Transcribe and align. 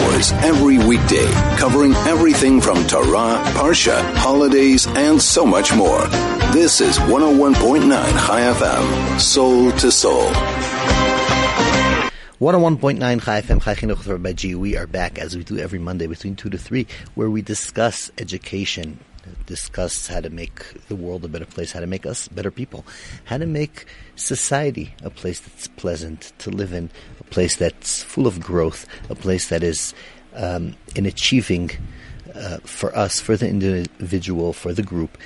hours 0.00 0.32
every 0.32 0.78
weekday, 0.78 1.26
covering 1.56 1.94
everything 1.94 2.60
from 2.60 2.86
Torah, 2.86 3.42
Parsha, 3.54 4.02
holidays, 4.16 4.86
and 4.86 5.20
so 5.20 5.44
much 5.44 5.74
more. 5.74 6.06
This 6.52 6.80
is 6.80 6.98
101.9 6.98 7.88
Chai 7.90 8.40
FM, 8.40 9.20
Soul 9.20 9.72
to 9.72 9.90
Soul. 9.92 10.26
101.9 12.40 13.22
Chai 13.22 13.42
FM, 13.42 13.62
Chai 13.62 13.74
Chinuch 13.74 14.22
by 14.22 14.32
G. 14.32 14.54
We 14.54 14.76
are 14.76 14.86
back 14.86 15.18
as 15.18 15.36
we 15.36 15.44
do 15.44 15.58
every 15.58 15.78
Monday 15.78 16.06
between 16.06 16.36
2 16.36 16.50
to 16.50 16.58
3, 16.58 16.86
where 17.14 17.28
we 17.28 17.42
discuss 17.42 18.10
education, 18.18 18.98
discuss 19.46 20.06
how 20.06 20.20
to 20.20 20.30
make 20.30 20.86
the 20.88 20.96
world 20.96 21.24
a 21.24 21.28
better 21.28 21.44
place, 21.44 21.72
how 21.72 21.80
to 21.80 21.86
make 21.86 22.06
us 22.06 22.28
better 22.28 22.50
people, 22.50 22.86
how 23.24 23.36
to 23.36 23.46
make 23.46 23.84
society 24.16 24.94
a 25.02 25.10
place 25.10 25.40
that's 25.40 25.68
pleasant 25.68 26.32
to 26.38 26.50
live 26.50 26.72
in, 26.72 26.90
place 27.30 27.56
that's 27.56 28.02
full 28.02 28.26
of 28.26 28.40
growth, 28.40 28.86
a 29.08 29.14
place 29.14 29.48
that 29.48 29.62
is 29.62 29.94
um, 30.34 30.74
in 30.94 31.06
achieving 31.06 31.70
uh, 32.34 32.58
for 32.58 32.96
us, 32.96 33.20
for 33.20 33.36
the 33.36 33.48
individual, 33.48 34.52
for 34.52 34.72
the 34.72 34.82
group. 34.82 35.18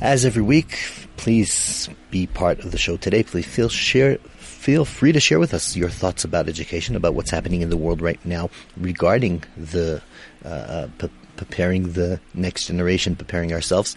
As 0.00 0.24
every 0.24 0.42
week, 0.42 0.78
please 1.16 1.88
be 2.10 2.26
part 2.26 2.60
of 2.60 2.70
the 2.70 2.78
show 2.78 2.96
today. 2.96 3.22
Please 3.22 3.46
feel 3.46 3.68
share 3.68 4.18
feel 4.38 4.84
free 4.84 5.12
to 5.12 5.20
share 5.20 5.38
with 5.38 5.54
us 5.54 5.74
your 5.74 5.88
thoughts 5.88 6.22
about 6.22 6.48
education, 6.48 6.94
about 6.94 7.14
what's 7.14 7.30
happening 7.30 7.62
in 7.62 7.70
the 7.70 7.76
world 7.76 8.02
right 8.02 8.22
now 8.26 8.50
regarding 8.76 9.42
the 9.56 10.02
uh, 10.44 10.48
uh 10.48 10.88
p- 10.98 11.10
preparing 11.36 11.92
the 11.92 12.20
next 12.34 12.66
generation, 12.66 13.16
preparing 13.16 13.52
ourselves. 13.52 13.96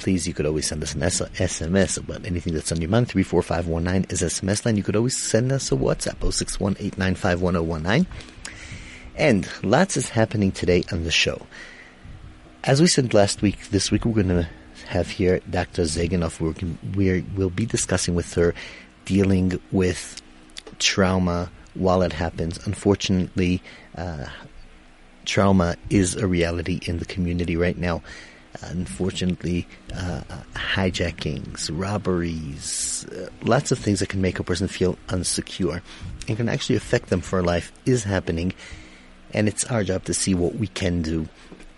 Please, 0.00 0.26
you 0.26 0.32
could 0.32 0.46
always 0.46 0.66
send 0.66 0.82
us 0.82 0.94
an 0.94 1.02
SMS 1.02 1.98
about 1.98 2.24
anything 2.24 2.54
that's 2.54 2.72
on 2.72 2.80
your 2.80 2.88
mind. 2.88 3.06
34519 3.08 4.10
is 4.10 4.22
SMS 4.22 4.64
line. 4.64 4.78
You 4.78 4.82
could 4.82 4.96
always 4.96 5.14
send 5.14 5.52
us 5.52 5.70
a 5.70 5.76
WhatsApp, 5.76 6.32
061 6.32 8.06
And 9.14 9.48
lots 9.62 9.98
is 9.98 10.08
happening 10.08 10.52
today 10.52 10.84
on 10.90 11.04
the 11.04 11.10
show. 11.10 11.46
As 12.64 12.80
we 12.80 12.86
said 12.86 13.12
last 13.12 13.42
week, 13.42 13.68
this 13.68 13.90
week 13.90 14.06
we're 14.06 14.14
going 14.14 14.28
to 14.28 14.48
have 14.86 15.10
here 15.10 15.40
Dr. 15.50 15.82
Zeganoff. 15.82 16.40
We're, 16.96 17.22
we'll 17.36 17.50
be 17.50 17.66
discussing 17.66 18.14
with 18.14 18.32
her 18.32 18.54
dealing 19.04 19.60
with 19.70 20.22
trauma 20.78 21.50
while 21.74 22.00
it 22.00 22.14
happens. 22.14 22.66
Unfortunately, 22.66 23.60
uh, 23.98 24.28
trauma 25.26 25.76
is 25.90 26.16
a 26.16 26.26
reality 26.26 26.80
in 26.86 27.00
the 27.00 27.04
community 27.04 27.58
right 27.58 27.76
now. 27.76 28.00
Unfortunately, 28.62 29.66
uh, 29.94 30.22
hijackings, 30.54 31.70
robberies, 31.72 33.06
uh, 33.06 33.28
lots 33.42 33.70
of 33.70 33.78
things 33.78 34.00
that 34.00 34.08
can 34.08 34.20
make 34.20 34.38
a 34.38 34.44
person 34.44 34.66
feel 34.68 34.98
unsecure 35.08 35.80
and 36.26 36.36
can 36.36 36.48
actually 36.48 36.76
affect 36.76 37.10
them 37.10 37.20
for 37.20 37.42
life 37.42 37.72
is 37.86 38.04
happening. 38.04 38.52
And 39.32 39.46
it's 39.48 39.64
our 39.64 39.84
job 39.84 40.04
to 40.04 40.14
see 40.14 40.34
what 40.34 40.56
we 40.56 40.66
can 40.66 41.02
do 41.02 41.28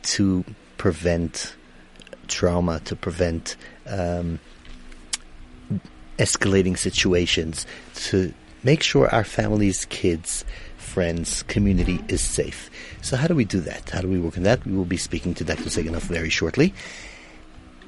to 0.03 0.45
prevent 0.79 1.55
trauma, 2.27 2.81
to 2.81 2.97
prevent 2.97 3.57
um, 3.87 4.41
escalating 6.19 6.79
situations, 6.79 7.67
to 7.95 8.33
make 8.63 8.83
sure 8.83 9.09
our 9.15 9.25
families, 9.25 9.85
kids, 9.87 10.45
friends, 10.93 11.43
community 11.45 11.99
is 12.09 12.21
safe. 12.21 12.71
So 13.01 13.17
how 13.17 13.27
do 13.27 13.35
we 13.35 13.47
do 13.47 13.61
that? 13.61 13.89
How 13.89 14.03
do 14.03 14.09
we 14.09 14.21
work 14.21 14.37
on 14.37 14.43
that? 14.43 14.63
We 14.67 14.77
will 14.77 14.85
be 14.85 14.99
speaking 14.99 15.33
to 15.37 15.45
Dr. 15.45 15.71
Zeganoff 15.71 16.03
very 16.03 16.29
shortly. 16.29 16.75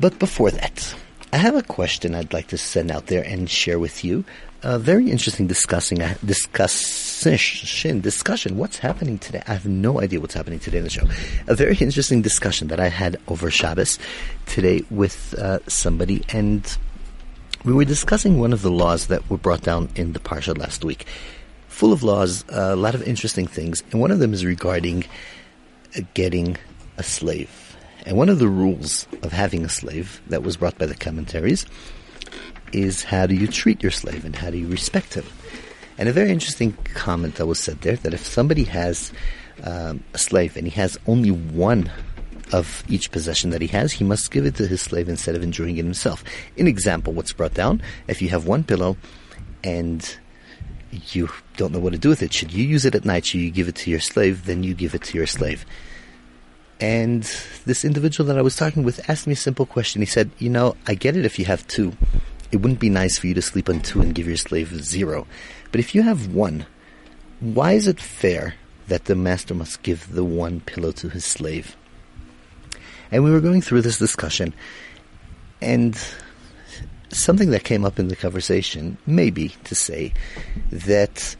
But 0.00 0.18
before 0.18 0.50
that, 0.52 0.94
I 1.30 1.36
have 1.36 1.54
a 1.54 1.62
question 1.62 2.14
I'd 2.14 2.32
like 2.32 2.46
to 2.48 2.56
send 2.56 2.90
out 2.90 3.08
there 3.08 3.22
and 3.22 3.50
share 3.50 3.78
with 3.78 4.06
you. 4.06 4.24
A 4.62 4.78
very 4.78 5.10
interesting 5.10 5.46
discussing 5.46 6.00
uh, 6.00 6.14
discussion 6.24 8.00
discussion. 8.00 8.56
What's 8.56 8.78
happening 8.78 9.18
today? 9.18 9.42
I 9.46 9.52
have 9.52 9.66
no 9.66 10.00
idea 10.00 10.18
what's 10.18 10.32
happening 10.32 10.58
today 10.58 10.78
in 10.78 10.84
the 10.84 10.90
show. 10.90 11.06
A 11.46 11.54
very 11.54 11.76
interesting 11.76 12.22
discussion 12.22 12.68
that 12.68 12.80
I 12.80 12.88
had 12.88 13.20
over 13.28 13.50
Shabbos 13.50 13.98
today 14.46 14.82
with 14.90 15.34
uh, 15.34 15.58
somebody, 15.66 16.24
and 16.30 16.64
we 17.64 17.74
were 17.74 17.84
discussing 17.84 18.40
one 18.40 18.54
of 18.54 18.62
the 18.62 18.70
laws 18.70 19.08
that 19.08 19.28
were 19.28 19.36
brought 19.36 19.60
down 19.60 19.90
in 19.94 20.14
the 20.14 20.20
parsha 20.20 20.56
last 20.56 20.86
week 20.86 21.04
full 21.74 21.92
of 21.92 22.04
laws, 22.04 22.44
a 22.50 22.76
lot 22.76 22.94
of 22.94 23.02
interesting 23.02 23.48
things, 23.48 23.82
and 23.90 24.00
one 24.00 24.12
of 24.12 24.20
them 24.20 24.32
is 24.32 24.44
regarding 24.44 25.04
getting 26.14 26.56
a 26.98 27.02
slave. 27.02 27.76
And 28.06 28.16
one 28.16 28.28
of 28.28 28.38
the 28.38 28.48
rules 28.48 29.08
of 29.22 29.32
having 29.32 29.64
a 29.64 29.68
slave 29.68 30.20
that 30.28 30.44
was 30.44 30.56
brought 30.56 30.78
by 30.78 30.86
the 30.86 30.94
commentaries 30.94 31.66
is 32.72 33.02
how 33.02 33.26
do 33.26 33.34
you 33.34 33.48
treat 33.48 33.82
your 33.82 33.90
slave 33.90 34.24
and 34.24 34.36
how 34.36 34.50
do 34.50 34.58
you 34.58 34.68
respect 34.68 35.14
him? 35.14 35.24
And 35.98 36.08
a 36.08 36.12
very 36.12 36.30
interesting 36.30 36.74
comment 36.94 37.36
that 37.36 37.46
was 37.46 37.58
said 37.58 37.80
there 37.80 37.96
that 37.96 38.14
if 38.14 38.24
somebody 38.24 38.64
has 38.64 39.12
um, 39.64 40.04
a 40.12 40.18
slave 40.18 40.56
and 40.56 40.66
he 40.66 40.80
has 40.80 40.96
only 41.06 41.30
one 41.30 41.90
of 42.52 42.84
each 42.88 43.10
possession 43.10 43.50
that 43.50 43.62
he 43.62 43.68
has, 43.68 43.92
he 43.92 44.04
must 44.04 44.30
give 44.30 44.46
it 44.46 44.54
to 44.56 44.66
his 44.66 44.80
slave 44.80 45.08
instead 45.08 45.34
of 45.34 45.42
enjoying 45.42 45.76
it 45.76 45.84
himself. 45.84 46.22
In 46.56 46.68
example, 46.68 47.12
what's 47.12 47.32
brought 47.32 47.54
down, 47.54 47.82
if 48.06 48.22
you 48.22 48.28
have 48.28 48.46
one 48.46 48.62
pillow 48.62 48.96
and 49.64 50.18
you 51.12 51.28
don't 51.56 51.72
know 51.72 51.80
what 51.80 51.92
to 51.92 51.98
do 51.98 52.08
with 52.08 52.22
it. 52.22 52.32
Should 52.32 52.52
you 52.52 52.64
use 52.64 52.84
it 52.84 52.94
at 52.94 53.04
night? 53.04 53.26
Should 53.26 53.40
you 53.40 53.50
give 53.50 53.68
it 53.68 53.76
to 53.76 53.90
your 53.90 54.00
slave? 54.00 54.46
Then 54.46 54.62
you 54.62 54.74
give 54.74 54.94
it 54.94 55.02
to 55.04 55.18
your 55.18 55.26
slave. 55.26 55.64
And 56.80 57.22
this 57.66 57.84
individual 57.84 58.26
that 58.28 58.38
I 58.38 58.42
was 58.42 58.56
talking 58.56 58.82
with 58.82 59.08
asked 59.08 59.26
me 59.26 59.34
a 59.34 59.36
simple 59.36 59.66
question. 59.66 60.02
He 60.02 60.06
said, 60.06 60.30
You 60.38 60.50
know, 60.50 60.76
I 60.86 60.94
get 60.94 61.16
it 61.16 61.24
if 61.24 61.38
you 61.38 61.44
have 61.44 61.66
two. 61.68 61.96
It 62.52 62.58
wouldn't 62.58 62.80
be 62.80 62.90
nice 62.90 63.18
for 63.18 63.26
you 63.26 63.34
to 63.34 63.42
sleep 63.42 63.68
on 63.68 63.80
two 63.80 64.00
and 64.00 64.14
give 64.14 64.26
your 64.26 64.36
slave 64.36 64.82
zero. 64.82 65.26
But 65.70 65.80
if 65.80 65.94
you 65.94 66.02
have 66.02 66.34
one, 66.34 66.66
why 67.40 67.72
is 67.72 67.88
it 67.88 68.00
fair 68.00 68.54
that 68.88 69.06
the 69.06 69.14
master 69.14 69.54
must 69.54 69.82
give 69.82 70.12
the 70.12 70.24
one 70.24 70.60
pillow 70.60 70.92
to 70.92 71.08
his 71.08 71.24
slave? 71.24 71.76
And 73.10 73.24
we 73.24 73.30
were 73.30 73.40
going 73.40 73.60
through 73.60 73.82
this 73.82 73.98
discussion, 73.98 74.54
and 75.60 75.98
something 77.14 77.50
that 77.50 77.64
came 77.64 77.84
up 77.84 77.98
in 77.98 78.08
the 78.08 78.16
conversation 78.16 78.98
may 79.06 79.30
be 79.30 79.48
to 79.64 79.74
say 79.74 80.12
that 80.70 81.36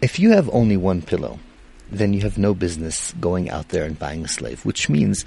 if 0.00 0.18
you 0.18 0.30
have 0.30 0.48
only 0.50 0.76
one 0.76 1.02
pillow, 1.02 1.38
then 1.90 2.12
you 2.12 2.20
have 2.22 2.38
no 2.38 2.54
business 2.54 3.12
going 3.20 3.50
out 3.50 3.68
there 3.68 3.84
and 3.84 3.98
buying 3.98 4.24
a 4.24 4.28
slave, 4.28 4.64
which 4.64 4.88
means 4.88 5.24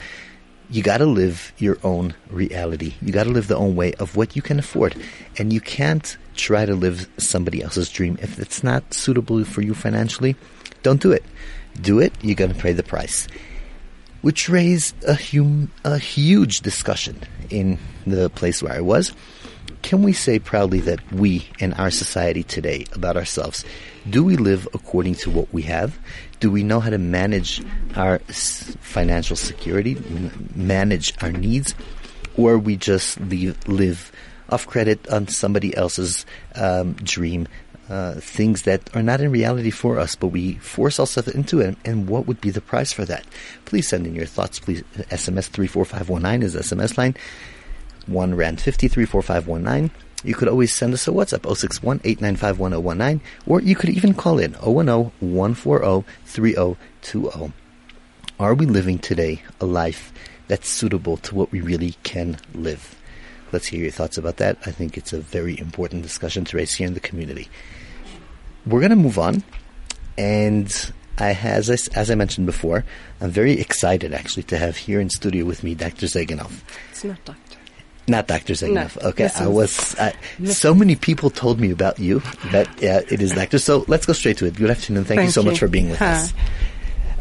you 0.70 0.84
got 0.84 0.98
to 0.98 1.06
live 1.06 1.52
your 1.58 1.78
own 1.84 2.14
reality. 2.30 2.94
You 3.02 3.12
got 3.12 3.24
to 3.24 3.32
live 3.32 3.48
the 3.48 3.56
own 3.56 3.76
way 3.76 3.94
of 3.94 4.16
what 4.16 4.36
you 4.36 4.42
can 4.42 4.60
afford. 4.60 4.96
And 5.38 5.52
you 5.52 5.62
can't 5.62 6.18
try 6.36 6.66
to 6.66 6.76
live 6.76 7.10
somebody 7.18 7.64
else's 7.64 7.90
dream. 7.90 8.18
If 8.22 8.38
it's 8.40 8.64
not 8.64 8.94
suitable 8.94 9.44
for 9.46 9.62
you 9.62 9.74
financially, 9.74 10.36
don't 10.84 11.02
do 11.02 11.12
it. 11.12 11.24
Do 11.82 12.00
it, 12.00 12.14
you're 12.22 12.36
going 12.36 12.54
to 12.54 12.60
pay 12.60 12.74
the 12.74 12.84
price. 12.84 13.28
Which 14.22 14.50
raised 14.50 15.02
a, 15.06 15.16
hum- 15.16 15.72
a 15.84 15.98
huge 15.98 16.62
discussion 16.62 17.22
in 17.50 17.80
the 18.06 18.30
place 18.30 18.62
where 18.62 18.74
I 18.74 18.82
was 18.82 19.14
can 19.82 20.04
we 20.04 20.14
say 20.14 20.40
proudly 20.40 20.80
that 20.82 21.00
we 21.12 21.48
in 21.60 21.74
our 21.74 21.90
society 21.90 22.44
today 22.44 22.86
about 22.94 23.18
ourselves, 23.18 23.64
do 24.10 24.24
we 24.24 24.36
live 24.36 24.68
according 24.74 25.16
to 25.16 25.30
what 25.30 25.52
we 25.54 25.62
have? 25.64 25.98
Do 26.40 26.52
we 26.52 26.64
know 26.64 26.80
how 26.80 26.90
to 26.90 26.98
manage 26.98 27.62
our 27.96 28.20
financial 28.20 29.36
security, 29.36 29.98
manage 30.56 31.14
our 31.24 31.32
needs, 31.32 31.76
or 32.38 32.58
we 32.58 32.76
just 32.76 33.20
leave, 33.22 33.58
live 33.68 34.12
off 34.50 34.68
credit 34.68 35.08
on 35.10 35.28
somebody 35.28 35.76
else's 35.76 36.26
um, 36.56 36.94
dream, 36.94 37.48
uh, 37.90 38.14
things 38.16 38.64
that 38.64 38.96
are 38.96 39.02
not 39.02 39.20
in 39.20 39.32
reality 39.32 39.72
for 39.72 40.00
us, 40.00 40.16
but 40.16 40.28
we 40.28 40.56
force 40.56 41.00
ourselves 41.00 41.30
into 41.30 41.60
it. 41.60 41.76
And 41.84 42.08
what 42.08 42.28
would 42.28 42.40
be 42.40 42.52
the 42.52 42.62
price 42.62 42.92
for 42.92 43.06
that? 43.06 43.26
Please 43.66 43.88
send 43.88 44.06
in 44.06 44.16
your 44.16 44.26
thoughts. 44.26 44.60
Please 44.60 44.84
SMS 45.10 45.48
three 45.48 45.68
four 45.68 45.86
five 45.86 46.10
one 46.10 46.22
nine 46.22 46.44
is 46.44 46.56
SMS 46.56 46.98
line. 46.98 47.16
1 48.10 48.36
Rand 48.36 48.60
534519. 48.60 49.92
You 50.24 50.36
could 50.36 50.48
always 50.50 50.74
send 50.74 50.94
us 50.94 51.08
a 51.08 51.12
WhatsApp 51.12 51.56
061 51.56 52.02
895 52.04 53.48
or 53.48 53.62
you 53.62 53.76
could 53.76 53.90
even 53.90 54.14
call 54.14 54.40
in 54.40 54.54
010 54.54 55.12
140 55.20 56.06
3020. 56.26 57.54
Are 58.40 58.54
we 58.54 58.66
living 58.66 59.00
today 59.00 59.42
a 59.62 59.66
life 59.66 60.12
that's 60.48 60.70
suitable 60.70 61.18
to 61.18 61.36
what 61.36 61.52
we 61.52 61.62
really 61.62 61.96
can 62.04 62.38
live? 62.54 62.96
Let's 63.52 63.68
hear 63.68 63.82
your 63.82 63.92
thoughts 63.92 64.18
about 64.18 64.38
that. 64.38 64.58
I 64.66 64.72
think 64.72 64.98
it's 64.98 65.14
a 65.14 65.20
very 65.20 65.58
important 65.58 66.04
discussion 66.04 66.46
to 66.46 66.58
raise 66.58 66.74
here 66.76 66.88
in 66.88 66.94
the 66.94 67.00
community. 67.00 67.48
We're 68.66 68.80
going 68.80 68.92
to 68.92 68.96
move 68.96 69.18
on, 69.18 69.44
and 70.18 70.92
I, 71.18 71.32
as, 71.32 71.70
I, 71.70 72.00
as 72.00 72.12
I 72.12 72.16
mentioned 72.16 72.46
before, 72.46 72.86
I'm 73.22 73.32
very 73.32 73.60
excited 73.60 74.14
actually 74.14 74.44
to 74.44 74.58
have 74.58 74.78
here 74.78 75.00
in 75.00 75.10
studio 75.10 75.46
with 75.46 75.64
me 75.64 75.76
Dr. 75.76 76.06
Zeganoff. 76.06 76.62
It's 76.92 77.04
not 77.04 77.24
Dr. 77.26 77.58
Not 78.08 78.28
Dr. 78.28 78.54
Zeganoff. 78.54 79.02
No, 79.02 79.10
okay, 79.10 79.30
I 79.36 79.48
was. 79.48 79.96
I, 80.00 80.14
so 80.46 80.74
many 80.74 80.96
people 80.96 81.30
told 81.30 81.60
me 81.60 81.70
about 81.70 82.00
you 82.00 82.22
that 82.52 82.68
uh, 82.84 83.06
it 83.12 83.22
is 83.22 83.34
Dr. 83.34 83.60
So 83.60 83.86
let's 83.88 84.06
go 84.06 84.14
straight 84.14 84.38
to 84.38 84.46
it. 84.46 84.56
Good 84.56 84.72
afternoon. 84.72 85.06
Thank, 85.06 85.20
Thank 85.20 85.28
you 85.28 85.32
so 85.32 85.42
you. 85.42 85.52
much 85.52 85.60
for 85.60 85.68
being 85.68 85.90
with 85.90 86.00
Hi. 86.00 86.14
us. 86.14 86.34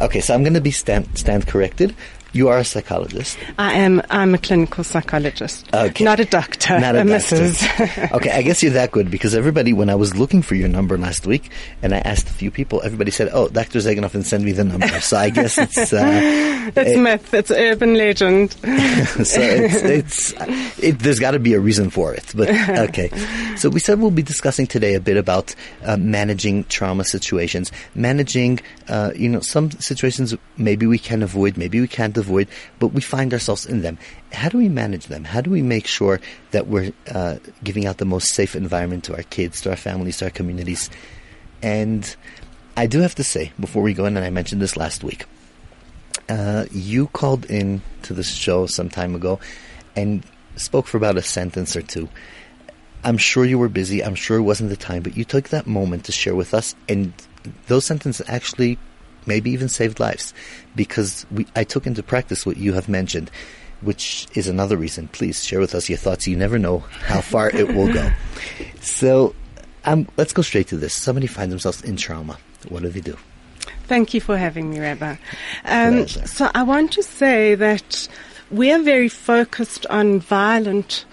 Okay, 0.00 0.20
so 0.20 0.32
I'm 0.32 0.44
going 0.44 0.54
to 0.54 0.60
be 0.60 0.70
stand, 0.70 1.18
stand 1.18 1.46
corrected. 1.46 1.94
You 2.32 2.48
are 2.48 2.58
a 2.58 2.64
psychologist. 2.64 3.38
I 3.58 3.74
am. 3.74 4.02
I'm 4.10 4.34
a 4.34 4.38
clinical 4.38 4.84
psychologist. 4.84 5.66
Okay. 5.72 6.04
Not 6.04 6.20
a 6.20 6.26
doctor. 6.26 6.78
Not 6.78 6.94
a, 6.94 7.04
doctor. 7.04 7.36
Mrs. 7.36 8.12
okay, 8.16 8.30
I 8.30 8.42
guess 8.42 8.62
you're 8.62 8.72
that 8.72 8.90
good 8.90 9.10
because 9.10 9.34
everybody, 9.34 9.72
when 9.72 9.88
I 9.88 9.94
was 9.94 10.14
looking 10.14 10.42
for 10.42 10.54
your 10.54 10.68
number 10.68 10.98
last 10.98 11.26
week, 11.26 11.50
and 11.80 11.94
I 11.94 11.98
asked 11.98 12.28
a 12.28 12.32
few 12.32 12.50
people, 12.50 12.82
everybody 12.84 13.10
said, 13.12 13.30
"Oh, 13.32 13.48
Dr. 13.48 13.78
Zeganoff, 13.78 14.22
send 14.24 14.44
me 14.44 14.52
the 14.52 14.64
number." 14.64 15.00
So 15.00 15.16
I 15.16 15.30
guess 15.30 15.56
it's 15.58 15.92
uh, 15.92 16.70
it's 16.76 16.90
it, 16.90 16.98
myth. 16.98 17.32
It's 17.32 17.50
urban 17.50 17.94
legend. 17.94 18.52
so 18.52 19.40
it's, 19.40 19.82
it's 19.82 20.34
it, 20.82 20.98
there's 20.98 21.20
got 21.20 21.30
to 21.30 21.38
be 21.38 21.54
a 21.54 21.60
reason 21.60 21.88
for 21.88 22.12
it. 22.12 22.30
But 22.34 22.50
okay, 22.50 23.08
so 23.56 23.70
we 23.70 23.80
said 23.80 24.00
we'll 24.00 24.10
be 24.10 24.22
discussing 24.22 24.66
today 24.66 24.94
a 24.94 25.00
bit 25.00 25.16
about 25.16 25.54
uh, 25.82 25.96
managing 25.96 26.64
trauma 26.64 27.04
situations, 27.04 27.72
managing 27.94 28.60
uh, 28.88 29.12
you 29.16 29.30
know 29.30 29.40
some 29.40 29.70
situations 29.70 30.36
maybe 30.58 30.86
we 30.86 30.98
can 30.98 31.22
avoid, 31.22 31.56
maybe 31.56 31.80
we 31.80 31.88
can't 31.88 32.17
avoid, 32.18 32.48
but 32.78 32.88
we 32.88 33.00
find 33.00 33.32
ourselves 33.32 33.64
in 33.66 33.82
them. 33.82 33.98
How 34.32 34.48
do 34.48 34.58
we 34.58 34.68
manage 34.68 35.06
them? 35.06 35.24
How 35.24 35.40
do 35.40 35.50
we 35.50 35.62
make 35.62 35.86
sure 35.86 36.20
that 36.50 36.66
we're 36.66 36.92
uh, 37.10 37.36
giving 37.64 37.86
out 37.86 37.98
the 37.98 38.04
most 38.04 38.34
safe 38.34 38.54
environment 38.54 39.04
to 39.04 39.16
our 39.16 39.22
kids, 39.24 39.60
to 39.62 39.70
our 39.70 39.76
families, 39.76 40.18
to 40.18 40.26
our 40.26 40.30
communities? 40.30 40.90
And 41.62 42.14
I 42.76 42.86
do 42.86 43.00
have 43.00 43.14
to 43.16 43.24
say, 43.24 43.52
before 43.58 43.82
we 43.82 43.94
go 43.94 44.04
in, 44.04 44.16
and 44.16 44.24
I 44.24 44.30
mentioned 44.30 44.62
this 44.62 44.76
last 44.76 45.02
week, 45.02 45.24
uh, 46.28 46.66
you 46.70 47.06
called 47.08 47.46
in 47.46 47.82
to 48.02 48.14
the 48.14 48.22
show 48.22 48.66
some 48.66 48.88
time 48.88 49.14
ago 49.14 49.40
and 49.96 50.24
spoke 50.56 50.86
for 50.86 50.96
about 50.96 51.16
a 51.16 51.22
sentence 51.22 51.74
or 51.74 51.82
two. 51.82 52.08
I'm 53.04 53.18
sure 53.18 53.44
you 53.44 53.58
were 53.58 53.68
busy. 53.68 54.04
I'm 54.04 54.14
sure 54.14 54.38
it 54.38 54.42
wasn't 54.42 54.70
the 54.70 54.76
time, 54.76 55.02
but 55.02 55.16
you 55.16 55.24
took 55.24 55.48
that 55.48 55.66
moment 55.66 56.04
to 56.04 56.12
share 56.12 56.34
with 56.34 56.52
us, 56.52 56.74
and 56.88 57.12
those 57.66 57.84
sentences 57.84 58.26
actually 58.28 58.78
maybe 59.28 59.50
even 59.52 59.68
saved 59.68 60.00
lives 60.00 60.34
because 60.74 61.26
we, 61.30 61.46
I 61.54 61.62
took 61.62 61.86
into 61.86 62.02
practice 62.02 62.44
what 62.44 62.56
you 62.56 62.72
have 62.72 62.88
mentioned, 62.88 63.30
which 63.82 64.26
is 64.34 64.48
another 64.48 64.76
reason. 64.76 65.06
Please 65.08 65.44
share 65.44 65.60
with 65.60 65.74
us 65.74 65.88
your 65.88 65.98
thoughts. 65.98 66.26
You 66.26 66.36
never 66.36 66.58
know 66.58 66.78
how 66.78 67.20
far 67.20 67.50
it 67.50 67.68
will 67.74 67.92
go. 67.92 68.10
So 68.80 69.34
um, 69.84 70.08
let's 70.16 70.32
go 70.32 70.42
straight 70.42 70.68
to 70.68 70.76
this. 70.76 70.94
Somebody 70.94 71.26
finds 71.26 71.50
themselves 71.50 71.82
in 71.82 71.96
trauma. 71.96 72.38
What 72.68 72.82
do 72.82 72.88
they 72.88 73.00
do? 73.00 73.16
Thank 73.86 74.14
you 74.14 74.20
for 74.20 74.36
having 74.36 74.70
me, 74.70 74.80
Rabbi. 74.80 75.16
Um, 75.64 76.06
so 76.08 76.50
I 76.54 76.62
want 76.62 76.92
to 76.92 77.02
say 77.02 77.54
that 77.54 78.08
we 78.50 78.72
are 78.72 78.80
very 78.80 79.08
focused 79.08 79.86
on 79.86 80.20
violent 80.20 81.04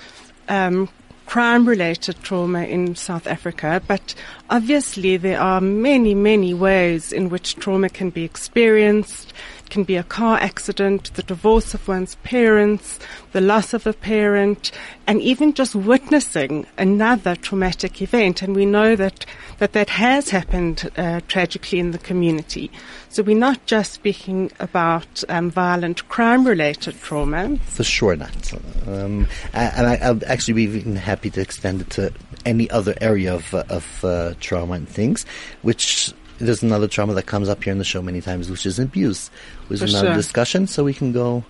um, 0.48 0.90
crime 1.26 1.68
related 1.68 2.22
trauma 2.24 2.64
in 2.64 2.96
South 2.96 3.28
Africa, 3.28 3.82
but 3.88 4.14
obviously 4.50 5.18
there 5.18 5.40
are 5.40 5.62
many, 5.62 6.14
many 6.14 6.54
ways 6.54 7.12
in 7.12 7.30
which 7.30 7.56
trauma 7.56 7.90
can 7.90 8.10
be 8.10 8.24
experienced. 8.24 9.34
It 9.66 9.72
can 9.72 9.84
be 9.84 9.96
a 9.96 10.04
car 10.04 10.38
accident, 10.38 11.12
the 11.16 11.24
divorce 11.24 11.74
of 11.74 11.88
one's 11.88 12.16
parents, 12.24 13.00
the 13.32 13.42
loss 13.42 13.74
of 13.74 13.88
a 13.88 13.94
parent, 13.94 14.72
and 15.08 15.20
even 15.22 15.56
just 15.56 15.74
witnessing 15.74 16.68
another 16.78 17.36
traumatic 17.36 18.00
event. 18.00 18.44
And 18.44 18.56
we 18.56 18.68
know 18.68 18.96
that 18.96 19.26
that, 19.58 19.74
that 19.74 19.90
has 19.90 20.30
happened 20.30 20.92
uh, 20.98 21.22
tragically 21.28 21.80
in 21.80 21.92
the 21.92 21.98
community. 21.98 22.70
So 23.10 23.24
we're 23.24 23.38
not 23.38 23.66
just 23.66 23.94
speaking 23.94 24.52
about 24.60 25.24
um, 25.30 25.50
violent 25.50 26.08
crime-related 26.10 27.02
trauma. 27.02 27.58
For 27.58 27.84
sure 27.84 28.16
not. 28.16 28.54
Um, 28.88 29.28
and 29.54 29.88
I, 29.88 30.12
will 30.12 30.22
actually 30.28 30.54
be 30.54 30.64
even 30.64 30.96
happy 30.96 31.32
to 31.32 31.42
extend 31.42 31.82
it 31.82 31.90
to 31.92 32.14
any 32.46 32.70
other 32.70 32.94
area 33.02 33.34
of, 33.34 33.52
of 33.54 34.06
uh, 34.06 34.34
trauma 34.40 34.74
and 34.74 34.88
things, 34.88 35.26
which 35.64 36.14
there's 36.38 36.64
another 36.64 36.88
trauma 36.88 37.14
that 37.14 37.26
comes 37.26 37.48
up 37.48 37.64
here 37.64 37.72
in 37.72 37.78
the 37.78 37.86
show 37.86 38.02
many 38.02 38.22
times, 38.22 38.50
which 38.50 38.66
is 38.66 38.80
abuse, 38.80 39.32
is 39.70 39.82
another 39.82 40.08
sure. 40.08 40.16
discussion. 40.16 40.68
So 40.68 40.84
we 40.84 40.94
can 40.94 41.12
go 41.12 41.44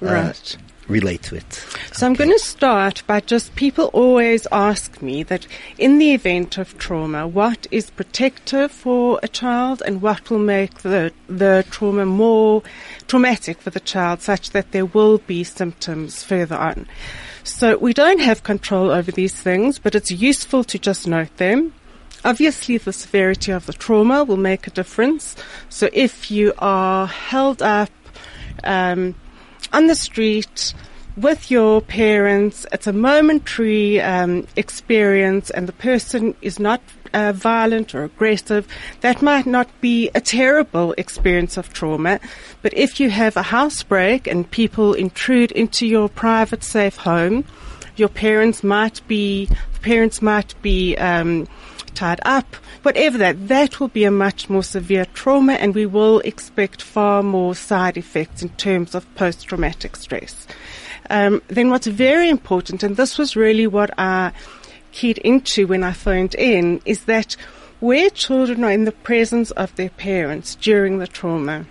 uh, 0.00 0.06
right 0.06 0.56
relate 0.88 1.22
to 1.22 1.36
it. 1.36 1.52
So 1.92 2.06
okay. 2.06 2.06
I'm 2.06 2.14
going 2.14 2.30
to 2.30 2.38
start 2.38 3.02
by 3.06 3.20
just 3.20 3.54
people 3.54 3.86
always 3.86 4.46
ask 4.52 5.00
me 5.00 5.22
that 5.24 5.46
in 5.78 5.98
the 5.98 6.12
event 6.12 6.58
of 6.58 6.76
trauma, 6.78 7.26
what 7.26 7.66
is 7.70 7.90
protective 7.90 8.70
for 8.70 9.20
a 9.22 9.28
child 9.28 9.82
and 9.86 10.02
what 10.02 10.30
will 10.30 10.38
make 10.38 10.80
the, 10.80 11.12
the 11.28 11.64
trauma 11.70 12.06
more 12.06 12.62
traumatic 13.06 13.60
for 13.60 13.70
the 13.70 13.80
child 13.80 14.20
such 14.20 14.50
that 14.50 14.72
there 14.72 14.86
will 14.86 15.18
be 15.18 15.44
symptoms 15.44 16.22
further 16.22 16.56
on. 16.56 16.86
So 17.44 17.76
we 17.76 17.92
don't 17.92 18.20
have 18.20 18.44
control 18.44 18.90
over 18.90 19.10
these 19.10 19.34
things, 19.34 19.78
but 19.78 19.94
it's 19.94 20.10
useful 20.10 20.62
to 20.64 20.78
just 20.78 21.06
note 21.08 21.36
them. 21.38 21.74
Obviously, 22.24 22.78
the 22.78 22.92
severity 22.92 23.52
of 23.52 23.66
the 23.66 23.72
trauma 23.72 24.24
will 24.24 24.36
make 24.36 24.66
a 24.66 24.70
difference. 24.70 25.36
So 25.68 25.88
if 25.92 26.30
you 26.30 26.52
are 26.58 27.06
held 27.06 27.62
up, 27.62 27.90
um, 28.64 29.14
on 29.72 29.86
the 29.86 29.94
street 29.94 30.74
with 31.16 31.50
your 31.50 31.80
parents. 31.80 32.66
It's 32.72 32.86
a 32.86 32.92
momentary 32.92 34.00
um, 34.00 34.46
experience, 34.56 35.50
and 35.50 35.68
the 35.68 35.72
person 35.72 36.34
is 36.40 36.58
not 36.58 36.80
uh, 37.12 37.32
violent 37.32 37.94
or 37.94 38.04
aggressive. 38.04 38.66
That 39.00 39.20
might 39.20 39.46
not 39.46 39.68
be 39.80 40.10
a 40.14 40.20
terrible 40.20 40.94
experience 40.96 41.56
of 41.56 41.72
trauma, 41.72 42.20
but 42.62 42.72
if 42.74 42.98
you 42.98 43.10
have 43.10 43.36
a 43.36 43.42
housebreak 43.42 44.26
and 44.26 44.50
people 44.50 44.94
intrude 44.94 45.52
into 45.52 45.86
your 45.86 46.08
private, 46.08 46.62
safe 46.62 46.96
home, 46.96 47.44
your 47.96 48.08
parents 48.08 48.64
might 48.64 49.06
be 49.06 49.48
parents 49.82 50.22
might 50.22 50.54
be 50.62 50.96
um, 50.96 51.46
tied 51.94 52.20
up, 52.24 52.54
whatever 52.82 53.18
that, 53.18 53.48
that 53.48 53.80
will 53.80 53.88
be 53.88 54.04
a 54.04 54.10
much 54.10 54.50
more 54.50 54.62
severe 54.62 55.04
trauma 55.06 55.54
and 55.54 55.74
we 55.74 55.86
will 55.86 56.20
expect 56.20 56.82
far 56.82 57.22
more 57.22 57.54
side 57.54 57.96
effects 57.96 58.42
in 58.42 58.48
terms 58.50 58.94
of 58.94 59.14
post-traumatic 59.14 59.96
stress. 59.96 60.46
Um, 61.10 61.42
then 61.48 61.70
what's 61.70 61.86
very 61.86 62.28
important, 62.28 62.82
and 62.82 62.96
this 62.96 63.18
was 63.18 63.36
really 63.36 63.66
what 63.66 63.90
I 63.98 64.32
keyed 64.92 65.18
into 65.18 65.66
when 65.66 65.84
I 65.84 65.92
phoned 65.92 66.34
in, 66.34 66.80
is 66.84 67.04
that 67.04 67.36
where 67.80 68.10
children 68.10 68.62
are 68.64 68.70
in 68.70 68.84
the 68.84 68.92
presence 68.92 69.50
of 69.52 69.74
their 69.76 69.90
parents 69.90 70.54
during 70.54 70.98
the 70.98 71.06
trauma, 71.06 71.66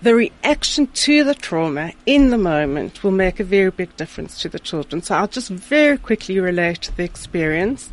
the 0.00 0.14
reaction 0.14 0.86
to 0.86 1.24
the 1.24 1.34
trauma 1.34 1.92
in 2.06 2.30
the 2.30 2.38
moment 2.38 3.02
will 3.02 3.10
make 3.10 3.40
a 3.40 3.44
very 3.44 3.70
big 3.70 3.94
difference 3.96 4.40
to 4.40 4.48
the 4.48 4.58
children. 4.58 5.02
So 5.02 5.16
I'll 5.16 5.28
just 5.28 5.50
very 5.50 5.98
quickly 5.98 6.38
relate 6.38 6.90
the 6.96 7.02
experience. 7.02 7.90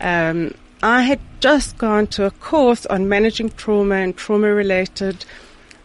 Um, 0.00 0.54
I 0.82 1.02
had 1.02 1.20
just 1.40 1.78
gone 1.78 2.06
to 2.08 2.26
a 2.26 2.30
course 2.30 2.86
on 2.86 3.08
managing 3.08 3.50
trauma 3.50 3.96
and 3.96 4.16
trauma 4.16 4.52
related 4.52 5.24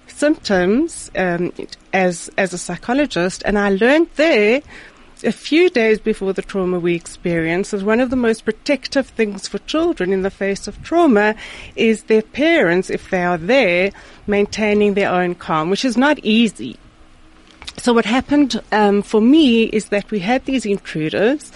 symptoms 0.08 1.10
um, 1.16 1.52
as 1.94 2.30
as 2.38 2.54
a 2.54 2.58
psychologist, 2.58 3.42
and 3.46 3.58
I 3.58 3.69
learned 3.69 4.10
there 4.16 4.62
a 5.24 5.31
few 5.31 5.69
days 5.69 6.00
before 6.00 6.34
the 6.34 6.42
trauma 6.42 6.80
we 6.80 6.96
experience 6.96 7.74
is 7.74 7.84
one 7.84 8.00
of 8.00 8.10
the 8.10 8.16
most 8.16 8.44
protective 8.44 9.08
things 9.08 9.48
for 9.48 9.60
children 9.60 10.12
in 10.12 10.24
the 10.24 10.31
face 10.31 10.68
of 10.68 10.81
trauma 10.84 11.36
is 11.75 12.04
their 12.04 12.22
parents, 12.22 12.89
if 12.89 13.10
they 13.10 13.24
are 13.24 13.38
there, 13.38 13.91
maintaining 14.27 14.94
their 14.94 15.12
own 15.12 15.36
calm, 15.36 15.70
which 15.70 15.86
is 15.86 15.98
not 15.98 16.20
easy. 16.24 16.77
So 17.77 17.94
what 17.94 18.06
happened 18.06 18.62
um, 18.72 19.01
for 19.01 19.22
me 19.22 19.63
is 19.65 19.89
that 19.89 20.10
we 20.12 20.20
had 20.20 20.46
these 20.46 20.65
intruders 20.65 21.51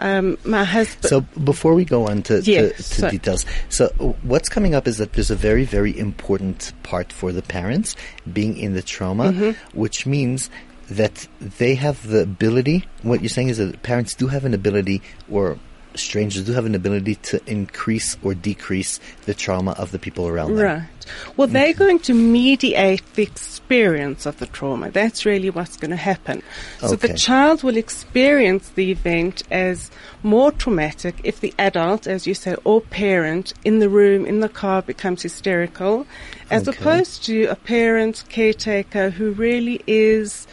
um, 0.00 0.38
my 0.44 0.64
husband. 0.64 1.04
So 1.08 1.20
before 1.20 1.74
we 1.74 1.84
go 1.84 2.08
on 2.08 2.22
to, 2.24 2.42
to, 2.42 2.72
to 2.72 3.10
details, 3.10 3.46
so 3.68 3.88
what's 4.22 4.48
coming 4.48 4.74
up 4.74 4.88
is 4.88 4.98
that 4.98 5.12
there's 5.12 5.30
a 5.30 5.36
very, 5.36 5.64
very 5.64 5.96
important 5.96 6.72
part 6.82 7.12
for 7.12 7.32
the 7.32 7.42
parents 7.42 7.94
being 8.32 8.56
in 8.56 8.72
the 8.72 8.82
trauma, 8.82 9.32
mm-hmm. 9.32 9.78
which 9.78 10.06
means 10.06 10.50
that 10.88 11.28
they 11.40 11.76
have 11.76 12.06
the 12.08 12.22
ability. 12.22 12.84
What 13.02 13.20
you're 13.20 13.28
saying 13.28 13.50
is 13.50 13.58
that 13.58 13.82
parents 13.82 14.14
do 14.14 14.26
have 14.26 14.44
an 14.44 14.54
ability, 14.54 15.02
or 15.30 15.58
strangers 15.94 16.44
do 16.44 16.52
have 16.52 16.66
an 16.66 16.74
ability 16.74 17.16
to 17.16 17.40
increase 17.46 18.16
or 18.22 18.34
decrease 18.34 19.00
the 19.26 19.34
trauma 19.34 19.72
of 19.72 19.90
the 19.90 19.98
people 19.98 20.28
around 20.28 20.56
them. 20.56 20.64
Right. 20.64 20.88
Well, 21.36 21.48
they're 21.48 21.74
going 21.74 21.98
to 22.00 22.14
mediate 22.14 23.02
the 23.14 23.22
experience 23.22 24.26
of 24.26 24.38
the 24.38 24.46
trauma. 24.46 24.90
That's 24.90 25.24
really 25.24 25.50
what's 25.50 25.76
going 25.76 25.90
to 25.90 25.96
happen. 25.96 26.42
So 26.78 26.92
okay. 26.92 27.08
the 27.08 27.14
child 27.14 27.62
will 27.62 27.76
experience 27.76 28.68
the 28.70 28.90
event 28.90 29.42
as 29.50 29.90
more 30.22 30.52
traumatic 30.52 31.20
if 31.24 31.40
the 31.40 31.54
adult, 31.58 32.06
as 32.06 32.26
you 32.26 32.34
say, 32.34 32.54
or 32.64 32.80
parent 32.80 33.54
in 33.64 33.80
the 33.80 33.88
room, 33.88 34.24
in 34.26 34.40
the 34.40 34.48
car 34.48 34.82
becomes 34.82 35.22
hysterical, 35.22 36.06
as 36.50 36.68
okay. 36.68 36.78
opposed 36.78 37.24
to 37.24 37.46
a 37.46 37.56
parent, 37.56 38.24
caretaker 38.28 39.10
who 39.10 39.32
really 39.32 39.82
is 39.86 40.46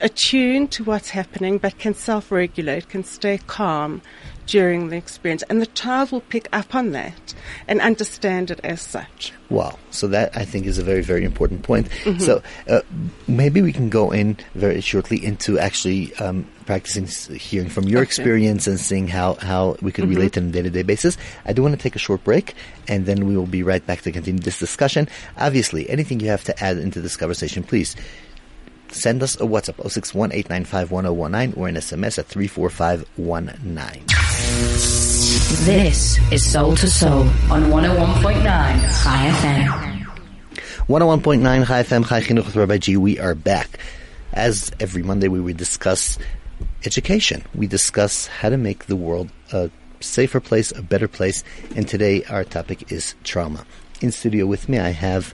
attuned 0.00 0.72
to 0.72 0.84
what's 0.84 1.10
happening 1.10 1.58
but 1.58 1.78
can 1.78 1.94
self-regulate, 1.94 2.88
can 2.88 3.04
stay 3.04 3.38
calm 3.46 4.02
during 4.46 4.88
the 4.88 4.96
experience. 4.96 5.42
And 5.48 5.60
the 5.60 5.66
child 5.66 6.12
will 6.12 6.20
pick 6.20 6.48
up 6.52 6.74
on 6.74 6.92
that 6.92 7.34
and 7.68 7.80
understand 7.80 8.50
it 8.50 8.60
as 8.64 8.80
such. 8.80 9.32
Wow. 9.50 9.78
So 9.90 10.08
that 10.08 10.36
I 10.36 10.44
think 10.44 10.66
is 10.66 10.78
a 10.78 10.82
very, 10.82 11.02
very 11.02 11.24
important 11.24 11.62
point. 11.62 11.88
Mm-hmm. 12.04 12.20
So 12.20 12.42
uh, 12.68 12.80
maybe 13.28 13.62
we 13.62 13.72
can 13.72 13.88
go 13.88 14.10
in 14.10 14.36
very 14.54 14.80
shortly 14.80 15.24
into 15.24 15.58
actually 15.58 16.14
um, 16.16 16.46
practicing 16.66 17.06
hearing 17.36 17.68
from 17.68 17.84
your 17.84 18.00
okay. 18.00 18.06
experience 18.06 18.66
and 18.66 18.80
seeing 18.80 19.08
how, 19.08 19.34
how 19.34 19.76
we 19.80 19.92
could 19.92 20.04
mm-hmm. 20.04 20.14
relate 20.14 20.38
on 20.38 20.48
a 20.48 20.50
day-to-day 20.50 20.82
basis. 20.82 21.16
I 21.44 21.52
do 21.52 21.62
want 21.62 21.74
to 21.74 21.80
take 21.80 21.96
a 21.96 22.00
short 22.00 22.24
break 22.24 22.54
and 22.88 23.06
then 23.06 23.26
we 23.26 23.36
will 23.36 23.46
be 23.46 23.62
right 23.62 23.84
back 23.86 24.02
to 24.02 24.12
continue 24.12 24.40
this 24.40 24.58
discussion. 24.58 25.08
Obviously, 25.36 25.88
anything 25.90 26.20
you 26.20 26.28
have 26.28 26.44
to 26.44 26.64
add 26.64 26.78
into 26.78 27.00
this 27.00 27.16
conversation, 27.16 27.62
please 27.62 27.94
send 28.94 29.22
us 29.22 29.34
a 29.36 29.44
WhatsApp 29.44 29.90
061 29.90 30.32
or 30.32 31.68
an 31.68 31.74
SMS 31.74 32.18
at 32.18 32.26
34519. 32.26 34.31
This 34.52 36.18
is 36.30 36.44
Soul 36.44 36.76
to 36.76 36.86
Soul 36.86 37.22
on 37.50 37.70
101.9 37.70 38.42
Chai 38.42 39.30
FM. 39.30 40.04
101.9 40.86 41.66
Chai 41.66 41.82
FM, 41.82 42.06
Chai 42.06 42.20
Chinuch 42.20 42.44
with 42.44 42.56
Rabbi 42.56 42.76
G. 42.76 42.98
We 42.98 43.18
are 43.18 43.34
back. 43.34 43.78
As 44.34 44.70
every 44.78 45.02
Monday, 45.02 45.28
we 45.28 45.40
would 45.40 45.56
discuss 45.56 46.18
education. 46.84 47.42
We 47.54 47.66
discuss 47.66 48.26
how 48.26 48.50
to 48.50 48.58
make 48.58 48.86
the 48.86 48.96
world 48.96 49.30
a 49.52 49.70
safer 50.00 50.38
place, 50.38 50.70
a 50.70 50.82
better 50.82 51.08
place. 51.08 51.44
And 51.74 51.88
today, 51.88 52.22
our 52.24 52.44
topic 52.44 52.92
is 52.92 53.14
trauma. 53.24 53.64
In 54.02 54.12
studio 54.12 54.44
with 54.44 54.68
me, 54.68 54.78
I 54.78 54.90
have 54.90 55.32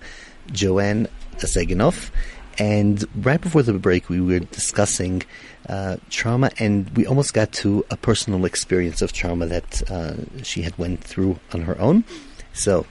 Joanne 0.53 1.09
Zeganov. 1.39 2.13
And 2.59 3.05
right 3.25 3.41
before 3.41 3.62
the 3.62 3.73
break, 3.75 4.09
we 4.09 4.21
were 4.21 4.41
discussing 4.41 5.23
uh, 5.69 5.97
trauma, 6.11 6.50
and 6.59 6.91
we 6.97 7.07
almost 7.07 7.35
got 7.35 7.53
to 7.53 7.85
a 7.91 7.97
personal 7.97 8.45
experience 8.45 9.00
of 9.00 9.12
trauma 9.12 9.47
that 9.47 9.91
uh, 9.91 10.15
she 10.43 10.62
had 10.62 10.77
went 10.77 11.03
through 11.05 11.38
on 11.53 11.62
her 11.62 11.81
own. 11.81 12.05
So, 12.53 12.85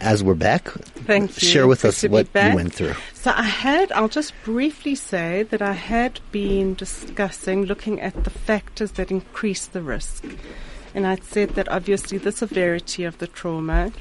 as 0.00 0.22
we're 0.22 0.34
back, 0.34 0.68
Thank 0.68 1.42
you. 1.42 1.48
share 1.48 1.66
with 1.66 1.84
us 1.84 2.02
what 2.04 2.28
you 2.34 2.54
went 2.54 2.72
through. 2.72 2.94
So 3.12 3.32
I 3.34 3.42
had, 3.42 3.92
I'll 3.92 4.08
just 4.08 4.32
briefly 4.44 4.94
say 4.94 5.42
that 5.44 5.60
I 5.60 5.72
had 5.72 6.20
been 6.32 6.74
discussing, 6.74 7.64
looking 7.64 8.00
at 8.00 8.24
the 8.24 8.30
factors 8.30 8.92
that 8.92 9.10
increase 9.10 9.66
the 9.66 9.82
risk. 9.82 10.24
And 10.94 11.06
I'd 11.06 11.24
said 11.24 11.50
that 11.50 11.68
obviously 11.68 12.18
the 12.18 12.32
severity 12.32 13.04
of 13.04 13.18
the 13.18 13.26
trauma, 13.26 13.92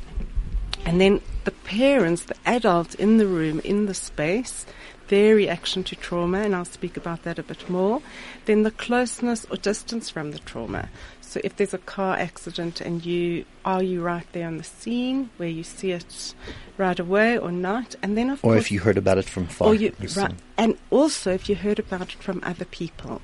and 0.86 1.00
then 1.00 1.22
the 1.46 1.52
parents, 1.52 2.24
the 2.24 2.36
adults 2.46 2.96
in 2.96 3.18
the 3.18 3.28
room, 3.28 3.60
in 3.64 3.86
the 3.86 3.94
space, 3.94 4.66
their 5.10 5.36
reaction 5.36 5.84
to 5.86 5.96
trauma, 5.96 6.40
and 6.40 6.56
I'll 6.56 6.66
speak 6.66 6.96
about 6.98 7.24
that 7.24 7.40
a 7.40 7.44
bit 7.44 7.70
more. 7.70 8.02
Then 8.46 8.64
the 8.64 8.72
closeness 8.72 9.46
or 9.50 9.58
distance 9.58 10.10
from 10.10 10.32
the 10.32 10.40
trauma. 10.40 10.90
So 11.22 11.40
if 11.44 11.56
there's 11.58 11.74
a 11.76 11.80
car 11.80 12.16
accident 12.18 12.82
and 12.82 13.06
you 13.06 13.46
are 13.64 13.84
you 13.84 14.02
right 14.02 14.26
there 14.32 14.48
on 14.48 14.58
the 14.58 14.64
scene 14.64 15.30
where 15.38 15.50
you 15.50 15.64
see 15.64 15.92
it 15.92 16.34
right 16.78 17.00
away 17.00 17.38
or 17.38 17.52
not, 17.52 17.96
and 18.02 18.18
then 18.18 18.30
of 18.32 18.42
course 18.42 18.52
Or 18.52 18.56
course 18.56 18.66
if 18.66 18.72
you 18.72 18.80
heard 18.80 18.98
about 18.98 19.18
it 19.20 19.26
from 19.26 19.46
far. 19.48 19.68
or 19.70 19.76
you, 19.76 19.94
right, 20.16 20.34
and 20.58 20.76
also 20.90 21.32
if 21.32 21.48
you 21.50 21.56
heard 21.56 21.78
about 21.80 22.02
it 22.14 22.24
from 22.24 22.40
other 22.44 22.66
people. 22.66 23.22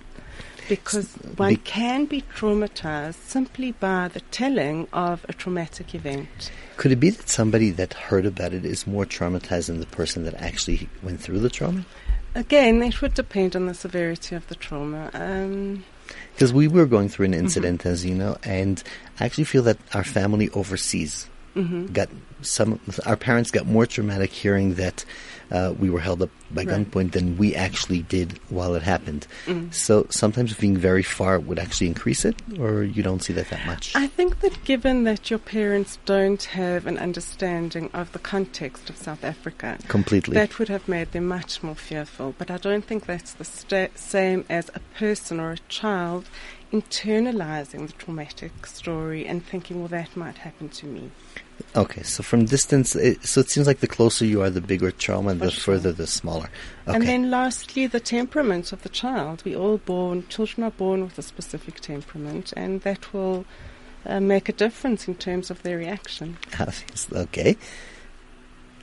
Because 0.68 1.14
one 1.38 1.58
can 1.58 2.06
be 2.06 2.22
traumatized 2.36 3.16
simply 3.28 3.72
by 3.74 4.08
the 4.08 4.22
telling 4.32 4.88
of 4.94 5.26
a 5.30 5.34
traumatic 5.34 5.94
event. 5.94 6.52
Could 6.78 6.92
it 6.92 6.98
be 6.98 7.10
that 7.12 7.30
somebody 7.30 7.70
that 7.72 7.94
heard 7.94 8.26
about 8.26 8.54
it 8.54 8.66
is 8.66 8.86
more 8.88 9.06
traumatized 9.06 9.68
than 9.68 9.80
the 9.80 9.86
person 9.86 10.24
that 10.26 10.34
actually 10.36 10.90
went 11.04 11.22
through 11.22 11.40
the 11.40 11.50
trauma? 11.50 11.86
Again, 12.34 12.82
it 12.84 13.02
would 13.02 13.14
depend 13.14 13.56
on 13.56 13.66
the 13.68 13.74
severity 13.74 14.36
of 14.36 14.48
the 14.48 14.56
trauma. 14.56 15.10
Um, 15.14 15.86
Because 16.34 16.52
we 16.52 16.68
were 16.68 16.86
going 16.86 17.10
through 17.10 17.28
an 17.28 17.32
Mm-hmm. 17.32 17.46
incident, 17.46 17.86
as 17.86 18.04
you 18.06 18.14
know, 18.16 18.38
and 18.44 18.84
I 19.20 19.26
actually 19.26 19.46
feel 19.46 19.64
that 19.64 19.78
our 19.94 20.04
family 20.04 20.50
overseas 20.50 21.30
Mm-hmm. 21.56 21.94
got 21.94 22.10
some. 22.42 22.82
Our 23.06 23.16
parents 23.16 23.50
got 23.50 23.66
more 23.66 23.86
traumatic 23.86 24.32
hearing 24.32 24.74
that 24.76 25.06
uh, 25.52 25.74
we 25.80 25.90
were 25.90 26.00
held 26.00 26.22
up 26.22 26.30
by 26.52 26.64
Right. 26.64 26.86
gunpoint 26.86 27.12
than 27.12 27.38
we 27.38 27.56
actually 27.56 28.02
did 28.04 28.40
while 28.50 28.76
it 28.76 28.84
happened. 28.84 29.28
Mm. 29.46 29.74
So 29.74 30.06
sometimes 30.10 30.54
being 30.54 30.78
very 30.78 31.04
far 31.04 31.40
would 31.40 31.60
actually 31.60 31.88
increase 31.88 32.26
it, 32.26 32.36
or 32.60 32.84
you 32.84 33.04
don't 33.04 33.22
see 33.24 33.34
that 33.34 33.50
that 33.50 33.66
much. 33.66 33.96
I 33.96 34.08
think 34.08 34.40
that 34.42 34.64
given 34.64 35.04
that 35.04 35.30
your 35.30 35.40
parents 35.40 35.98
don't 36.06 36.44
have 36.44 36.88
an 36.88 36.98
understanding 36.98 37.90
of 37.94 38.12
the 38.12 38.20
context 38.20 38.90
of 38.90 38.98
South 38.98 39.24
Africa, 39.24 39.78
Completely. 39.88 40.34
that 40.36 40.58
would 40.60 40.70
have 40.70 40.88
made 40.88 41.12
them 41.12 41.28
much 41.28 41.62
more 41.64 41.76
fearful. 41.76 42.34
But 42.38 42.50
I 42.52 42.58
don't 42.58 42.86
think 42.86 43.06
that's 43.06 43.34
the 43.34 43.44
sta- 43.46 43.90
same 43.96 44.46
as 44.50 44.70
a 44.74 44.80
person 44.98 45.40
or 45.40 45.52
a 45.52 45.58
child 45.70 46.30
internalizing 46.74 47.88
the 47.88 47.94
traumatic 47.94 48.66
story 48.66 49.26
and 49.26 49.46
thinking, 49.46 49.80
well, 49.80 49.88
that 49.90 50.16
might 50.16 50.38
happen 50.40 50.70
to 50.70 50.86
me. 50.86 51.12
Okay, 51.76 52.04
so 52.04 52.24
from 52.24 52.46
distance, 52.46 52.96
it, 52.96 53.26
so 53.26 53.42
it 53.42 53.50
seems 53.50 53.68
like 53.68 53.80
the 53.80 53.88
closer 53.88 54.26
you 54.26 54.42
are, 54.42 54.50
the 54.50 54.62
bigger 54.62 54.92
trauma, 54.92 55.32
and 55.32 55.40
For 55.40 55.46
the 55.46 55.52
sure. 55.52 55.76
further, 55.76 55.92
the 55.92 56.08
smaller. 56.08 56.50
Okay. 56.88 56.96
And 56.98 57.08
then 57.08 57.32
lastly, 57.32 57.88
the 57.88 58.00
temperament 58.00 58.72
of 58.72 58.82
the 58.84 58.90
child. 58.90 59.44
We 59.46 59.56
all 59.56 59.78
born, 59.78 60.26
children 60.28 60.64
are 60.64 60.72
born 60.72 61.04
with 61.04 61.18
a 61.18 61.22
specific 61.22 61.80
temperament, 61.82 62.54
and 62.56 62.82
that 62.82 63.14
will 63.14 63.46
uh, 64.06 64.20
make 64.20 64.50
a 64.50 64.54
difference 64.54 65.08
in 65.08 65.16
terms 65.16 65.50
of 65.50 65.64
their 65.64 65.78
reaction. 65.78 66.38
Okay. 67.14 67.58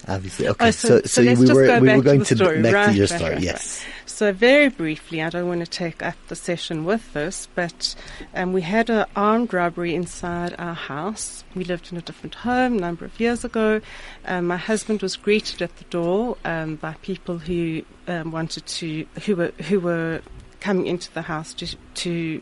Obviously, 0.08 0.48
okay. 0.48 0.68
Oh, 0.68 0.70
so, 0.70 0.88
so- 0.88 1.00
so 1.06 1.22
let's 1.22 1.40
we 1.40 1.46
just 1.46 1.56
were 1.56 1.66
go 1.66 1.78
we 1.80 1.86
back 1.86 1.96
were 1.96 2.02
to 2.02 2.08
going 2.08 2.24
to, 2.24 2.36
story. 2.36 2.62
back 2.62 2.90
to 2.90 2.94
your 2.96 3.06
right, 3.06 3.18
story. 3.18 3.32
right, 3.34 3.42
yes. 3.42 3.84
So 4.06 4.32
very 4.32 4.68
briefly, 4.68 5.22
I 5.22 5.30
don't 5.30 5.48
want 5.48 5.60
to 5.60 5.66
take 5.66 6.02
up 6.02 6.14
the 6.28 6.36
session 6.36 6.84
with 6.84 7.12
this, 7.12 7.48
but 7.54 7.94
um, 8.34 8.52
we 8.52 8.62
had 8.62 8.90
an 8.90 9.06
armed 9.16 9.54
robbery 9.54 9.94
inside 9.94 10.54
our 10.58 10.74
house. 10.74 11.44
We 11.54 11.64
lived 11.64 11.90
in 11.92 11.98
a 11.98 12.02
different 12.02 12.34
home 12.34 12.78
a 12.78 12.80
number 12.80 13.04
of 13.04 13.18
years 13.18 13.44
ago. 13.44 13.80
Um, 14.26 14.46
my 14.48 14.56
husband 14.58 15.02
was 15.02 15.16
greeted 15.16 15.62
at 15.62 15.76
the 15.76 15.84
door 15.84 16.36
um, 16.44 16.76
by 16.76 16.94
people 17.02 17.38
who 17.38 17.82
um, 18.06 18.32
wanted 18.32 18.66
to, 18.66 19.06
who 19.24 19.36
were 19.36 19.52
who 19.68 19.80
were 19.80 20.20
coming 20.60 20.86
into 20.86 21.12
the 21.12 21.22
house 21.22 21.54
to, 21.54 21.76
to 21.94 22.40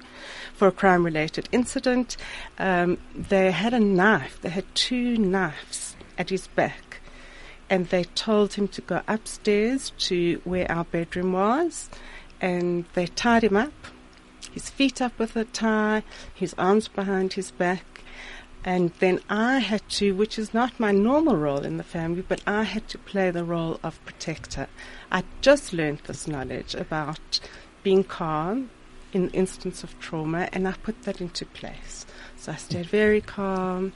for 0.54 0.68
a 0.68 0.72
crime-related 0.72 1.48
incident. 1.52 2.16
Um, 2.58 2.98
they 3.14 3.50
had 3.50 3.72
a 3.72 3.80
knife. 3.80 4.38
They 4.42 4.50
had 4.50 4.66
two 4.74 5.16
knives 5.16 5.96
at 6.18 6.28
his 6.30 6.46
back 6.48 6.89
and 7.70 7.86
they 7.86 8.04
told 8.04 8.54
him 8.54 8.68
to 8.68 8.80
go 8.82 9.00
upstairs 9.06 9.92
to 9.96 10.42
where 10.44 10.70
our 10.70 10.84
bedroom 10.84 11.32
was, 11.32 11.88
and 12.40 12.84
they 12.94 13.06
tied 13.06 13.44
him 13.44 13.56
up, 13.56 13.72
his 14.50 14.68
feet 14.68 15.00
up 15.00 15.16
with 15.18 15.36
a 15.36 15.44
tie, 15.44 16.02
his 16.34 16.52
arms 16.58 16.88
behind 16.88 17.34
his 17.34 17.52
back, 17.52 18.02
and 18.64 18.92
then 18.98 19.20
I 19.30 19.60
had 19.60 19.88
to, 19.90 20.12
which 20.14 20.38
is 20.38 20.52
not 20.52 20.78
my 20.78 20.92
normal 20.92 21.36
role 21.36 21.64
in 21.64 21.78
the 21.78 21.84
family, 21.84 22.22
but 22.26 22.42
I 22.46 22.64
had 22.64 22.88
to 22.88 22.98
play 22.98 23.30
the 23.30 23.44
role 23.44 23.80
of 23.82 24.04
protector. 24.04 24.66
I 25.10 25.22
just 25.40 25.72
learned 25.72 26.00
this 26.04 26.28
knowledge 26.28 26.74
about 26.74 27.40
being 27.82 28.04
calm 28.04 28.70
in 29.12 29.30
instance 29.30 29.82
of 29.82 29.98
trauma, 29.98 30.48
and 30.52 30.68
I 30.68 30.72
put 30.72 31.04
that 31.04 31.20
into 31.20 31.46
place. 31.46 32.04
So 32.36 32.52
I 32.52 32.56
stayed 32.56 32.86
very 32.86 33.20
calm. 33.20 33.92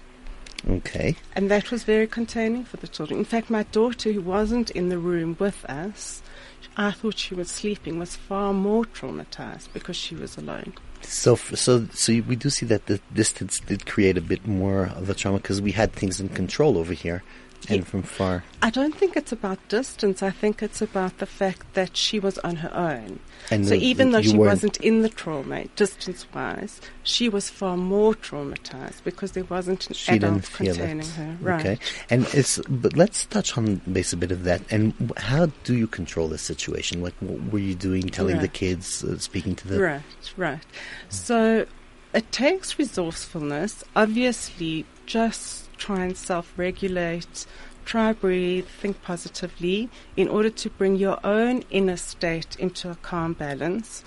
Okay. 0.69 1.17
And 1.35 1.51
that 1.51 1.71
was 1.71 1.85
very 1.85 2.07
containing 2.07 2.65
for 2.65 2.79
the 2.79 2.89
children. 2.89 3.19
In 3.19 3.25
fact, 3.25 3.51
my 3.51 3.65
daughter, 3.65 4.13
who 4.13 4.23
wasn't 4.23 4.71
in 4.71 4.89
the 4.89 4.99
room 4.99 5.37
with 5.39 5.65
us, 5.67 6.23
I 6.77 6.91
thought 6.91 7.19
she 7.19 7.35
was 7.35 7.51
sleeping, 7.51 7.99
was 7.99 8.17
far 8.17 8.53
more 8.53 8.85
traumatized 8.85 9.73
because 9.73 9.97
she 9.97 10.15
was 10.15 10.37
alone. 10.37 10.73
So, 11.03 11.37
so, 11.37 11.87
so 11.93 12.13
we 12.27 12.35
do 12.35 12.49
see 12.49 12.67
that 12.67 12.87
the 12.87 12.99
distance 13.13 13.61
did 13.61 13.85
create 13.85 14.17
a 14.17 14.23
bit 14.23 14.47
more 14.47 14.87
of 14.97 15.09
a 15.11 15.15
trauma 15.15 15.39
because 15.39 15.61
we 15.61 15.73
had 15.73 15.93
things 15.93 16.19
in 16.19 16.31
control 16.31 16.79
over 16.79 16.95
here, 16.95 17.23
and 17.71 17.87
from 17.87 18.03
far. 18.03 18.45
I 18.63 18.71
don't 18.71 18.95
think 18.95 19.17
it's 19.17 19.33
about 19.33 19.59
distance. 19.69 20.23
I 20.23 20.31
think 20.31 20.63
it's 20.63 20.81
about 20.83 21.19
the 21.19 21.27
fact 21.27 21.75
that 21.75 21.97
she 21.97 22.19
was 22.19 22.39
on 22.39 22.57
her 22.57 22.75
own. 22.75 23.19
And 23.51 23.65
so 23.67 23.71
the- 23.71 23.85
even 23.85 24.11
though 24.13 24.23
she 24.23 24.37
wasn't 24.37 24.77
in 24.79 25.03
the 25.03 25.09
trauma, 25.09 25.65
distance-wise, 25.77 26.81
she 27.03 27.29
was 27.29 27.51
far 27.51 27.77
more 27.77 28.15
traumatized 28.15 29.05
because 29.05 29.33
there 29.33 29.45
wasn't 29.45 29.87
an 29.89 29.95
She 29.95 30.13
adult 30.13 30.51
containing 30.53 31.01
it. 31.01 31.07
her. 31.09 31.37
Right. 31.41 31.61
Okay. 31.61 31.79
And 32.11 32.27
it's, 32.33 32.59
but 32.69 32.97
let's 32.97 33.27
touch 33.27 33.57
on 33.59 33.77
base 33.91 34.13
a 34.13 34.17
bit 34.17 34.31
of 34.33 34.45
that. 34.45 34.63
And 34.71 35.13
how 35.17 35.47
do 35.65 35.75
you 35.75 35.87
control 35.87 36.29
this 36.29 36.43
situation? 36.43 37.03
Like, 37.03 37.15
what 37.21 37.53
were 37.53 37.59
you 37.59 37.75
doing? 37.75 38.03
Telling 38.09 38.39
the 38.39 38.49
kids, 38.49 39.05
uh, 39.05 39.19
speaking 39.19 39.55
to 39.57 39.69
the. 39.69 39.81
Right, 39.81 40.03
right. 40.37 40.61
So 41.09 41.67
it 42.15 42.31
takes 42.33 42.79
resourcefulness. 42.79 43.85
Obviously, 43.97 44.87
just 45.07 45.64
try 45.85 46.03
and 46.07 46.17
self 46.17 46.55
regulate, 46.57 47.45
try 47.85 48.11
breathe, 48.11 48.67
think 48.67 49.03
positively 49.03 49.91
in 50.17 50.29
order 50.29 50.49
to 50.49 50.71
bring 50.71 50.97
your 50.97 51.19
own 51.23 51.63
inner 51.71 51.99
state 51.99 52.57
into 52.59 52.91
a 52.91 52.95
calm 52.97 53.35
balance. 53.35 54.03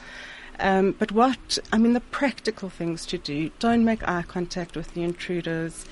Um, 0.59 0.95
but 0.97 1.11
what, 1.11 1.59
I 1.71 1.77
mean, 1.77 1.93
the 1.93 1.99
practical 1.99 2.69
things 2.71 3.05
to 3.07 3.19
do 3.19 3.51
don't 3.59 3.85
make 3.85 4.07
eye 4.07 4.23
contact 4.23 4.75
with 4.75 4.95
the 4.95 5.03
intruders. 5.03 5.85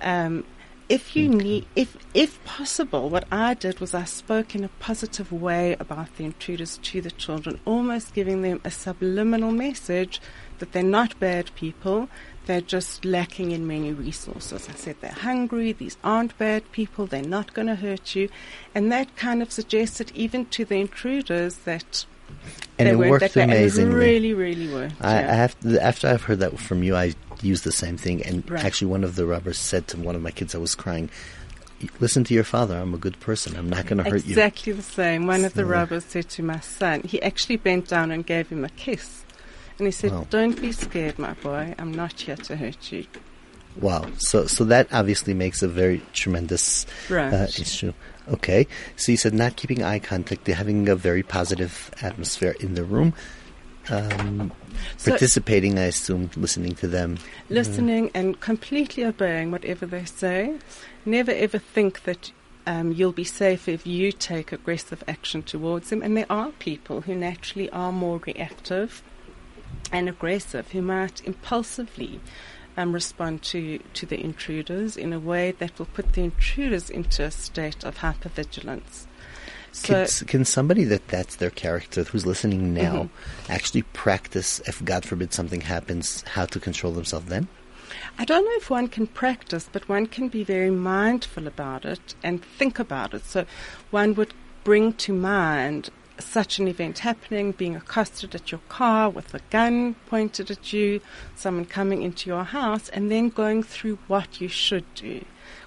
Um, 0.00 0.44
if 0.88 1.16
you 1.16 1.28
need, 1.28 1.66
if 1.74 1.96
if 2.14 2.44
possible, 2.44 3.08
what 3.08 3.24
I 3.32 3.54
did 3.54 3.80
was 3.80 3.94
I 3.94 4.04
spoke 4.04 4.54
in 4.54 4.62
a 4.62 4.68
positive 4.68 5.32
way 5.32 5.74
about 5.80 6.14
the 6.16 6.24
intruders 6.24 6.78
to 6.78 7.00
the 7.00 7.10
children, 7.10 7.58
almost 7.64 8.14
giving 8.14 8.42
them 8.42 8.60
a 8.62 8.70
subliminal 8.70 9.50
message 9.52 10.20
that 10.58 10.72
they're 10.72 10.82
not 10.82 11.18
bad 11.18 11.52
people. 11.54 12.08
They're 12.46 12.60
just 12.60 13.04
lacking 13.04 13.52
in 13.52 13.66
many 13.66 13.92
resources. 13.92 14.68
I 14.68 14.72
said 14.72 14.96
they're 15.00 15.12
hungry. 15.12 15.72
These 15.72 15.96
aren't 16.02 16.36
bad 16.38 16.70
people. 16.72 17.06
They're 17.06 17.22
not 17.22 17.54
going 17.54 17.68
to 17.68 17.76
hurt 17.76 18.16
you, 18.16 18.28
and 18.74 18.90
that 18.90 19.14
kind 19.16 19.42
of 19.42 19.52
suggested 19.52 20.10
even 20.14 20.46
to 20.46 20.64
the 20.64 20.76
intruders 20.76 21.56
that 21.58 22.04
And 22.78 22.88
they 22.88 22.92
it 22.92 22.98
weren't 22.98 23.10
worked. 23.22 23.36
Amazingly. 23.36 23.94
really, 23.94 24.34
really 24.34 24.72
worked. 24.72 24.94
I, 25.00 25.18
I 25.18 25.34
have 25.34 25.58
to, 25.60 25.80
after 25.82 26.08
I've 26.08 26.22
heard 26.24 26.40
that 26.40 26.58
from 26.58 26.82
you, 26.82 26.96
I 26.96 27.14
used 27.42 27.64
the 27.64 27.72
same 27.72 27.96
thing. 27.96 28.22
And 28.24 28.48
Right. 28.50 28.64
actually, 28.64 28.88
one 28.90 29.04
of 29.04 29.14
the 29.16 29.26
robbers 29.26 29.58
said 29.58 29.86
to 29.88 29.96
one 29.98 30.16
of 30.16 30.22
my 30.22 30.30
kids, 30.32 30.54
I 30.54 30.58
was 30.58 30.74
crying, 30.74 31.10
listen 32.00 32.24
to 32.24 32.34
your 32.34 32.44
father. 32.44 32.76
I'm 32.76 32.94
a 32.94 32.98
good 32.98 33.18
person. 33.20 33.56
I'm 33.56 33.68
not 33.68 33.86
going 33.86 33.98
to 34.02 34.04
hurt 34.10 34.24
you. 34.24 34.30
Exactly 34.30 34.72
the 34.72 34.82
same. 34.82 35.26
One 35.26 35.44
of 35.44 35.54
the 35.54 35.64
robbers 35.64 36.04
said 36.04 36.28
to 36.30 36.42
my 36.42 36.60
son, 36.60 37.02
he 37.02 37.20
actually 37.22 37.56
bent 37.56 37.88
down 37.88 38.10
and 38.10 38.24
gave 38.26 38.48
him 38.48 38.64
a 38.64 38.68
kiss. 38.70 39.21
And 39.82 39.88
he 39.88 39.90
said, 39.90 40.12
Wow. 40.12 40.26
Don't 40.30 40.60
be 40.60 40.70
scared, 40.70 41.18
my 41.18 41.32
boy. 41.34 41.74
I'm 41.76 41.90
not 41.90 42.20
here 42.20 42.36
to 42.36 42.54
hurt 42.56 42.92
you. 42.92 43.04
Wow. 43.80 44.06
So 44.18 44.46
so 44.46 44.62
that 44.66 44.86
obviously 44.92 45.34
makes 45.34 45.60
a 45.60 45.66
very 45.66 46.00
tremendous 46.12 46.86
Right. 47.10 47.32
uh, 47.32 47.46
issue. 47.48 47.92
Okay. 48.30 48.68
So 48.94 49.10
you 49.10 49.18
said 49.18 49.34
not 49.34 49.56
keeping 49.56 49.82
eye 49.82 49.98
contact, 49.98 50.44
they're 50.44 50.54
having 50.54 50.88
a 50.88 50.94
very 50.94 51.24
positive 51.24 51.90
atmosphere 52.00 52.54
in 52.60 52.74
the 52.74 52.84
room. 52.84 53.12
Um, 53.88 54.52
So- 54.98 55.10
participating, 55.10 55.80
I 55.80 55.86
assume, 55.86 56.30
listening 56.36 56.76
to 56.76 56.86
them. 56.86 57.18
listening 57.50 58.12
and 58.14 58.38
completely 58.38 59.04
obeying 59.04 59.50
whatever 59.50 59.84
they 59.84 60.04
say. 60.04 60.58
Never 61.04 61.32
ever 61.32 61.58
think 61.58 62.04
that 62.04 62.30
um, 62.68 62.92
you'll 62.92 63.10
be 63.10 63.24
safe 63.24 63.66
if 63.68 63.84
you 63.84 64.12
take 64.12 64.52
aggressive 64.52 65.02
action 65.08 65.42
towards 65.42 65.90
them. 65.90 66.02
And 66.02 66.16
there 66.16 66.30
are 66.30 66.50
people 66.60 67.00
who 67.00 67.16
naturally 67.16 67.68
are 67.70 67.90
more 67.90 68.20
reactive 68.24 69.02
and 69.90 70.08
aggressive 70.08 70.70
who 70.70 70.82
might 70.82 71.24
impulsively 71.24 72.20
um, 72.76 72.92
respond 72.92 73.42
to, 73.42 73.78
to 73.94 74.06
the 74.06 74.18
intruders 74.18 74.96
in 74.96 75.12
a 75.12 75.20
way 75.20 75.52
that 75.52 75.78
will 75.78 75.86
put 75.86 76.14
the 76.14 76.22
intruders 76.22 76.88
into 76.88 77.22
a 77.24 77.30
state 77.30 77.84
of 77.84 77.98
hypervigilance. 77.98 79.06
So, 79.72 80.06
Can, 80.06 80.26
can 80.26 80.44
somebody 80.44 80.84
that 80.84 81.08
that's 81.08 81.36
their 81.36 81.50
character 81.50 82.04
who's 82.04 82.26
listening 82.26 82.74
now 82.74 83.04
Mm-hmm. 83.04 83.52
actually 83.52 83.82
practice, 83.82 84.60
if 84.66 84.84
God 84.84 85.04
forbid 85.04 85.32
something 85.32 85.62
happens, 85.62 86.22
how 86.22 86.44
to 86.46 86.60
control 86.60 86.92
themselves 86.92 87.26
then? 87.26 87.48
I 88.18 88.24
don't 88.24 88.44
know 88.44 88.52
if 88.56 88.68
one 88.70 88.88
can 88.88 89.06
practice, 89.06 89.68
but 89.70 89.88
one 89.88 90.06
can 90.06 90.28
be 90.28 90.44
very 90.44 90.70
mindful 90.70 91.46
about 91.46 91.84
it 91.84 92.14
and 92.22 92.44
think 92.44 92.78
about 92.78 93.14
it. 93.14 93.24
So 93.24 93.46
one 93.90 94.14
would 94.14 94.34
bring 94.64 94.92
to 94.94 95.12
mind 95.12 95.90
such 96.18 96.58
an 96.58 96.68
event 96.68 97.00
happening, 97.00 97.52
being 97.52 97.74
accosted 97.76 98.34
at 98.34 98.50
your 98.50 98.60
car 98.68 99.08
with 99.10 99.34
a 99.34 99.40
gun 99.50 99.94
pointed 100.06 100.50
at 100.50 100.72
you, 100.72 101.00
someone 101.34 101.64
coming 101.64 102.02
into 102.02 102.28
your 102.30 102.44
house, 102.44 102.88
and 102.90 103.10
then 103.10 103.28
going 103.28 103.62
through 103.62 103.98
what 104.08 104.40
you 104.40 104.48
should 104.48 104.84
do, 104.94 105.24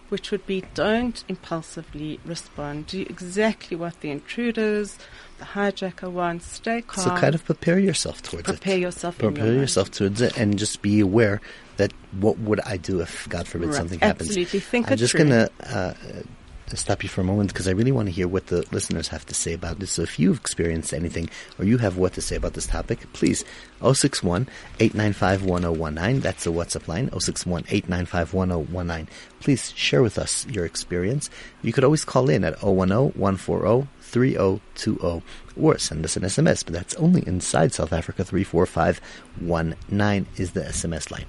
which 0.09 0.31
would 0.31 0.45
be 0.45 0.63
don't 0.73 1.23
impulsively 1.27 2.19
respond. 2.25 2.87
Do 2.87 3.01
exactly 3.01 3.75
what 3.75 3.99
the 4.01 4.11
intruders, 4.11 4.97
the 5.39 5.45
hijacker 5.45 6.09
wants. 6.11 6.45
Stay 6.47 6.81
calm. 6.81 7.03
So 7.03 7.09
kind 7.17 7.35
of 7.35 7.43
prepare 7.43 7.79
yourself 7.79 8.21
towards 8.21 8.43
prepare 8.47 8.77
it. 8.77 8.81
yourself. 8.81 9.19
in 9.19 9.23
your 9.23 9.31
Prepare 9.31 9.47
mind. 9.49 9.61
yourself 9.61 9.91
towards 9.91 10.21
it, 10.21 10.37
and 10.37 10.57
just 10.59 10.81
be 10.81 10.99
aware 10.99 11.41
that 11.77 11.91
what 12.19 12.37
would 12.39 12.61
I 12.61 12.77
do 12.77 13.01
if 13.01 13.27
God 13.27 13.47
forbid 13.47 13.67
Right. 13.69 13.75
something 13.75 13.99
happens. 13.99 14.29
Absolutely. 14.29 14.59
Think 14.61 14.91
I'm 14.91 14.97
just 14.97 15.15
gonna 15.15 15.49
uh, 15.61 15.93
stop 16.74 17.03
you 17.03 17.10
for 17.10 17.22
a 17.22 17.24
moment 17.24 17.53
because 17.53 17.67
I 17.67 17.72
really 17.72 17.91
want 17.91 18.07
to 18.07 18.12
hear 18.12 18.27
what 18.27 18.48
the 18.48 18.65
listeners 18.72 19.07
have 19.10 19.25
to 19.27 19.34
say 19.34 19.53
about 19.53 19.79
this. 19.79 19.91
So 19.91 20.01
if 20.01 20.19
you've 20.19 20.39
experienced 20.39 20.93
anything 20.93 21.29
or 21.60 21.65
you 21.65 21.77
have 21.77 21.98
what 21.98 22.13
to 22.13 22.22
say 22.22 22.36
about 22.36 22.53
this 22.53 22.67
topic, 22.67 23.00
please 23.13 23.45
061 23.81 24.48
895 24.79 25.45
1019. 25.45 26.22
That's 26.22 26.43
the 26.43 26.51
WhatsApp 26.51 26.88
line 26.88 27.10
061 27.12 27.65
895 27.69 28.34
1019. 28.34 29.07
Please 29.39 29.72
share 29.75 30.01
with 30.01 30.17
us 30.17 30.45
your 30.48 30.65
experience. 30.65 31.29
You 31.62 31.72
could 31.72 31.84
always 31.84 32.03
call 32.03 32.29
in 32.29 32.43
at 32.43 32.60
010 32.60 33.13
140 33.13 33.88
3020 34.01 35.24
or 35.57 35.77
send 35.77 36.03
us 36.03 36.17
an 36.17 36.24
SMS, 36.24 36.65
but 36.65 36.74
that's 36.74 36.95
only 36.95 37.25
inside 37.27 37.74
South 37.74 37.93
Africa. 37.93 38.25
34519 38.25 40.27
is 40.38 40.51
the 40.51 40.62
SMS 40.62 41.12
line. 41.12 41.25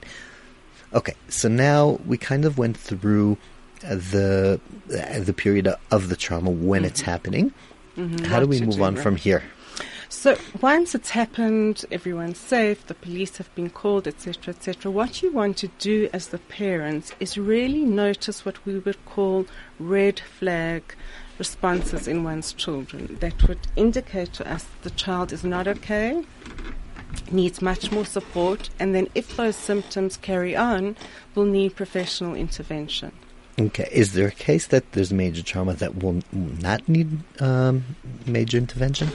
Okay, 0.92 1.14
so 1.28 1.48
now 1.48 1.98
we 2.06 2.16
kind 2.16 2.44
of 2.44 2.58
went 2.58 2.76
through 2.76 3.36
the 3.80 4.60
the 4.88 5.34
period 5.34 5.68
of 5.90 6.08
the 6.08 6.16
trauma 6.16 6.50
when 6.50 6.84
it's 6.84 7.00
happening. 7.00 7.52
How 7.96 8.02
do 8.40 8.46
Mm-hmm. 8.46 8.50
We 8.50 8.60
move 8.60 8.82
on 8.82 8.94
right. 8.94 9.02
from 9.02 9.16
here? 9.16 9.42
So 10.08 10.36
once 10.60 10.94
it's 10.94 11.10
happened, 11.10 11.84
everyone's 11.90 12.38
safe, 12.38 12.86
the 12.86 12.94
police 12.94 13.38
have 13.38 13.52
been 13.54 13.70
called, 13.70 14.06
etc., 14.06 14.54
etc. 14.54 14.90
What 14.90 15.20
you 15.22 15.32
want 15.32 15.56
to 15.58 15.68
do 15.78 16.08
as 16.12 16.28
the 16.28 16.38
parents 16.38 17.12
is 17.18 17.36
really 17.36 17.84
notice 17.84 18.44
what 18.44 18.64
we 18.64 18.78
would 18.78 19.04
call 19.04 19.46
red 19.80 20.20
flag 20.20 20.94
responses 21.38 22.06
in 22.06 22.22
one's 22.22 22.52
children 22.52 23.16
that 23.20 23.46
would 23.48 23.66
indicate 23.74 24.32
to 24.34 24.50
us 24.50 24.64
the 24.82 24.90
child 24.90 25.32
is 25.32 25.44
not 25.44 25.66
okay, 25.66 26.24
needs 27.30 27.60
much 27.60 27.90
more 27.90 28.06
support, 28.06 28.70
and 28.78 28.94
then 28.94 29.08
if 29.14 29.36
those 29.36 29.56
symptoms 29.56 30.16
carry 30.16 30.54
on, 30.54 30.96
will 31.34 31.44
need 31.44 31.74
professional 31.74 32.34
intervention. 32.34 33.12
Okay, 33.58 33.88
is 33.90 34.12
there 34.12 34.28
a 34.28 34.32
case 34.32 34.66
that 34.66 34.92
there's 34.92 35.12
major 35.12 35.42
trauma 35.42 35.74
that 35.74 36.02
will 36.02 36.22
not 36.32 36.86
need 36.88 37.08
um, 37.40 37.84
major 38.26 38.58
intervention? 38.58 39.08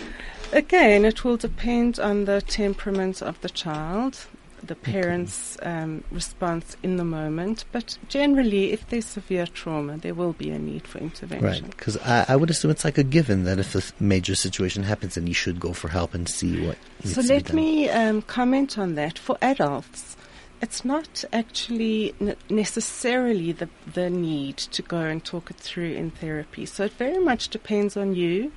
Again, 0.52 1.06
it 1.06 1.24
will 1.24 1.38
depend 1.38 2.00
on 2.00 2.26
the 2.26 2.42
temperament 2.42 3.22
of 3.22 3.40
the 3.42 3.50
child, 3.50 4.26
the 4.64 4.76
parent's 4.76 5.58
um, 5.62 6.04
response 6.12 6.76
in 6.84 6.98
the 6.98 7.04
moment, 7.04 7.66
but 7.72 7.98
generally, 8.10 8.72
if 8.72 8.88
there's 8.90 9.06
severe 9.06 9.48
trauma, 9.48 9.98
there 9.98 10.14
will 10.14 10.34
be 10.34 10.50
a 10.50 10.60
need 10.60 10.88
for 10.88 10.98
intervention. 10.98 11.66
Right, 11.66 11.70
because 11.70 11.98
I, 11.98 12.26
I 12.30 12.36
would 12.36 12.50
assume 12.50 12.72
it's 12.72 12.84
like 12.84 12.98
a 12.98 13.04
given 13.04 13.44
that 13.46 13.60
if 13.60 13.76
a 13.76 14.04
major 14.04 14.36
situation 14.36 14.84
happens, 14.84 15.16
then 15.16 15.28
you 15.28 15.34
should 15.34 15.60
go 15.60 15.74
for 15.74 15.88
help 15.88 16.14
and 16.14 16.28
see 16.28 16.66
what 16.66 16.78
needs 17.04 17.16
So 17.16 17.22
to 17.22 17.28
be 17.28 17.34
let 17.34 17.54
me 17.54 17.90
um, 17.90 18.22
comment 18.24 18.78
on 18.78 18.96
that. 18.96 19.18
For 19.18 19.38
adults, 19.42 20.18
it's 20.62 20.86
not 20.86 21.26
actually 21.34 22.14
necessarily 22.50 23.52
the, 23.52 23.68
the 23.94 24.10
need 24.10 24.58
to 24.58 24.82
go 24.82 25.00
and 25.00 25.24
talk 25.24 25.50
it 25.50 25.58
through 25.58 25.94
in 25.94 26.12
therapy. 26.12 26.66
So 26.66 26.86
it 26.86 26.94
very 26.94 27.24
much 27.24 27.50
depends 27.50 27.98
on 27.98 28.14
you 28.16 28.52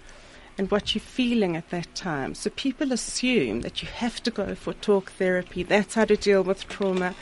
and 0.58 0.70
what 0.70 0.94
you're 0.94 1.00
feeling 1.00 1.56
at 1.56 1.70
that 1.70 1.94
time. 1.94 2.34
So 2.34 2.50
people 2.50 2.92
assume 2.92 3.62
that 3.62 3.82
you 3.82 3.88
have 3.88 4.22
to 4.24 4.30
go 4.30 4.54
for 4.54 4.74
talk 4.74 5.12
therapy. 5.12 5.62
That's 5.62 5.94
how 5.94 6.04
to 6.04 6.16
deal 6.16 6.42
with 6.42 6.68
trauma. 6.68 7.14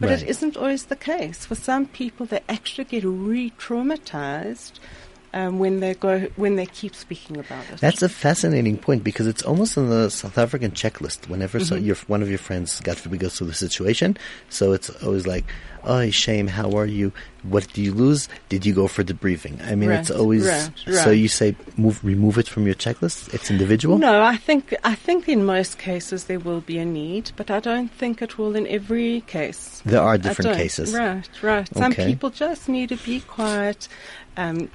But 0.00 0.08
Right. 0.10 0.22
it 0.22 0.28
isn't 0.28 0.56
always 0.56 0.86
the 0.86 0.96
case. 0.96 1.44
For 1.44 1.54
some 1.54 1.86
people, 1.86 2.26
they 2.26 2.40
actually 2.48 2.84
get 2.84 3.04
re-traumatized 3.04 4.72
um, 5.34 5.58
when 5.58 5.80
they 5.80 5.94
go 5.94 6.20
when 6.36 6.56
they 6.56 6.66
keep 6.66 6.94
speaking 6.94 7.36
about 7.38 7.64
it. 7.70 7.80
That's 7.80 8.02
a 8.02 8.08
fascinating 8.08 8.76
point 8.78 9.02
because 9.04 9.26
it's 9.26 9.42
almost 9.42 9.78
on 9.78 9.88
the 9.88 10.10
South 10.10 10.36
African 10.38 10.72
checklist. 10.72 11.28
Whenever 11.28 11.58
Mm-hmm. 11.58 11.84
your 11.84 11.96
one 12.06 12.22
of 12.22 12.28
your 12.28 12.38
friends, 12.38 12.80
God 12.80 12.96
forbid, 12.98 13.20
goes 13.20 13.36
through 13.38 13.46
the 13.48 13.54
situation, 13.54 14.16
so 14.48 14.72
it's 14.72 14.90
always 15.02 15.26
like, 15.26 15.44
"Oh, 15.84 16.08
shame. 16.10 16.48
How 16.48 16.70
are 16.72 16.86
you? 16.86 17.12
What 17.42 17.66
did 17.68 17.78
you 17.78 17.92
lose? 17.94 18.28
Did 18.48 18.64
you 18.66 18.74
go 18.74 18.88
for 18.88 19.02
debriefing?" 19.04 19.64
I 19.66 19.74
mean, 19.74 19.90
it's 19.90 20.10
always 20.10 20.46
right, 20.46 20.70
so. 20.76 21.06
right. 21.10 21.12
You 21.18 21.28
say 21.28 21.54
move, 21.76 22.02
remove 22.04 22.38
it 22.38 22.48
from 22.48 22.66
your 22.66 22.74
checklist. 22.74 23.32
It's 23.34 23.50
individual. 23.50 23.98
No, 23.98 24.22
I 24.22 24.36
think 24.36 24.74
I 24.84 24.94
think 24.94 25.28
in 25.28 25.44
most 25.44 25.78
cases 25.78 26.24
there 26.24 26.38
will 26.40 26.60
be 26.60 26.78
a 26.78 26.84
need, 26.84 27.32
but 27.36 27.50
I 27.50 27.60
don't 27.60 27.90
think 27.90 28.22
it 28.22 28.38
will 28.38 28.54
in 28.56 28.66
every 28.66 29.20
case. 29.22 29.82
There 29.84 30.02
are 30.02 30.18
different 30.18 30.56
cases. 30.56 30.92
Right, 30.94 31.28
right. 31.42 31.68
Some 31.74 31.92
Okay. 31.92 32.06
people 32.06 32.30
just 32.30 32.68
need 32.68 32.88
to 32.90 32.96
be 32.96 33.20
quiet, 33.20 33.88
um, 34.36 34.68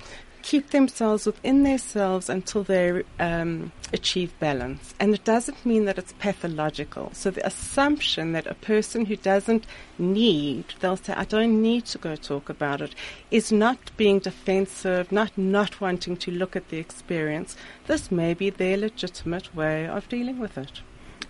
keep 0.48 0.70
themselves 0.70 1.26
within 1.26 1.64
themselves 1.64 2.30
until 2.30 2.64
they 2.64 3.04
um, 3.20 3.70
achieve 3.92 4.32
balance. 4.40 4.96
And 4.98 5.14
it 5.14 5.26
doesn't 5.26 5.66
mean 5.66 5.84
that 5.86 5.98
it's 5.98 6.14
pathological. 6.20 7.10
So 7.12 7.32
the 7.32 7.46
assumption 7.46 8.32
that 8.32 8.48
a 8.48 8.54
person 8.54 9.08
who 9.08 9.18
doesn't 9.18 9.66
need, 9.98 10.64
they'll 10.80 10.96
say, 10.96 11.14
I 11.14 11.26
don't 11.26 11.62
need 11.62 11.84
to 11.88 11.98
go 11.98 12.16
talk 12.16 12.48
about 12.48 12.80
it, 12.80 12.96
is 13.30 13.52
not 13.52 13.92
being 13.98 14.20
defensive, 14.20 15.12
not 15.12 15.38
not 15.38 15.82
wanting 15.82 16.16
to 16.16 16.32
look 16.32 16.56
at 16.56 16.70
the 16.70 16.78
experience. 16.78 17.58
This 17.88 18.10
may 18.10 18.34
be 18.34 18.50
their 18.50 18.78
legitimate 18.78 19.54
way 19.54 19.86
of 19.86 20.08
dealing 20.08 20.40
with 20.40 20.58
it. 20.58 20.80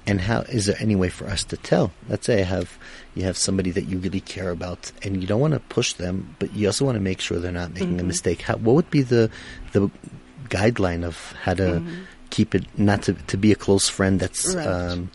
And 0.07 0.21
how 0.21 0.39
is 0.47 0.65
there 0.67 0.77
any 0.79 0.95
way 0.95 1.09
for 1.09 1.27
us 1.27 1.43
to 1.45 1.57
tell? 1.57 1.91
Let's 2.07 2.25
say 2.25 2.39
I 2.39 2.45
have 2.45 2.77
you 3.13 3.23
have 3.23 3.35
somebody 3.37 3.71
that 3.71 3.85
you 3.89 3.97
really 3.99 4.21
care 4.21 4.49
about, 4.51 4.91
and 5.03 5.19
you 5.21 5.27
don't 5.27 5.41
want 5.41 5.53
to 5.53 5.59
push 5.59 5.93
them, 5.93 6.35
but 6.39 6.53
you 6.55 6.67
also 6.67 6.85
want 6.85 6.95
to 6.95 7.01
make 7.01 7.19
sure 7.19 7.39
they're 7.39 7.51
not 7.51 7.73
making 7.73 7.95
a 7.95 7.97
Mm-hmm. 7.97 8.07
mistake. 8.07 8.41
How, 8.41 8.55
what 8.55 8.73
would 8.75 8.89
be 8.89 9.01
the 9.01 9.29
the 9.73 9.91
guideline 10.49 11.03
of 11.03 11.33
how 11.43 11.53
to 11.55 11.83
keep 12.29 12.55
it 12.55 12.63
not 12.77 13.03
to 13.03 13.13
to 13.13 13.37
be 13.37 13.51
a 13.51 13.55
close 13.55 13.89
friend 13.89 14.19
that's 14.19 14.55
Mm-hmm. 14.55 14.57
Right. 14.57 14.67
um, 14.67 15.11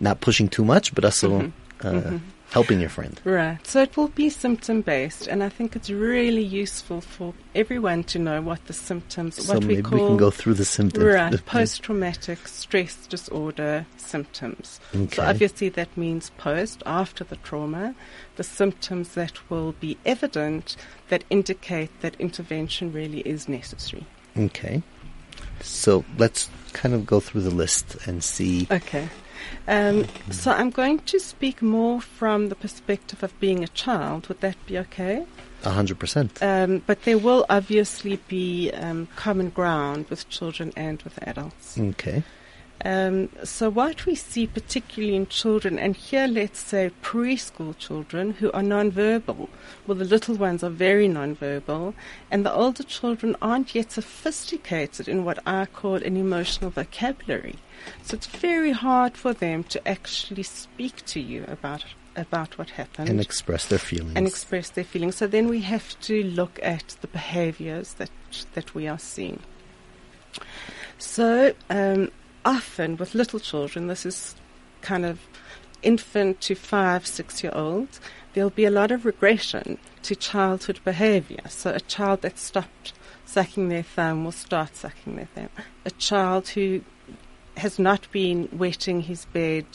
not 0.00 0.20
pushing 0.20 0.48
too 0.48 0.64
much, 0.64 0.94
but 0.94 1.04
also 1.04 1.52
uh, 1.82 2.18
helping 2.50 2.80
your 2.80 2.88
friend? 2.90 3.20
Right. 3.24 3.64
So 3.66 3.82
it 3.82 3.96
will 3.96 4.08
be 4.08 4.28
symptom 4.28 4.82
based, 4.82 5.26
and 5.26 5.42
I 5.42 5.48
think 5.48 5.76
it's 5.76 5.90
really 5.90 6.42
useful 6.42 7.00
for 7.00 7.34
everyone 7.54 8.04
to 8.04 8.18
know 8.18 8.42
what 8.42 8.66
the 8.66 8.72
symptoms, 8.72 9.36
So 9.44 9.54
what 9.54 9.64
we 9.64 9.76
maybe 9.76 9.82
call 9.82 9.98
we 9.98 10.06
can 10.06 10.16
go 10.16 10.30
through 10.30 10.54
the 10.54 10.64
symptoms. 10.64 11.04
right 11.04 11.46
post 11.46 11.82
traumatic 11.82 12.46
stress 12.48 13.06
disorder 13.06 13.86
symptoms. 13.96 14.80
Okay. 14.94 15.16
So 15.16 15.22
obviously 15.22 15.68
that 15.70 15.96
means 15.96 16.30
post 16.38 16.82
after 16.86 17.24
the 17.24 17.36
trauma, 17.36 17.94
the 18.36 18.44
symptoms 18.44 19.14
that 19.14 19.50
will 19.50 19.72
be 19.72 19.96
evident 20.04 20.76
that 21.08 21.24
indicate 21.30 21.90
that 22.00 22.14
intervention 22.20 22.92
really 22.92 23.20
is 23.20 23.48
necessary. 23.48 24.06
Okay. 24.36 24.82
So 25.62 26.04
let's 26.18 26.48
kind 26.72 26.94
of 26.94 27.06
go 27.06 27.20
through 27.20 27.42
the 27.42 27.50
list 27.50 27.96
and 28.06 28.22
see. 28.22 28.66
Okay. 28.70 29.08
Um, 29.68 30.06
so 30.30 30.50
I'm 30.50 30.70
going 30.70 31.00
to 31.00 31.18
speak 31.18 31.62
more 31.62 32.00
from 32.00 32.48
the 32.48 32.54
perspective 32.54 33.22
of 33.22 33.38
being 33.40 33.62
a 33.64 33.68
child. 33.68 34.28
Would 34.28 34.40
that 34.40 34.56
be 34.66 34.78
okay? 34.78 35.26
A 35.64 35.70
hundred 35.70 35.98
percent. 35.98 36.42
Um, 36.42 36.82
but 36.86 37.02
there 37.02 37.18
will 37.18 37.44
obviously 37.50 38.16
be 38.28 38.70
um, 38.72 39.08
common 39.16 39.50
ground 39.50 40.08
with 40.08 40.28
children 40.28 40.72
and 40.76 41.02
with 41.02 41.18
adults. 41.22 41.78
Okay. 41.78 42.22
Um, 42.82 43.28
so 43.44 43.68
what 43.68 44.06
we 44.06 44.14
see 44.14 44.46
particularly 44.46 45.14
in 45.14 45.26
children, 45.26 45.78
and 45.78 45.94
here 45.94 46.26
let's 46.26 46.60
say 46.60 46.90
preschool 47.02 47.76
children 47.76 48.32
who 48.32 48.50
are 48.52 48.62
nonverbal, 48.62 49.48
well 49.86 49.98
the 49.98 50.04
little 50.04 50.36
ones 50.36 50.64
are 50.64 50.70
very 50.70 51.06
nonverbal, 51.06 51.92
and 52.30 52.44
the 52.46 52.52
older 52.52 52.82
children 52.82 53.36
aren't 53.42 53.74
yet 53.74 53.92
sophisticated 53.92 55.08
in 55.08 55.24
what 55.26 55.38
I 55.46 55.66
call 55.66 55.96
an 55.96 56.16
emotional 56.16 56.70
vocabulary. 56.70 57.56
So 58.02 58.14
it's 58.14 58.26
very 58.26 58.72
hard 58.72 59.16
for 59.16 59.34
them 59.34 59.64
to 59.64 59.86
actually 59.86 60.42
speak 60.44 61.04
to 61.06 61.20
you 61.20 61.44
about 61.48 61.84
about 62.16 62.58
what 62.58 62.70
happened 62.70 63.08
And 63.08 63.20
express 63.20 63.66
their 63.66 63.78
feelings. 63.78 64.16
and 64.16 64.26
express 64.26 64.70
their 64.70 64.84
feelings. 64.84 65.16
So 65.16 65.26
then 65.28 65.48
we 65.48 65.60
have 65.60 65.98
to 66.00 66.24
look 66.24 66.58
at 66.62 66.96
the 67.02 67.06
behaviors 67.08 67.94
that 67.94 68.10
that 68.54 68.74
we 68.74 68.88
are 68.88 68.98
seeing. 68.98 69.40
So 70.98 71.54
um, 71.70 72.10
often 72.44 72.96
with 72.96 73.14
little 73.14 73.40
children, 73.40 73.86
this 73.86 74.06
is 74.06 74.34
kind 74.82 75.04
of 75.04 75.20
infant 75.82 76.40
to 76.42 76.54
five, 76.54 77.06
six 77.06 77.42
year 77.42 77.52
old, 77.54 78.00
there'll 78.34 78.50
be 78.50 78.64
a 78.64 78.70
lot 78.70 78.90
of 78.90 79.04
regression 79.04 79.78
to 80.02 80.14
childhood 80.14 80.80
behavior. 80.84 81.42
So 81.48 81.70
a 81.72 81.80
child 81.80 82.22
that 82.22 82.38
stopped 82.38 82.92
sucking 83.24 83.68
their 83.68 83.82
thumb 83.82 84.24
will 84.24 84.32
start 84.32 84.76
sucking 84.76 85.16
their 85.16 85.28
thumb. 85.34 85.48
A 85.84 85.90
child 85.92 86.48
who 86.48 86.82
has 87.56 87.78
not 87.78 88.10
been 88.12 88.48
wetting 88.52 89.02
his 89.02 89.24
bed 89.26 89.66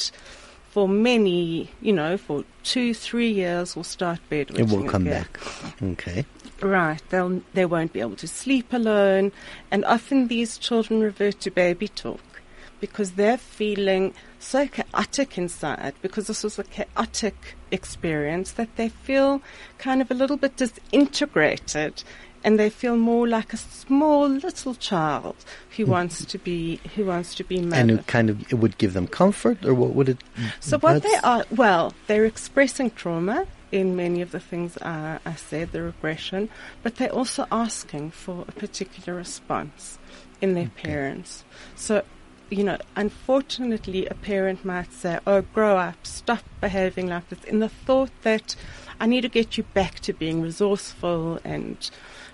for 0.69 0.89
many, 0.89 1.69
you 1.82 1.93
know, 1.93 2.17
for 2.17 2.43
two, 2.63 2.93
three 2.93 3.32
years 3.32 3.75
will 3.75 3.84
start 3.84 4.19
bedwetting. 4.30 4.60
it 4.60 4.69
will 4.69 4.89
come 4.89 5.08
again. 5.08 5.23
back. 5.23 5.39
Okay. 5.82 6.25
Right, 6.62 7.01
they'll 7.10 7.41
they 7.54 7.65
won't 7.65 7.93
be 7.93 7.99
able 7.99 8.15
to 8.17 8.28
sleep 8.28 8.71
alone, 8.73 9.32
and 9.71 9.86
often 9.86 10.28
these 10.28 10.58
children 10.58 11.01
revert 11.01 11.39
to 11.41 11.51
baby 11.51 11.88
talk 11.89 12.34
because 12.79 13.11
they're 13.11 13.38
feeling 13.38 14.13
so 14.39 14.67
chaotic 14.67 15.38
inside 15.38 15.93
because 16.01 16.27
this 16.27 16.43
was 16.43 16.59
a 16.59 16.63
chaotic 16.63 17.55
experience 17.71 18.51
that 18.53 18.75
they 18.75 18.89
feel 18.89 19.41
kind 19.77 20.01
of 20.01 20.11
a 20.11 20.13
little 20.13 20.38
bit 20.38 20.55
disintegrated 20.57 22.03
and 22.43 22.59
they 22.59 22.69
feel 22.69 22.95
more 22.95 23.27
like 23.27 23.53
a 23.53 23.57
small 23.57 24.29
little 24.29 24.75
child 24.75 25.35
who 25.75 25.85
mm. 25.85 25.89
wants 25.89 26.23
to 26.23 26.38
be 26.38 26.79
who 26.95 27.05
wants 27.05 27.33
to 27.35 27.43
be 27.43 27.57
And 27.57 27.71
mothered. 27.71 27.99
it 27.99 28.07
kind 28.07 28.29
of 28.29 28.41
it 28.53 28.55
would 28.55 28.77
give 28.77 28.93
them 28.93 29.07
comfort, 29.07 29.65
or 29.65 29.73
what 29.73 29.95
would 29.95 30.09
it? 30.09 30.19
So 30.59 30.77
what 30.77 31.01
they 31.01 31.15
are, 31.23 31.43
well, 31.49 31.93
they're 32.05 32.25
expressing 32.25 32.91
trauma 32.91 33.47
in 33.71 33.95
many 33.95 34.21
of 34.21 34.31
the 34.31 34.39
things 34.39 34.77
I, 34.81 35.19
I 35.25 35.33
said, 35.33 35.71
the 35.71 35.81
regression, 35.81 36.49
but 36.83 36.95
they're 36.95 37.11
also 37.11 37.47
asking 37.51 38.11
for 38.11 38.45
a 38.47 38.51
particular 38.51 39.17
response 39.17 39.97
in 40.39 40.53
their 40.53 40.69
parents. 40.69 41.43
So, 41.75 42.03
you 42.49 42.63
know, 42.63 42.77
unfortunately, 42.95 44.05
a 44.08 44.13
parent 44.13 44.63
might 44.65 44.93
say, 44.93 45.19
"Oh, 45.25 45.41
grow 45.41 45.77
up, 45.77 46.05
stop 46.05 46.43
behaving 46.62 47.08
like 47.08 47.29
this," 47.29 47.43
in 47.43 47.60
the 47.60 47.69
thought 47.69 48.12
that 48.23 48.55
I 48.99 49.05
need 49.08 49.21
to 49.21 49.29
get 49.29 49.58
you 49.58 49.63
back 49.63 49.99
to 50.01 50.13
being 50.13 50.41
resourceful 50.41 51.39
and 51.43 51.89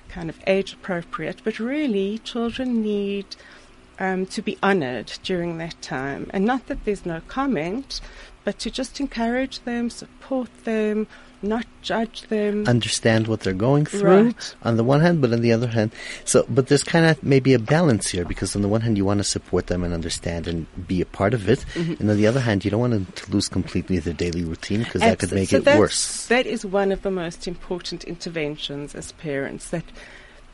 kind 0.09 0.29
of 0.29 0.39
age 0.45 0.73
appropriate. 0.73 1.41
But 1.43 1.59
really, 1.59 2.19
children 2.19 2.81
need 2.81 3.35
um, 3.99 4.25
to 4.27 4.41
be 4.41 4.57
honoured 4.63 5.13
during 5.23 5.57
that 5.57 5.81
time. 5.81 6.29
And 6.33 6.45
not 6.45 6.67
that 6.67 6.85
there's 6.85 7.05
no 7.05 7.21
comment, 7.27 8.01
but 8.43 8.59
to 8.59 8.71
just 8.71 8.99
encourage 8.99 9.61
them, 9.61 9.89
support 9.89 10.49
them, 10.63 11.07
not 11.43 11.65
judge 11.81 12.21
them. 12.29 12.65
understand 12.67 13.27
what 13.27 13.39
they're 13.41 13.53
going 13.53 13.85
through 13.85 14.23
Right. 14.25 14.55
on 14.63 14.77
the 14.77 14.83
one 14.83 15.01
hand, 15.01 15.21
but 15.21 15.33
on 15.33 15.41
the 15.41 15.51
other 15.51 15.67
hand, 15.67 15.91
so 16.25 16.45
but 16.49 16.67
there's 16.67 16.83
kind 16.83 17.05
of 17.05 17.21
maybe 17.23 17.53
a 17.53 17.59
balance 17.59 18.09
here 18.09 18.25
because 18.25 18.55
on 18.55 18.61
the 18.61 18.67
one 18.67 18.81
hand 18.81 18.97
you 18.97 19.05
want 19.05 19.17
to 19.19 19.23
support 19.23 19.67
them 19.67 19.83
and 19.83 19.93
understand 19.93 20.47
and 20.47 20.65
be 20.87 21.01
a 21.01 21.05
part 21.05 21.33
of 21.33 21.49
it, 21.49 21.65
Mm-hmm. 21.73 21.95
and 21.99 22.09
on 22.09 22.17
the 22.17 22.27
other 22.27 22.39
hand 22.41 22.63
you 22.63 22.71
don't 22.71 22.79
want 22.81 22.93
them 22.93 23.07
to 23.15 23.31
lose 23.31 23.47
completely 23.49 23.97
their 23.99 24.13
daily 24.13 24.43
routine 24.43 24.83
because 24.83 25.01
that 25.01 25.19
could 25.19 25.31
make 25.31 25.49
so 25.49 25.57
it 25.57 25.77
worse. 25.79 26.27
That 26.27 26.45
is 26.45 26.65
one 26.65 26.91
of 26.91 27.01
the 27.01 27.11
most 27.11 27.47
important 27.47 28.03
interventions 28.03 28.93
as 28.95 29.11
parents 29.13 29.69
that 29.69 29.85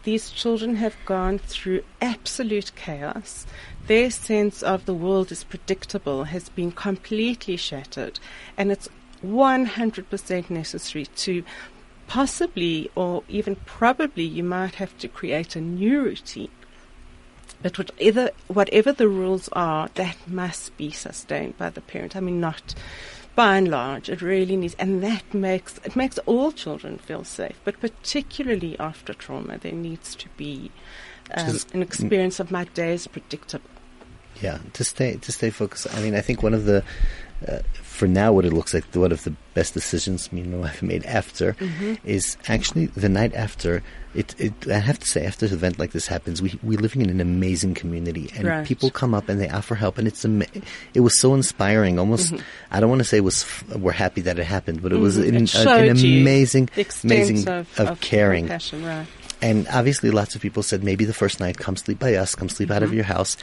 these 0.04 0.30
children 0.30 0.76
have 0.78 0.96
gone 1.06 1.38
through 1.38 1.84
absolute 2.02 2.72
chaos. 2.78 3.46
Their 3.88 4.10
sense 4.10 4.64
of 4.64 4.86
the 4.86 4.94
world 4.94 5.32
is 5.34 5.44
predictable 5.44 6.26
has 6.26 6.48
been 6.50 6.72
completely 6.72 7.58
shattered, 7.58 8.20
and 8.58 8.72
it's 8.72 8.88
100% 9.24 10.50
necessary 10.50 11.06
to 11.06 11.44
possibly 12.08 12.90
or 12.96 13.24
even 13.28 13.56
probably 13.66 14.24
you 14.24 14.44
might 14.44 14.76
have 14.76 14.98
to 14.98 15.08
create 15.08 15.56
a 15.56 15.62
new 15.62 16.02
routine. 16.02 16.52
But 17.62 17.78
whatever, 17.78 18.32
whatever 18.48 18.94
the 18.94 19.08
rules 19.08 19.50
are, 19.52 19.90
that 19.96 20.16
must 20.28 20.78
be 20.78 20.92
sustained 20.92 21.58
by 21.58 21.70
the 21.72 21.82
parent. 21.82 22.16
I 22.16 22.20
mean, 22.20 22.40
not 22.40 22.76
by 23.36 23.58
and 23.58 23.68
large. 23.68 24.10
It 24.10 24.22
really 24.22 24.58
needs, 24.58 24.76
and 24.80 25.02
that 25.04 25.34
makes 25.34 25.80
it 25.84 25.96
makes 25.96 26.18
all 26.20 26.52
children 26.52 26.98
feel 26.98 27.24
safe. 27.24 27.60
But 27.64 27.80
particularly 27.80 28.78
after 28.80 29.14
trauma, 29.14 29.58
there 29.58 29.72
needs 29.72 30.16
to 30.16 30.28
be 30.38 30.72
um, 31.34 31.58
an 31.74 31.82
experience 31.82 32.40
of 32.40 32.52
my 32.52 32.66
day 32.66 32.94
is 32.94 33.08
predictable. 33.08 33.70
Yeah, 34.42 34.60
to 34.74 34.84
stay 34.84 35.16
to 35.18 35.32
stay 35.32 35.50
focused. 35.50 35.88
I 35.96 36.02
mean, 36.02 36.16
I 36.16 36.22
think 36.22 36.44
one 36.44 36.54
of 36.54 36.66
the 36.66 36.84
uh, 37.48 37.60
for 37.84 38.08
now 38.08 38.34
what 38.34 38.46
it 38.46 38.54
looks 38.54 38.74
like 38.74 38.84
one 38.96 39.12
of 39.12 39.24
the 39.24 39.34
best 39.54 39.74
decisions 39.76 40.32
me 40.32 40.42
and 40.42 40.52
my 40.52 40.58
wife 40.58 40.82
made 40.82 41.06
after 41.06 41.54
Mm-hmm. 41.54 41.94
is 42.04 42.36
actually 42.48 42.88
the 42.88 43.10
night 43.10 43.34
after. 43.36 43.84
It, 44.16 44.34
it 44.40 44.54
I 44.68 44.80
have 44.80 44.98
to 45.00 45.06
say 45.06 45.26
after 45.28 45.46
an 45.46 45.54
event 45.54 45.78
like 45.78 45.92
this 45.92 46.08
happens, 46.08 46.42
we 46.42 46.58
we're 46.64 46.80
living 46.80 47.02
in 47.04 47.10
an 47.12 47.22
amazing 47.22 47.76
community, 47.76 48.32
and 48.36 48.48
Right. 48.48 48.66
people 48.66 48.90
come 48.90 49.14
up 49.14 49.30
and 49.30 49.40
they 49.40 49.50
offer 49.50 49.76
help, 49.76 50.00
and 50.00 50.08
it's 50.08 50.26
ama- 50.26 50.48
it 50.96 51.02
was 51.02 51.20
so 51.20 51.36
inspiring. 51.36 52.00
Almost, 52.00 52.34
Mm-hmm. 52.34 52.44
I 52.72 52.80
don't 52.80 52.90
want 52.90 53.00
to 53.02 53.06
say 53.06 53.20
was 53.22 53.44
f- 53.44 53.76
we're 53.78 53.92
happy 53.92 54.22
that 54.22 54.40
it 54.40 54.46
happened, 54.46 54.82
but 54.82 54.92
it 54.92 54.98
was 54.98 55.18
Mhm. 55.18 55.28
an, 55.30 55.36
It 55.44 55.56
an 55.56 55.98
amazing, 56.22 56.70
amazing 57.04 57.48
of, 57.48 57.80
of 57.80 58.02
caring. 58.02 58.46
compassion, 58.46 58.84
right? 58.84 59.06
And 59.40 59.68
obviously, 59.72 60.10
lots 60.10 60.34
of 60.34 60.42
people 60.42 60.64
said 60.64 60.84
maybe 60.84 61.06
the 61.06 61.14
first 61.14 61.40
night, 61.40 61.58
come 61.60 61.76
sleep 61.76 62.00
by 62.00 62.16
us, 62.16 62.34
come 62.34 62.50
sleep 62.50 62.72
out 62.72 62.82
of 62.82 62.90
Mm-hmm. 62.90 62.96
your 62.96 63.06
house. 63.06 63.38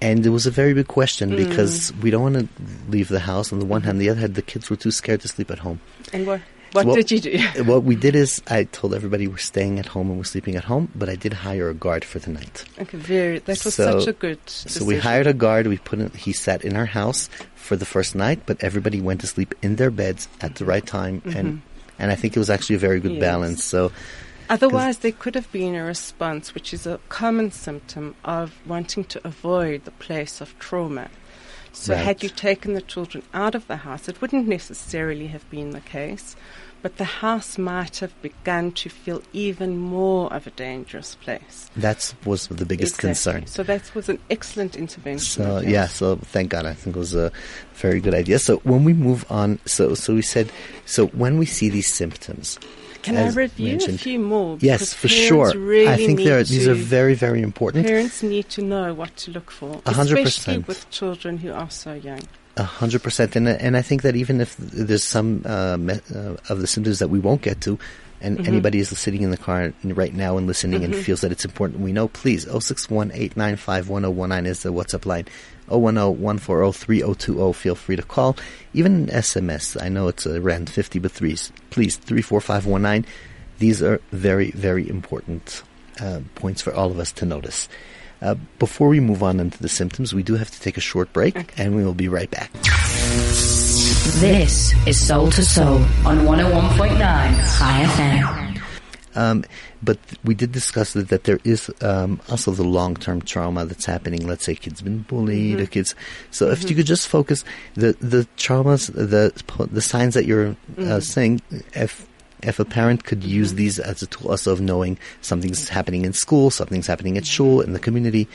And 0.00 0.26
it 0.26 0.30
was 0.30 0.46
a 0.46 0.50
very 0.50 0.74
big 0.74 0.88
question 0.88 1.30
Mm. 1.30 1.36
because 1.48 1.92
we 2.02 2.10
don't 2.10 2.22
want 2.22 2.36
to 2.38 2.48
leave 2.90 3.08
the 3.08 3.20
house 3.20 3.52
on 3.52 3.58
the 3.58 3.64
one 3.64 3.82
hand. 3.82 4.00
The 4.00 4.10
other 4.10 4.20
hand, 4.20 4.34
the 4.34 4.42
kids 4.42 4.68
were 4.68 4.76
too 4.76 4.90
scared 4.90 5.20
to 5.22 5.28
sleep 5.28 5.50
at 5.50 5.58
home. 5.60 5.80
And 6.12 6.26
what 6.26 6.40
what 6.72 6.86
Well- 6.86 6.96
did 6.96 7.10
you 7.12 7.20
do? 7.20 7.38
what 7.64 7.84
we 7.84 7.94
did 7.94 8.16
is 8.16 8.42
I 8.48 8.64
told 8.64 8.94
everybody 8.94 9.28
we're 9.28 9.36
staying 9.38 9.78
at 9.78 9.86
home 9.86 10.08
and 10.08 10.18
we're 10.18 10.24
sleeping 10.24 10.56
at 10.56 10.64
home, 10.64 10.88
but 10.96 11.08
I 11.08 11.14
did 11.14 11.32
hire 11.32 11.68
a 11.70 11.74
guard 11.74 12.04
for 12.04 12.18
the 12.18 12.30
night. 12.32 12.64
okay, 12.80 12.98
very. 12.98 13.38
That 13.38 13.64
was 13.64 13.74
So- 13.74 14.00
such 14.00 14.08
a 14.08 14.12
good. 14.12 14.38
So 14.46 14.84
we 14.84 14.98
hired 14.98 15.28
a 15.28 15.32
guard. 15.32 15.68
We 15.68 15.78
put 15.78 16.00
in, 16.00 16.10
he 16.10 16.32
sat 16.32 16.64
in 16.64 16.74
our 16.76 16.86
house 16.86 17.30
for 17.54 17.76
the 17.76 17.84
first 17.86 18.16
night, 18.16 18.40
but 18.44 18.56
everybody 18.60 19.00
went 19.00 19.20
to 19.20 19.28
sleep 19.28 19.54
in 19.62 19.76
their 19.76 19.92
beds 19.92 20.26
at 20.40 20.56
the 20.56 20.64
right 20.64 20.84
time, 20.84 21.22
and 21.24 21.62
and 22.00 22.10
I 22.10 22.16
think 22.16 22.34
it 22.34 22.40
was 22.40 22.50
actually 22.50 22.74
a 22.76 22.80
very 22.80 22.98
good 22.98 23.12
Yes. 23.12 23.20
balance. 23.20 23.62
So 23.62 23.92
Otherwise, 24.50 24.98
there 24.98 25.12
could 25.12 25.34
have 25.34 25.50
been 25.52 25.74
a 25.74 25.84
response, 25.84 26.54
which 26.54 26.72
is 26.74 26.86
a 26.86 26.98
common 27.08 27.50
symptom 27.50 28.14
of 28.24 28.52
wanting 28.66 29.04
to 29.04 29.20
avoid 29.26 29.84
the 29.84 29.90
place 29.92 30.40
of 30.40 30.58
trauma. 30.58 31.08
So, 31.72 31.92
Right. 31.94 32.04
had 32.04 32.22
you 32.22 32.28
taken 32.28 32.74
the 32.74 32.82
children 32.82 33.24
out 33.34 33.54
of 33.54 33.66
the 33.66 33.76
house, 33.78 34.08
it 34.08 34.20
wouldn't 34.20 34.46
necessarily 34.46 35.26
have 35.28 35.48
been 35.50 35.70
the 35.70 35.80
case, 35.80 36.36
but 36.82 36.98
the 36.98 37.04
house 37.04 37.58
might 37.58 37.96
have 37.98 38.12
begun 38.22 38.70
to 38.72 38.88
feel 38.88 39.22
even 39.32 39.76
more 39.78 40.32
of 40.32 40.46
a 40.46 40.50
dangerous 40.50 41.16
place. 41.16 41.68
that 41.76 42.14
was 42.24 42.46
the 42.46 42.64
biggest 42.64 42.94
Exactly. 43.02 43.08
concern. 43.08 43.46
So, 43.46 43.64
that 43.64 43.92
was 43.94 44.08
an 44.08 44.20
excellent 44.30 44.76
intervention. 44.76 45.24
So 45.44 45.58
yeah, 45.60 45.88
so 45.88 46.14
thank 46.16 46.50
God, 46.50 46.64
I 46.66 46.74
think 46.74 46.94
it 46.94 46.98
was 46.98 47.14
a 47.16 47.32
very 47.74 47.98
good 48.00 48.14
idea. 48.14 48.38
So 48.38 48.58
when 48.58 48.84
we 48.84 48.92
move 48.92 49.24
on, 49.28 49.58
so 49.64 49.94
so 49.94 50.14
we 50.14 50.22
said, 50.22 50.52
so 50.86 51.06
when 51.08 51.38
we 51.38 51.46
see 51.46 51.68
these 51.70 51.92
symptoms, 51.92 52.58
Can 53.04 53.16
I 53.16 53.28
review 53.30 53.68
mentioned- 53.68 53.96
a 53.96 54.02
few 54.02 54.18
more? 54.18 54.58
yes, 54.60 54.94
for 54.94 55.08
sure. 55.08 55.52
Really 55.56 55.88
I 55.88 55.96
think 55.96 56.18
they're, 56.20 56.42
these 56.42 56.66
are 56.68 56.74
very 56.74 57.14
very 57.14 57.42
important. 57.42 57.86
Parents 57.86 58.22
need 58.22 58.48
to 58.50 58.62
know 58.62 58.94
what 58.94 59.14
to 59.22 59.30
look 59.30 59.50
for, 59.50 59.80
A 59.86 59.92
hundred 59.92 60.18
especially 60.18 60.62
percent. 60.62 60.68
with 60.68 60.90
children 60.90 61.38
who 61.38 61.52
are 61.52 61.70
so 61.70 61.94
young. 61.94 62.20
A 62.56 62.62
hundred 62.62 63.02
percent, 63.02 63.36
and 63.36 63.48
and 63.48 63.76
I 63.76 63.82
think 63.82 64.02
that 64.02 64.16
even 64.16 64.40
if 64.40 64.56
there's 64.58 65.04
some 65.04 65.42
uh, 65.44 65.76
me- 65.76 66.00
uh, 66.14 66.36
of 66.48 66.60
the 66.60 66.66
symptoms 66.66 66.98
that 67.00 67.08
we 67.08 67.18
won't 67.18 67.42
get 67.42 67.60
to, 67.62 67.78
and 68.20 68.38
Mm-hmm. 68.38 68.46
anybody 68.48 68.78
is 68.78 68.96
sitting 68.96 69.22
in 69.22 69.30
the 69.32 69.36
car 69.36 69.72
right 69.84 70.14
now 70.14 70.38
and 70.38 70.46
listening 70.46 70.84
and 70.84 70.94
feels 70.94 71.20
that 71.20 71.32
it's 71.32 71.44
important, 71.44 71.80
we 71.80 71.92
know. 71.92 72.08
Please, 72.08 72.46
061-895-1019 72.46 74.46
is 74.46 74.62
the 74.62 74.72
WhatsApp 74.72 75.06
line. 75.06 75.26
010-140-3020. 75.68 77.54
Feel 77.54 77.74
free 77.74 77.96
to 77.96 78.02
call, 78.02 78.36
even 78.72 78.94
an 78.94 79.06
SMS. 79.08 79.80
I 79.80 79.88
know 79.88 80.08
it's 80.08 80.26
around 80.26 80.70
fifty, 80.70 80.98
but 80.98 81.12
threes. 81.12 81.52
Please, 81.70 81.96
three 81.96 82.22
four 82.22 82.40
five 82.40 82.66
one 82.66 82.82
nine. 82.82 83.06
These 83.58 83.82
are 83.82 84.00
very 84.12 84.50
very 84.50 84.88
important 84.88 85.62
uh, 86.00 86.20
points 86.34 86.60
for 86.62 86.74
all 86.74 86.90
of 86.90 86.98
us 86.98 87.12
to 87.12 87.26
notice. 87.26 87.68
Uh, 88.22 88.34
before 88.58 88.88
we 88.88 89.00
move 89.00 89.22
on 89.22 89.40
into 89.40 89.60
the 89.60 89.68
symptoms, 89.68 90.14
we 90.14 90.22
do 90.22 90.34
have 90.34 90.50
to 90.50 90.60
take 90.60 90.76
a 90.76 90.80
short 90.80 91.12
break, 91.12 91.52
and 91.58 91.76
we 91.76 91.84
will 91.84 91.94
be 91.94 92.08
right 92.08 92.30
back. 92.30 92.50
This 94.20 94.72
is 94.86 95.06
Soul 95.06 95.30
to 95.32 95.44
Soul 95.44 95.76
on 96.06 96.20
101.9 96.20 96.98
Chai 96.98 97.84
FM. 97.84 98.62
Um, 99.16 99.44
but 99.84 99.98
we 100.24 100.34
did 100.34 100.52
discuss 100.52 100.92
that, 100.94 101.08
that 101.10 101.24
there 101.24 101.38
is 101.44 101.70
um, 101.80 102.20
also 102.30 102.50
the 102.52 102.64
long 102.64 102.94
term 102.96 103.20
trauma 103.22 103.64
that's 103.66 103.84
happening. 103.86 104.26
Let's 104.26 104.44
say 104.44 104.54
kids 104.54 104.80
been 104.82 105.02
bullied, 105.02 105.58
Mm-hmm. 105.58 105.66
kid's. 105.66 105.94
So 106.30 106.50
if 106.50 106.68
you 106.68 106.74
could 106.76 106.86
just 106.86 107.06
focus 107.08 107.44
the 107.74 107.92
the 108.00 108.26
traumas, 108.36 108.92
the 108.92 109.32
the 109.70 109.80
signs 109.82 110.14
that 110.14 110.24
you're 110.26 110.56
Mm-hmm. 110.76 110.90
uh, 110.92 111.00
saying, 111.00 111.42
if 111.74 112.06
if 112.44 112.60
a 112.60 112.64
parent 112.64 113.04
could 113.04 113.24
use 113.24 113.54
these 113.54 113.78
as 113.78 114.02
a 114.02 114.06
tool 114.06 114.30
also 114.30 114.52
of 114.52 114.60
knowing 114.60 114.98
something's 115.20 115.68
happening 115.68 116.04
in 116.04 116.12
school, 116.12 116.50
something's 116.50 116.86
happening 116.86 117.16
at 117.16 117.24
school, 117.24 117.60
in 117.60 117.72
the 117.72 117.78
community, 117.78 118.28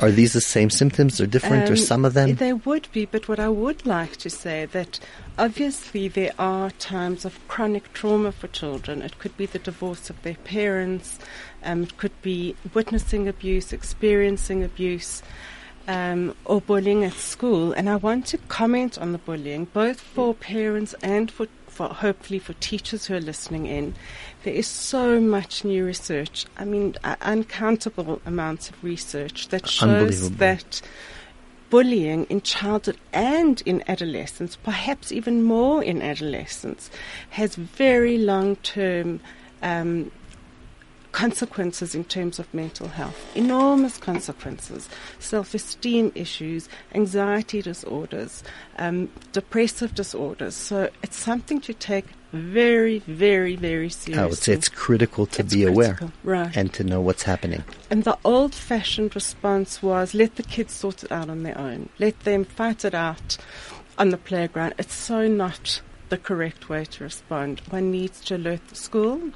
are 0.00 0.10
these 0.10 0.32
the 0.32 0.40
same 0.40 0.70
symptoms 0.70 1.20
or 1.20 1.26
different, 1.26 1.68
or 1.68 1.72
Um, 1.72 1.76
some 1.76 2.04
of 2.04 2.14
them? 2.14 2.34
They 2.34 2.52
would 2.52 2.88
be, 2.92 3.04
but 3.04 3.28
what 3.28 3.38
I 3.38 3.48
would 3.48 3.86
like 3.86 4.16
to 4.18 4.30
say 4.30 4.66
that 4.66 4.98
obviously 5.38 6.08
there 6.08 6.32
are 6.38 6.70
times 6.72 7.24
of 7.24 7.38
chronic 7.48 7.92
trauma 7.92 8.32
for 8.32 8.48
children. 8.48 9.02
It 9.02 9.18
could 9.18 9.36
be 9.36 9.46
the 9.46 9.58
divorce 9.58 10.10
of 10.10 10.20
their 10.22 10.36
parents, 10.44 11.18
um, 11.64 11.82
it 11.82 11.96
could 11.96 12.20
be 12.22 12.56
witnessing 12.74 13.28
abuse, 13.28 13.72
experiencing 13.72 14.64
abuse. 14.64 15.22
Um, 15.88 16.34
or 16.44 16.60
bullying 16.60 17.04
at 17.04 17.12
school, 17.12 17.72
and 17.72 17.88
I 17.88 17.94
want 17.94 18.26
to 18.26 18.38
comment 18.48 18.98
on 18.98 19.12
the 19.12 19.18
bullying, 19.18 19.66
both 19.66 20.00
for 20.00 20.34
parents 20.34 20.96
and 21.00 21.30
for, 21.30 21.46
for 21.76 21.88
hopefully 21.88 22.38
for 22.38 22.54
teachers 22.54 23.04
who 23.04 23.14
are 23.14 23.20
listening 23.20 23.66
in. 23.66 23.94
There 24.44 24.54
is 24.54 24.66
so 24.66 25.20
much 25.20 25.62
new 25.62 25.84
research. 25.84 26.46
I 26.56 26.64
mean, 26.64 26.96
uh, 27.04 27.16
uncountable 27.20 28.22
amounts 28.24 28.70
of 28.70 28.82
research 28.82 29.48
that 29.48 29.68
shows 29.68 30.30
that 30.38 30.80
bullying 31.68 32.24
in 32.30 32.40
childhood 32.40 32.96
and 33.12 33.62
in 33.66 33.84
adolescence, 33.88 34.56
perhaps 34.56 35.12
even 35.12 35.42
more 35.42 35.84
in 35.84 36.00
adolescence, 36.00 36.90
has 37.30 37.56
very 37.56 38.16
long 38.16 38.56
term 38.56 39.20
um, 39.62 40.10
consequences 41.16 41.94
in 41.94 42.04
terms 42.04 42.38
of 42.38 42.52
mental 42.52 42.88
health. 42.88 43.18
Enormous 43.34 43.96
consequences. 43.96 44.86
Self 45.18 45.54
esteem 45.54 46.12
issues, 46.14 46.68
anxiety 46.94 47.62
disorders, 47.62 48.44
um, 48.78 49.08
depressive 49.32 49.94
disorders. 49.94 50.54
So 50.54 50.90
it's 51.02 51.16
something 51.16 51.58
to 51.62 51.72
take 51.72 52.04
very, 52.32 52.98
very, 52.98 53.56
very 53.56 53.88
seriously. 53.88 54.22
I 54.22 54.26
would 54.26 54.36
say 54.36 54.52
it's 54.52 54.68
critical 54.68 55.24
to 55.24 55.40
It's 55.40 55.54
be 55.54 55.64
aware 55.64 55.98
right. 56.22 56.54
and 56.54 56.70
to 56.74 56.84
know 56.84 57.00
what's 57.00 57.22
happening. 57.22 57.64
And 57.90 58.04
the 58.04 58.18
old 58.22 58.54
fashioned 58.54 59.14
response 59.14 59.82
was 59.82 60.12
let 60.12 60.36
the 60.36 60.42
kids 60.42 60.74
sort 60.74 61.02
it 61.02 61.10
out 61.10 61.30
on 61.30 61.44
their 61.44 61.56
own. 61.56 61.88
Let 61.98 62.20
them 62.20 62.44
fight 62.44 62.84
it 62.84 62.94
out 62.94 63.38
on 63.96 64.10
the 64.10 64.18
playground. 64.18 64.74
It's 64.76 64.94
so 64.94 65.26
not 65.26 65.80
the 66.10 66.18
correct 66.18 66.68
way 66.68 66.84
to 66.84 67.04
respond. 67.04 67.62
One 67.70 67.90
needs 67.90 68.20
to 68.26 68.36
alert 68.36 68.68
the 68.68 68.74
school. 68.74 69.32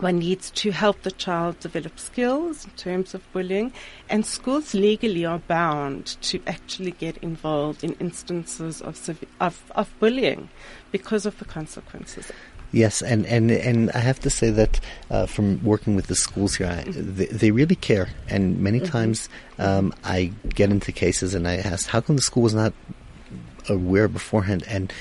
One 0.00 0.18
needs 0.18 0.50
to 0.50 0.72
help 0.72 1.02
the 1.02 1.12
child 1.12 1.60
develop 1.60 1.98
skills 2.00 2.64
in 2.64 2.72
terms 2.72 3.14
of 3.14 3.22
bullying, 3.32 3.72
and 4.10 4.26
schools 4.26 4.74
legally 4.74 5.24
are 5.24 5.38
bound 5.38 6.16
to 6.22 6.40
actually 6.46 6.90
get 6.90 7.16
involved 7.18 7.84
in 7.84 7.92
instances 7.94 8.82
of, 8.82 9.24
of, 9.40 9.62
of 9.70 9.94
bullying 10.00 10.48
because 10.90 11.26
of 11.26 11.38
the 11.38 11.44
consequences. 11.44 12.30
Yes, 12.72 13.02
and, 13.02 13.24
and, 13.26 13.52
and 13.52 13.92
I 13.92 13.98
have 13.98 14.18
to 14.20 14.30
say 14.30 14.50
that 14.50 14.80
uh, 15.08 15.26
from 15.26 15.62
working 15.62 15.94
with 15.94 16.08
the 16.08 16.16
schools 16.16 16.56
here, 16.56 16.66
I, 16.66 16.82
they, 16.90 17.26
they 17.26 17.50
really 17.52 17.76
care. 17.76 18.08
And 18.28 18.58
many 18.58 18.80
times 18.80 19.28
um, 19.60 19.94
I 20.02 20.32
get 20.48 20.70
into 20.70 20.90
cases 20.90 21.34
and 21.34 21.46
I 21.46 21.58
ask, 21.58 21.86
how 21.88 22.00
come 22.00 22.16
the 22.16 22.22
school 22.22 22.42
was 22.42 22.54
not 22.54 22.72
aware 23.68 24.08
beforehand? 24.08 24.64
And 24.66 24.92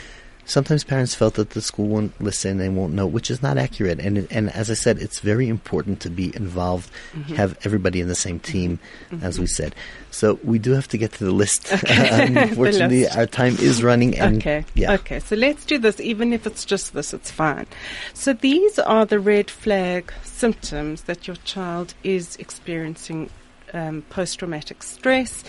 sometimes 0.45 0.83
parents 0.83 1.15
felt 1.15 1.35
that 1.35 1.51
the 1.51 1.61
school 1.61 1.87
won't 1.87 2.19
listen 2.21 2.59
and 2.59 2.75
won't 2.75 2.93
know, 2.93 3.07
which 3.07 3.31
is 3.31 3.41
not 3.41 3.57
accurate. 3.57 3.99
And 3.99 4.27
and 4.31 4.49
as 4.51 4.69
I 4.69 4.73
said, 4.73 4.99
it's 4.99 5.19
very 5.19 5.47
important 5.47 5.99
to 6.01 6.09
be 6.09 6.35
involved, 6.35 6.89
have 7.35 7.57
everybody 7.63 8.01
in 8.01 8.07
the 8.07 8.15
same 8.15 8.39
team, 8.39 8.79
as 9.21 9.39
we 9.39 9.47
said. 9.47 9.75
So 10.11 10.39
we 10.43 10.59
do 10.59 10.71
have 10.71 10.87
to 10.89 10.97
get 10.97 11.13
to 11.13 11.25
the 11.25 11.31
list. 11.31 11.71
Unfortunately, 11.89 13.01
list. 13.01 13.17
our 13.17 13.25
time 13.25 13.55
is 13.59 13.81
running. 13.83 14.17
And 14.17 14.37
Okay. 14.37 14.65
Yeah. 14.75 14.93
Okay. 14.93 15.19
So 15.19 15.35
let's 15.35 15.65
do 15.65 15.77
this. 15.77 15.99
Even 15.99 16.33
if 16.33 16.45
it's 16.45 16.65
just 16.65 16.93
this, 16.93 17.13
it's 17.13 17.31
fine. 17.31 17.65
So 18.13 18.33
these 18.33 18.77
are 18.79 19.05
the 19.05 19.19
red 19.19 19.49
flag 19.49 20.13
symptoms 20.23 21.03
that 21.03 21.27
your 21.27 21.37
child 21.37 21.93
is 22.03 22.35
experiencing 22.37 23.29
um, 23.73 24.03
post-traumatic 24.09 24.83
stress. 24.83 25.43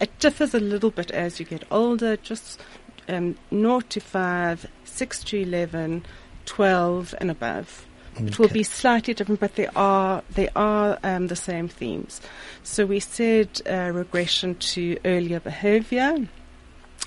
It 0.00 0.18
differs 0.18 0.54
a 0.54 0.60
little 0.60 0.90
bit 0.90 1.10
as 1.10 1.38
you 1.38 1.46
get 1.46 1.64
older. 1.70 2.16
Just 2.16 2.60
um, 3.08 3.36
0 3.50 3.80
to 3.80 4.00
5, 4.00 4.66
6 4.84 5.24
to 5.24 5.40
11, 5.42 6.04
12 6.44 7.14
and 7.20 7.30
above. 7.30 7.86
It 8.18 8.38
will 8.38 8.48
be 8.48 8.62
slightly 8.62 9.12
different, 9.12 9.40
but 9.40 9.56
they 9.56 9.66
are 9.76 10.22
they 10.30 10.48
are 10.56 10.98
um, 11.02 11.26
the 11.26 11.36
same 11.36 11.68
themes. 11.68 12.20
So 12.62 12.86
we 12.86 12.98
said 12.98 13.60
uh, 13.68 13.90
regression 13.92 14.54
to 14.54 14.96
earlier 15.04 15.38
behaviour. 15.38 16.26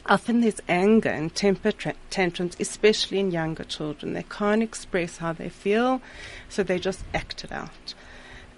Often 0.05 0.41
there's 0.41 0.62
anger 0.67 1.09
and 1.09 1.33
temper 1.33 1.71
tra- 1.71 1.95
tantrums, 2.09 2.55
especially 2.59 3.19
in 3.19 3.31
younger 3.31 3.63
children. 3.63 4.13
They 4.13 4.23
can't 4.23 4.62
express 4.62 5.17
how 5.17 5.33
they 5.33 5.49
feel, 5.49 6.01
so 6.47 6.63
they 6.63 6.79
just 6.79 7.03
act 7.13 7.43
it 7.43 7.51
out. 7.51 7.93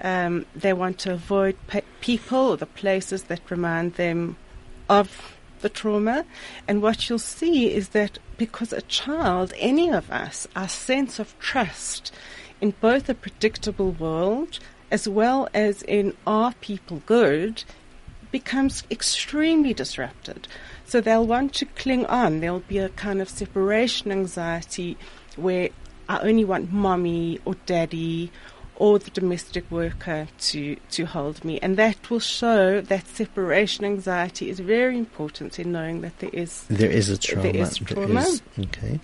Um, 0.02 0.46
they 0.56 0.74
want 0.74 1.00
to 1.00 1.14
avoid 1.14 1.56
pe- 1.68 1.84
people 2.02 2.50
or 2.50 2.58
the 2.58 2.66
places 2.66 3.24
that 3.24 3.50
remind 3.50 3.96
them 3.96 4.36
of 4.90 5.38
the 5.62 5.70
trauma. 5.70 6.26
And 6.68 6.82
what 6.82 7.10
you'll 7.10 7.20
see 7.20 7.74
is 7.74 7.90
that 7.90 8.20
because 8.38 8.74
a 8.74 8.82
child, 8.84 9.54
any 9.58 9.90
of 9.90 10.12
us, 10.12 10.48
our 10.56 10.70
sense 10.70 11.20
of 11.20 11.38
trust 11.40 12.14
in 12.60 12.74
both 12.82 13.10
a 13.10 13.16
predictable 13.16 13.92
world 13.92 14.60
as 14.92 15.08
well 15.08 15.48
as 15.54 15.82
in 15.84 16.16
are 16.28 16.54
people 16.60 17.02
good 17.06 17.64
becomes 18.32 18.84
extremely 18.92 19.74
disrupted. 19.74 20.48
So 20.86 21.00
they'll 21.02 21.26
want 21.26 21.54
to 21.56 21.66
cling 21.66 22.06
on. 22.08 22.40
There'll 22.40 22.60
be 22.60 22.78
a 22.78 22.90
kind 22.90 23.22
of 23.22 23.30
separation 23.30 24.12
anxiety 24.12 24.98
where 25.36 25.70
I 26.10 26.20
only 26.20 26.44
want 26.44 26.72
mommy 26.74 27.40
or 27.46 27.56
daddy 27.66 28.32
or 28.82 28.98
the 28.98 29.12
domestic 29.12 29.70
worker 29.70 30.28
to, 30.40 30.76
to 30.90 31.06
hold 31.06 31.46
me. 31.46 31.60
And 31.60 31.78
that 31.78 32.10
will 32.10 32.20
show 32.20 32.82
that 32.82 33.08
separation 33.10 33.86
anxiety 33.86 34.50
is 34.50 34.60
very 34.60 34.98
important 34.98 35.60
in 35.60 35.72
knowing 35.72 36.02
that 36.02 36.18
there 36.18 36.32
is 36.34 36.64
There 36.68 36.90
is 36.90 37.08
a 37.08 37.16
trauma. 37.16 37.52
There 37.52 37.62
is 37.62 37.78
trauma. 37.78 38.26
okay. 38.60 39.00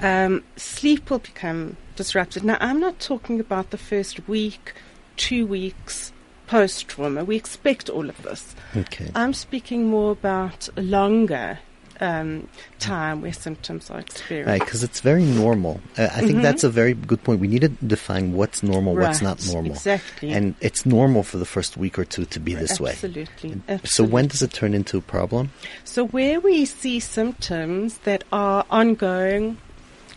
um, 0.00 0.42
sleep 0.56 1.10
will 1.10 1.18
become 1.18 1.76
disrupted. 1.96 2.44
Now, 2.44 2.56
I'm 2.60 2.80
not 2.80 2.98
talking 2.98 3.40
about 3.40 3.72
the 3.72 3.76
first 3.76 4.26
week, 4.26 4.72
two 5.18 5.46
weeks 5.46 6.10
post 6.46 6.88
trauma. 6.88 7.24
We 7.24 7.36
expect 7.36 7.90
all 7.90 8.08
of 8.08 8.22
this. 8.22 8.56
Okay. 8.74 9.10
I'm 9.14 9.34
speaking 9.34 9.88
more 9.88 10.12
about 10.12 10.66
longer 10.78 11.58
um, 12.00 12.48
time 12.78 13.22
where 13.22 13.32
symptoms 13.32 13.90
are 13.90 14.00
experienced. 14.00 14.48
Right, 14.48 14.60
because 14.60 14.82
it's 14.82 15.00
very 15.00 15.24
normal. 15.24 15.80
Uh, 15.96 16.04
I 16.04 16.20
think 16.20 16.42
that's 16.42 16.64
a 16.64 16.70
very 16.70 16.94
good 16.94 17.22
point. 17.24 17.40
We 17.40 17.48
need 17.48 17.62
to 17.62 17.68
define 17.68 18.32
what's 18.32 18.62
normal, 18.62 18.94
what's 18.94 19.22
not 19.22 19.44
normal. 19.46 19.72
exactly. 19.72 20.30
And 20.30 20.54
it's 20.60 20.86
normal 20.86 21.22
for 21.22 21.38
the 21.38 21.44
first 21.44 21.76
week 21.76 21.98
or 21.98 22.04
two 22.04 22.24
to 22.26 22.40
be 22.40 22.54
this 22.54 22.80
way. 22.80 22.92
Absolutely. 22.92 23.60
So 23.84 24.04
when 24.04 24.28
does 24.28 24.42
it 24.42 24.52
turn 24.52 24.74
into 24.74 24.98
a 24.98 25.02
problem? 25.02 25.50
So 25.84 26.06
where 26.06 26.40
we 26.40 26.64
see 26.64 27.00
symptoms 27.00 27.98
that 27.98 28.24
are 28.32 28.64
ongoing, 28.70 29.58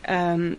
um, 0.08 0.58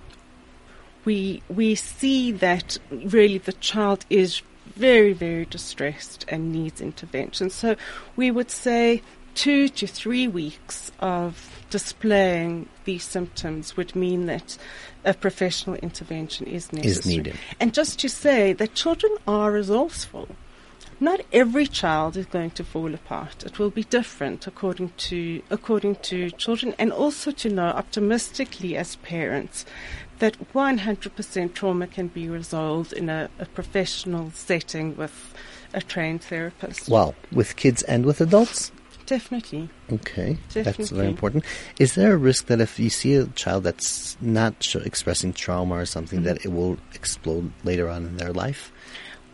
we 1.04 1.42
we 1.48 1.74
see 1.74 2.32
that 2.32 2.78
really 2.90 3.38
the 3.38 3.52
child 3.54 4.06
is 4.08 4.42
very 4.76 5.12
very 5.12 5.44
distressed 5.46 6.24
and 6.28 6.52
needs 6.52 6.80
intervention. 6.80 7.50
So 7.50 7.76
we 8.16 8.30
would 8.30 8.50
say 8.50 9.02
two 9.34 9.68
to 9.68 9.86
three 9.86 10.28
weeks 10.28 10.90
of 11.00 11.64
displaying 11.70 12.68
these 12.84 13.04
symptoms 13.04 13.76
would 13.76 13.96
mean 13.96 14.26
that 14.26 14.58
a 15.04 15.14
professional 15.14 15.76
intervention 15.76 16.46
is 16.46 16.72
necessary. 16.72 17.16
needed. 17.16 17.38
And 17.58 17.72
just 17.72 17.98
to 18.00 18.08
say 18.08 18.52
that 18.52 18.74
children 18.74 19.16
are 19.26 19.50
resourceful. 19.52 20.28
Not 21.00 21.22
every 21.32 21.66
child 21.66 22.16
is 22.16 22.26
going 22.26 22.52
to 22.52 22.62
fall 22.62 22.94
apart. 22.94 23.42
It 23.44 23.58
will 23.58 23.70
be 23.70 23.82
different 23.82 24.46
according 24.46 24.90
to 25.08 25.42
according 25.50 25.96
to 26.10 26.30
children, 26.30 26.76
and 26.78 26.92
also 26.92 27.32
to 27.32 27.48
know 27.48 27.70
optimistically 27.70 28.76
as 28.76 28.94
parents 28.96 29.64
that 30.20 30.36
100% 30.54 31.54
trauma 31.54 31.88
can 31.88 32.06
be 32.06 32.28
resolved 32.28 32.92
in 32.92 33.08
a, 33.08 33.28
a 33.40 33.46
professional 33.46 34.30
setting 34.32 34.96
with 34.96 35.34
a 35.74 35.80
trained 35.80 36.22
therapist. 36.22 36.88
Well, 36.88 37.16
with 37.32 37.56
kids 37.56 37.82
and 37.82 38.06
with 38.06 38.20
adults? 38.20 38.70
Definitely. 39.06 39.68
Okay, 39.92 40.38
that's 40.52 40.90
very 40.90 41.08
important. 41.08 41.44
Is 41.78 41.94
there 41.94 42.14
a 42.14 42.16
risk 42.16 42.46
that 42.46 42.60
if 42.60 42.78
you 42.78 42.88
see 42.90 43.14
a 43.14 43.26
child 43.26 43.64
that's 43.64 44.16
not 44.20 44.62
sh- 44.62 44.76
expressing 44.76 45.32
trauma 45.32 45.74
or 45.76 45.86
something, 45.86 46.20
Mm-hmm. 46.20 46.26
that 46.28 46.44
it 46.44 46.52
will 46.52 46.78
explode 46.94 47.52
later 47.64 47.88
on 47.88 48.06
in 48.06 48.16
their 48.16 48.32
life? 48.32 48.72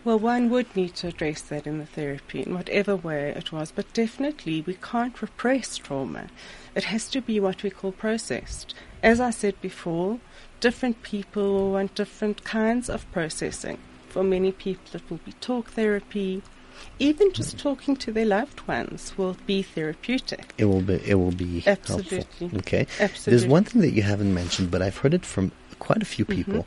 Well, 0.04 0.18
one 0.18 0.48
would 0.50 0.74
need 0.74 0.94
to 0.96 1.08
address 1.08 1.42
that 1.42 1.66
in 1.66 1.78
the 1.78 1.84
therapy 1.86 2.42
in 2.42 2.54
whatever 2.54 2.96
way 2.96 3.30
it 3.36 3.52
was, 3.52 3.70
but 3.72 3.92
definitely 3.92 4.62
we 4.62 4.74
can't 4.74 5.20
repress 5.20 5.76
trauma. 5.76 6.28
It 6.74 6.84
has 6.84 7.08
to 7.10 7.20
be 7.20 7.38
what 7.40 7.62
we 7.62 7.70
call 7.70 7.92
processed. 7.92 8.74
As 9.02 9.20
I 9.20 9.30
said 9.30 9.60
before, 9.60 10.18
different 10.60 11.02
people 11.02 11.72
want 11.72 11.94
different 11.94 12.42
kinds 12.44 12.88
of 12.88 13.10
processing. 13.12 13.78
For 14.08 14.22
many 14.24 14.50
people, 14.52 14.84
it 14.94 15.02
will 15.10 15.20
be 15.24 15.32
talk 15.32 15.72
therapy. 15.72 16.42
Even 16.98 17.32
just 17.32 17.58
talking 17.58 17.96
to 17.96 18.12
their 18.12 18.26
loved 18.26 18.66
ones 18.66 19.12
will 19.16 19.36
be 19.46 19.62
therapeutic. 19.62 20.52
It 20.58 20.64
will 20.66 20.80
be. 20.82 20.94
It 21.06 21.14
will 21.14 21.30
be 21.32 21.62
Absolutely. 21.66 22.18
helpful. 22.18 22.50
Okay. 22.58 22.86
Absolutely. 23.00 23.30
There's 23.30 23.46
one 23.46 23.64
thing 23.64 23.82
that 23.82 23.92
you 23.92 24.02
haven't 24.02 24.32
mentioned, 24.34 24.70
but 24.70 24.82
I've 24.82 24.96
heard 24.98 25.14
it 25.14 25.24
from 25.24 25.52
quite 25.78 26.02
a 26.02 26.06
few 26.06 26.24
Mm-hmm. 26.24 26.34
people. 26.34 26.66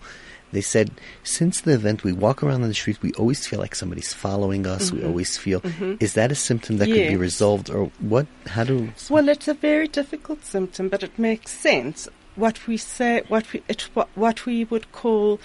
They 0.53 0.61
said 0.61 0.91
since 1.23 1.61
the 1.61 1.73
event, 1.73 2.03
we 2.03 2.11
walk 2.11 2.43
around 2.43 2.63
on 2.63 2.67
the 2.67 2.73
street, 2.73 3.01
we 3.01 3.13
always 3.13 3.47
feel 3.47 3.59
like 3.59 3.73
somebody's 3.73 4.11
following 4.13 4.67
us. 4.67 4.89
Mm-hmm. 4.91 4.97
We 4.99 5.05
always 5.05 5.37
feel. 5.37 5.61
Is 6.01 6.13
that 6.15 6.29
a 6.31 6.35
symptom 6.35 6.77
that 6.79 6.87
could 6.87 7.07
be 7.07 7.15
resolved, 7.15 7.69
or 7.69 7.89
what? 7.99 8.27
How 8.47 8.65
do? 8.65 8.91
Well, 9.09 9.29
it's 9.29 9.47
a 9.47 9.53
very 9.53 9.87
difficult 9.87 10.43
symptom, 10.43 10.89
but 10.89 11.03
it 11.03 11.17
makes 11.17 11.51
sense. 11.51 12.09
What 12.35 12.67
we 12.67 12.75
say, 12.77 13.23
what 13.29 13.51
we, 13.53 13.61
it, 13.69 13.81
what, 13.93 14.09
what 14.15 14.45
we 14.45 14.65
would 14.65 14.91
call 14.91 15.39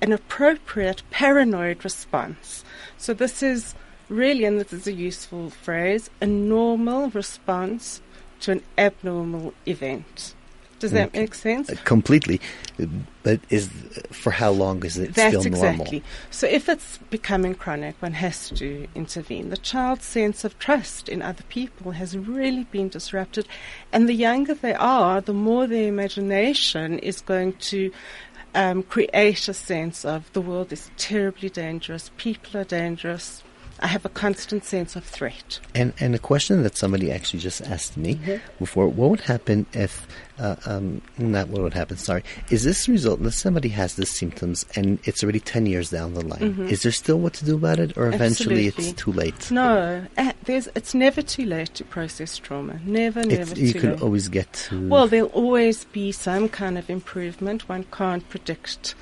an 0.00 0.12
appropriate 0.12 1.02
paranoid 1.10 1.82
response. 1.82 2.64
So 2.98 3.14
this 3.14 3.42
is 3.42 3.74
really, 4.08 4.44
and 4.44 4.60
this 4.60 4.72
is 4.72 4.86
a 4.86 4.92
useful 4.92 5.50
phrase, 5.50 6.10
a 6.20 6.26
normal 6.26 7.10
response 7.10 8.00
to 8.40 8.52
an 8.52 8.62
abnormal 8.76 9.54
event. 9.66 10.34
Does 10.78 10.90
that 10.92 11.08
Okay. 11.08 11.20
make 11.20 11.34
sense? 11.34 11.70
Uh, 11.70 11.76
completely, 11.84 12.38
but 13.22 13.40
is 13.48 13.70
for 14.10 14.30
how 14.30 14.50
long 14.50 14.84
is 14.84 14.98
it 14.98 15.14
That's 15.14 15.28
still 15.34 15.50
normal? 15.50 15.70
exactly. 15.70 16.02
So 16.30 16.46
if 16.46 16.68
it's 16.68 16.98
becoming 17.08 17.54
chronic, 17.54 17.96
one 18.00 18.12
has 18.12 18.50
to 18.50 18.86
intervene. 18.94 19.48
The 19.48 19.56
child's 19.56 20.04
sense 20.04 20.44
of 20.44 20.58
trust 20.58 21.08
in 21.08 21.22
other 21.22 21.44
people 21.48 21.92
has 21.92 22.14
really 22.16 22.64
been 22.64 22.90
disrupted, 22.90 23.48
and 23.90 24.06
the 24.06 24.12
younger 24.12 24.52
they 24.52 24.74
are, 24.74 25.22
the 25.22 25.32
more 25.32 25.66
their 25.66 25.88
imagination 25.88 26.98
is 26.98 27.22
going 27.22 27.54
to 27.54 27.90
um, 28.54 28.82
create 28.82 29.48
a 29.48 29.54
sense 29.54 30.04
of 30.04 30.30
the 30.34 30.42
world 30.42 30.72
is 30.74 30.90
terribly 30.98 31.48
dangerous, 31.48 32.10
people 32.18 32.60
are 32.60 32.64
dangerous. 32.64 33.42
I 33.80 33.86
have 33.88 34.04
a 34.04 34.08
constant 34.08 34.64
sense 34.64 34.96
of 34.96 35.04
threat. 35.04 35.60
And 35.74 35.92
and 36.00 36.14
a 36.14 36.18
question 36.18 36.62
that 36.62 36.76
somebody 36.76 37.10
actually 37.12 37.40
just 37.40 37.60
asked 37.62 37.96
me 37.96 38.14
Mm-hmm. 38.16 38.36
before: 38.58 38.88
What 38.88 39.10
would 39.10 39.20
happen 39.20 39.66
if, 39.72 40.06
uh, 40.38 40.56
um, 40.66 41.02
not 41.18 41.48
what 41.48 41.62
would 41.62 41.74
happen? 41.74 41.96
Sorry, 41.96 42.22
is 42.50 42.64
this 42.64 42.88
result 42.88 43.22
that 43.22 43.32
somebody 43.32 43.68
has 43.70 43.94
these 43.94 44.10
symptoms 44.10 44.64
and 44.76 44.98
it's 45.04 45.22
already 45.22 45.40
ten 45.40 45.66
years 45.66 45.90
down 45.90 46.14
the 46.14 46.24
line? 46.24 46.66
Is 46.70 46.82
there 46.82 46.92
still 46.92 47.18
what 47.18 47.34
to 47.34 47.44
do 47.44 47.56
about 47.56 47.78
it, 47.78 47.96
or 47.96 48.08
eventually 48.08 48.66
Mm-hmm. 48.66 48.78
Absolutely. 48.78 48.88
it's 48.90 49.02
too 49.02 49.12
late? 49.12 49.50
No, 49.50 50.06
uh, 50.16 50.32
there's, 50.44 50.68
it's 50.74 50.94
never 50.94 51.20
too 51.22 51.44
late 51.44 51.74
to 51.74 51.84
process 51.84 52.36
trauma. 52.38 52.80
Never, 52.84 53.20
It's, 53.20 53.28
never 53.28 53.54
you 53.58 53.72
too 53.72 53.80
can 53.80 53.90
late. 53.92 54.02
always 54.02 54.28
get 54.28 54.52
to. 54.52 54.88
Well, 54.88 55.08
there'll 55.08 55.28
always 55.28 55.84
be 55.86 56.12
some 56.12 56.48
kind 56.48 56.78
of 56.78 56.88
improvement. 56.88 57.68
One 57.68 57.84
can't 57.90 58.26
predict 58.28 58.94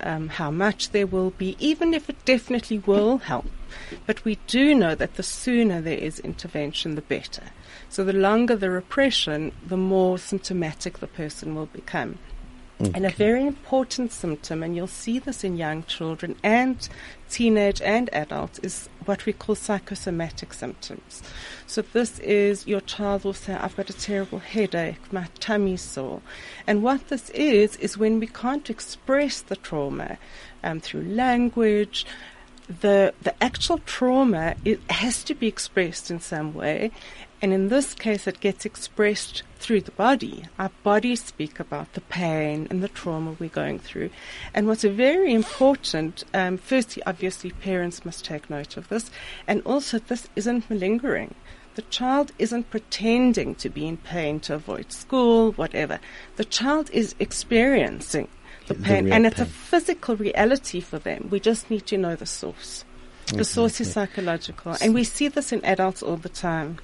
um, 0.00 0.28
how 0.28 0.50
much 0.50 0.90
there 0.90 1.06
will 1.06 1.30
be, 1.30 1.56
even 1.58 1.94
if 1.94 2.08
it 2.08 2.24
definitely 2.24 2.78
will 2.78 3.18
help. 3.18 3.46
But 4.06 4.24
we 4.24 4.38
do 4.46 4.74
know 4.74 4.94
that 4.94 5.14
the 5.14 5.22
sooner 5.22 5.80
there 5.80 5.98
is 5.98 6.18
intervention, 6.20 6.94
the 6.94 7.02
better. 7.02 7.44
So 7.88 8.04
the 8.04 8.12
longer 8.12 8.56
the 8.56 8.70
repression, 8.70 9.52
the 9.66 9.76
more 9.76 10.18
symptomatic 10.18 10.98
the 10.98 11.06
person 11.06 11.54
will 11.54 11.66
become. 11.66 12.18
And 12.80 13.04
a 13.04 13.10
very 13.10 13.44
important 13.44 14.12
symptom, 14.12 14.62
and 14.62 14.76
you'll 14.76 14.86
see 14.86 15.18
this 15.18 15.42
in 15.42 15.56
young 15.56 15.82
children 15.82 16.36
and 16.44 16.88
teenage 17.28 17.82
and 17.82 18.08
adults, 18.12 18.60
is 18.60 18.88
what 19.08 19.24
we 19.24 19.32
call 19.32 19.54
psychosomatic 19.54 20.52
symptoms. 20.52 21.22
So 21.66 21.80
this 21.80 22.18
is 22.18 22.66
your 22.66 22.82
child 22.82 23.24
will 23.24 23.32
say, 23.32 23.54
I've 23.54 23.74
got 23.74 23.88
a 23.88 23.94
terrible 23.94 24.38
headache, 24.38 25.10
my 25.10 25.28
tummy's 25.40 25.80
sore. 25.80 26.20
And 26.66 26.82
what 26.82 27.08
this 27.08 27.30
is, 27.30 27.76
is 27.76 27.96
when 27.96 28.20
we 28.20 28.26
can't 28.26 28.68
express 28.68 29.40
the 29.40 29.56
trauma 29.56 30.18
um, 30.62 30.80
through 30.80 31.02
language, 31.02 32.04
the 32.82 33.14
the 33.22 33.42
actual 33.42 33.78
trauma 33.78 34.54
it 34.62 34.78
has 34.90 35.24
to 35.24 35.34
be 35.34 35.46
expressed 35.46 36.10
in 36.10 36.20
some 36.20 36.52
way, 36.52 36.90
and 37.40 37.52
in 37.52 37.68
this 37.68 37.94
case, 37.94 38.26
it 38.26 38.40
gets 38.40 38.64
expressed 38.64 39.42
through 39.58 39.82
the 39.82 39.92
body. 39.92 40.44
Our 40.58 40.70
bodies 40.82 41.22
speak 41.22 41.60
about 41.60 41.92
the 41.92 42.00
pain 42.00 42.66
and 42.70 42.82
the 42.82 42.88
trauma 42.88 43.36
we're 43.38 43.48
going 43.48 43.78
through. 43.78 44.10
And 44.54 44.66
what's 44.66 44.84
very 44.84 45.32
important, 45.32 46.24
um, 46.34 46.56
firstly, 46.58 47.02
obviously, 47.06 47.50
parents 47.50 48.04
must 48.04 48.24
take 48.24 48.50
note 48.50 48.76
of 48.76 48.88
this, 48.88 49.10
and 49.46 49.62
also 49.64 49.98
this 49.98 50.28
isn't 50.36 50.68
malingering. 50.68 51.34
The 51.74 51.82
child 51.82 52.32
isn't 52.38 52.70
pretending 52.70 53.54
to 53.56 53.68
be 53.68 53.86
in 53.86 53.98
pain 53.98 54.40
to 54.40 54.54
avoid 54.54 54.90
school, 54.90 55.52
whatever. 55.52 56.00
The 56.36 56.44
child 56.44 56.90
is 56.92 57.14
experiencing 57.20 58.28
the 58.66 58.74
The 58.74 58.82
pain, 58.82 59.12
and 59.12 59.26
it's 59.26 59.40
a 59.40 59.46
physical 59.46 60.16
reality 60.16 60.80
for 60.80 60.98
them. 60.98 61.28
We 61.30 61.38
just 61.38 61.70
need 61.70 61.86
to 61.86 61.96
know 61.96 62.16
the 62.16 62.26
source. 62.26 62.84
The 63.32 63.44
source 63.44 63.80
is 63.80 63.92
psychological, 63.92 64.76
and 64.80 64.94
we 64.94 65.04
see 65.04 65.28
this 65.28 65.52
in 65.52 65.64
adults 65.64 66.02
all 66.02 66.16
the 66.16 66.30
time. 66.30 66.78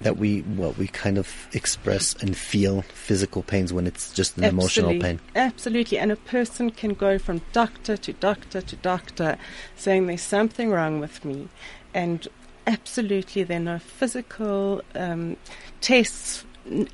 That 0.00 0.16
we 0.16 0.40
what 0.40 0.76
we 0.78 0.88
kind 0.88 1.18
of 1.18 1.48
express 1.52 2.14
and 2.22 2.36
feel 2.36 2.82
physical 2.82 3.42
pains 3.42 3.72
when 3.72 3.86
it's 3.86 4.12
just 4.12 4.36
an 4.36 4.44
emotional 4.44 4.98
pain. 4.98 5.20
Absolutely, 5.36 5.98
and 5.98 6.10
a 6.10 6.16
person 6.16 6.70
can 6.70 6.94
go 6.94 7.18
from 7.18 7.40
doctor 7.52 7.96
to 7.96 8.12
doctor 8.14 8.60
to 8.60 8.76
doctor 8.76 9.36
saying 9.76 10.06
there's 10.06 10.22
something 10.22 10.70
wrong 10.70 11.00
with 11.00 11.24
me, 11.24 11.48
and 11.94 12.28
absolutely 12.66 13.42
there 13.42 13.58
are 13.58 13.60
no 13.60 13.78
physical 13.78 14.82
um, 14.94 15.36
tests. 15.80 16.44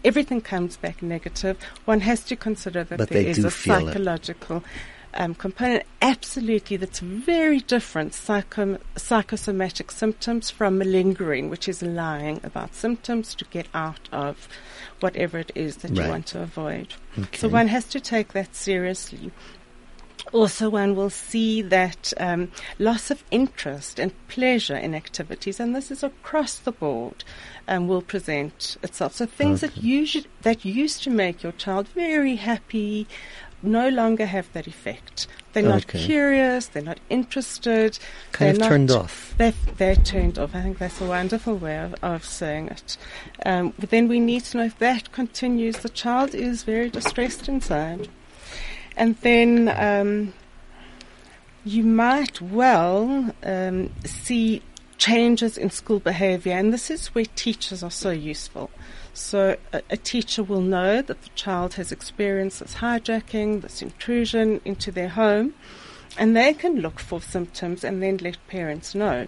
Everything 0.04 0.40
comes 0.40 0.76
back 0.76 1.02
negative. 1.02 1.58
One 1.84 2.00
has 2.00 2.24
to 2.24 2.36
consider 2.36 2.84
that 2.84 2.98
But 2.98 3.10
there 3.10 3.26
is 3.26 3.44
a 3.44 3.50
feel 3.50 3.88
it. 3.88 3.96
Um, 5.14 5.34
component. 5.34 5.84
Absolutely, 6.02 6.76
that's 6.76 7.00
very 7.00 7.60
different 7.60 8.14
psycho- 8.14 8.78
psychosomatic 8.96 9.90
symptoms 9.90 10.50
from 10.50 10.78
malingering, 10.78 11.48
which 11.50 11.68
is 11.68 11.82
lying 11.82 12.40
about 12.44 12.74
symptoms 12.74 13.34
to 13.36 13.44
get 13.46 13.66
out 13.74 14.08
of 14.12 14.48
whatever 15.00 15.38
it 15.38 15.52
is 15.54 15.78
that 15.78 15.90
Right. 15.90 16.04
you 16.04 16.10
want 16.10 16.26
to 16.26 16.42
avoid. 16.42 16.94
Okay. 17.18 17.38
So 17.38 17.48
one 17.48 17.68
has 17.68 17.84
to 17.86 18.00
take 18.00 18.32
that 18.32 18.54
seriously. 18.54 19.30
Also, 20.32 20.68
one 20.68 20.94
will 20.94 21.08
see 21.08 21.62
that 21.62 22.12
um, 22.18 22.52
loss 22.78 23.10
of 23.10 23.24
interest 23.30 23.98
and 23.98 24.12
pleasure 24.28 24.76
in 24.76 24.94
activities, 24.94 25.58
and 25.58 25.74
this 25.74 25.90
is 25.90 26.02
across 26.02 26.58
the 26.58 26.72
board, 26.72 27.24
um, 27.66 27.88
will 27.88 28.02
present 28.02 28.76
itself. 28.82 29.14
So 29.14 29.24
things 29.24 29.62
that 29.62 29.78
usually 29.78 30.26
that 30.42 30.66
used 30.66 31.02
to 31.04 31.10
make 31.10 31.42
your 31.42 31.52
child 31.52 31.88
very 31.88 32.36
happy 32.36 33.06
no 33.62 33.88
longer 33.88 34.26
have 34.26 34.52
that 34.52 34.66
effect. 34.66 35.26
They're 35.52 35.62
not 35.62 35.84
Okay. 35.84 36.04
curious. 36.04 36.66
They're 36.66 36.82
not 36.82 37.00
interested. 37.10 37.98
Kind 38.32 38.58
they're 38.58 38.68
turned 38.68 38.88
not- 38.90 39.04
off. 39.04 39.34
They're, 39.38 39.54
they're 39.76 39.96
turned 39.96 40.38
off. 40.38 40.54
I 40.54 40.62
think 40.62 40.78
that's 40.78 41.00
a 41.00 41.06
wonderful 41.06 41.56
way 41.56 41.78
of, 41.78 41.94
of 42.02 42.24
saying 42.24 42.68
it. 42.68 42.96
Um, 43.44 43.74
but 43.78 43.90
then 43.90 44.06
we 44.08 44.20
need 44.20 44.44
to 44.44 44.58
know 44.58 44.64
if 44.64 44.78
that 44.78 45.10
continues. 45.12 45.78
The 45.78 45.88
child 45.88 46.34
is 46.34 46.62
very 46.62 46.90
distressed 46.90 47.48
inside. 47.48 48.08
And 48.96 49.16
then 49.22 49.68
um, 49.76 50.34
you 51.64 51.82
might 51.84 52.40
well 52.40 53.32
um, 53.42 53.90
see 54.04 54.62
changes 54.98 55.56
in 55.56 55.70
school 55.70 56.00
behavior, 56.00 56.52
and 56.54 56.72
this 56.72 56.90
is 56.90 57.08
where 57.08 57.24
teachers 57.36 57.82
are 57.82 57.90
so 57.90 58.10
useful. 58.10 58.70
So 59.18 59.56
a, 59.72 59.82
a 59.90 59.96
teacher 59.96 60.42
will 60.42 60.60
know 60.60 61.02
that 61.02 61.22
the 61.22 61.28
child 61.34 61.74
has 61.74 61.90
experienced 61.92 62.60
this 62.60 62.74
hijacking, 62.74 63.62
this 63.62 63.82
intrusion 63.82 64.60
into 64.64 64.90
their 64.92 65.08
home, 65.08 65.54
and 66.16 66.36
they 66.36 66.54
can 66.54 66.80
look 66.80 67.00
for 67.00 67.20
symptoms 67.20 67.82
and 67.84 68.02
then 68.02 68.18
let 68.18 68.38
parents 68.46 68.94
know. 68.94 69.26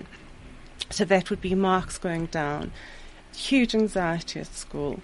So 0.91 1.05
that 1.05 1.29
would 1.29 1.41
be 1.41 1.55
marks 1.55 1.99
going 1.99 2.27
down, 2.27 2.73
huge 3.35 3.75
anxiety 3.75 4.41
at 4.41 4.55
school, 4.55 5.01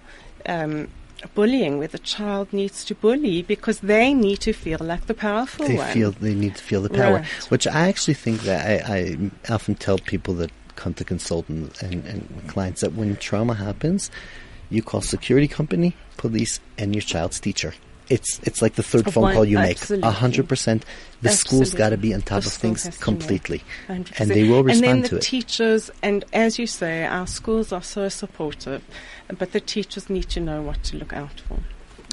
um, 0.47 0.87
bullying 1.35 1.77
where 1.79 1.87
the 1.87 1.99
child 1.99 2.51
needs 2.53 2.83
to 2.85 2.95
bully 2.95 3.41
because 3.41 3.79
they 3.79 4.13
need 4.13 4.39
to 4.41 4.53
feel 4.53 4.79
like 4.81 5.05
the 5.07 5.13
powerful 5.13 5.67
they 5.67 5.75
one. 5.75 5.91
feel 5.91 6.11
they 6.11 6.33
need 6.33 6.55
to 6.55 6.63
feel 6.63 6.81
the 6.81 6.89
power, 6.89 7.15
Right. 7.15 7.25
which 7.49 7.67
I 7.67 7.87
actually 7.89 8.13
think 8.15 8.41
that 8.41 8.87
I, 8.89 8.95
I 8.97 9.53
often 9.53 9.75
tell 9.75 9.97
people 9.97 10.33
that 10.35 10.51
come 10.75 10.93
to 10.95 11.03
consultants 11.03 11.81
and, 11.81 12.05
and 12.05 12.47
clients 12.47 12.81
that 12.81 12.93
when 12.93 13.15
trauma 13.17 13.55
happens, 13.55 14.11
you 14.69 14.81
call 14.81 15.01
security 15.01 15.47
company, 15.47 15.95
police, 16.17 16.59
and 16.77 16.93
your 16.95 17.01
child's 17.01 17.39
teacher. 17.39 17.73
It's 18.09 18.39
it's 18.43 18.61
like 18.61 18.75
the 18.75 18.83
third 18.83 19.11
phone 19.13 19.23
One- 19.23 19.33
call 19.35 19.43
you 19.45 19.57
make. 19.57 19.77
absolutely. 19.81 20.07
A 20.07 20.11
hundred 20.11 20.47
percent. 20.47 20.85
The 21.21 21.29
school's 21.29 21.73
Absolutely. 21.73 21.77
got 21.77 21.89
to 21.89 21.97
be 21.97 22.13
on 22.13 22.21
top 22.21 22.43
The 22.43 22.47
of 22.47 22.53
things 22.53 22.83
to 22.83 22.91
completely, 22.99 23.63
and 23.89 24.05
they 24.15 24.47
will 24.47 24.59
And 24.59 24.67
respond 24.67 24.83
then 24.87 25.01
the 25.01 25.07
to 25.09 25.15
it. 25.17 25.21
teachers, 25.23 25.91
and 26.01 26.23
as 26.31 26.57
you 26.57 26.67
say, 26.67 27.03
our 27.05 27.27
schools 27.27 27.73
are 27.73 27.81
so 27.81 28.07
supportive, 28.07 28.81
but 29.37 29.51
the 29.51 29.59
teachers 29.59 30.09
need 30.09 30.29
to 30.29 30.39
know 30.39 30.61
what 30.61 30.81
to 30.85 30.97
look 30.97 31.11
out 31.13 31.41
for. 31.47 31.57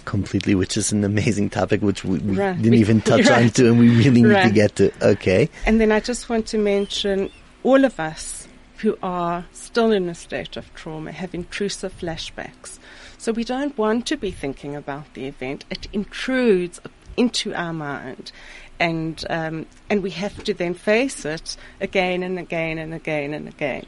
completely, 0.05 0.55
which 0.55 0.77
is 0.77 0.93
an 0.93 1.03
amazing 1.05 1.49
topic, 1.49 1.81
which 1.81 2.05
we, 2.05 2.19
we 2.19 2.37
Right. 2.37 2.61
didn't 2.61 2.75
even 2.75 3.01
touch 3.11 3.27
right. 3.29 3.45
on 3.45 3.51
to, 3.51 3.69
and 3.69 3.79
we 3.79 3.89
really 4.05 4.23
need 4.23 4.43
to 4.43 4.51
get 4.51 4.77
to. 4.77 4.91
Okay. 5.01 5.49
And 5.65 5.81
then 5.81 5.93
I 5.93 6.01
just 6.01 6.29
want 6.29 6.47
to 6.49 6.59
mention 6.59 7.31
all 7.63 7.85
of 7.85 7.99
us 8.01 8.44
who 8.79 8.99
are 9.03 9.47
still 9.53 9.93
in 9.93 10.09
a 10.09 10.15
state 10.15 10.57
of 10.57 10.73
trauma 10.75 11.13
have 11.13 11.35
intrusive 11.35 11.99
flashbacks. 11.99 12.79
So 13.19 13.33
we 13.33 13.45
don't 13.45 13.77
want 13.79 14.07
to 14.07 14.17
be 14.17 14.31
thinking 14.31 14.75
about 14.75 15.15
the 15.15 15.27
event. 15.27 15.65
It 15.71 15.87
intrudes 15.93 16.81
into 17.17 17.55
our 17.55 17.73
mind. 17.73 18.33
And, 18.81 19.25
um, 19.31 19.67
and 19.89 20.03
we 20.03 20.11
have 20.11 20.43
to 20.45 20.55
then 20.55 20.75
face 20.75 21.25
it 21.25 21.57
again 21.81 22.23
and 22.23 22.39
again 22.39 22.79
and 22.79 22.93
again 22.93 23.33
and 23.33 23.49
again. 23.49 23.87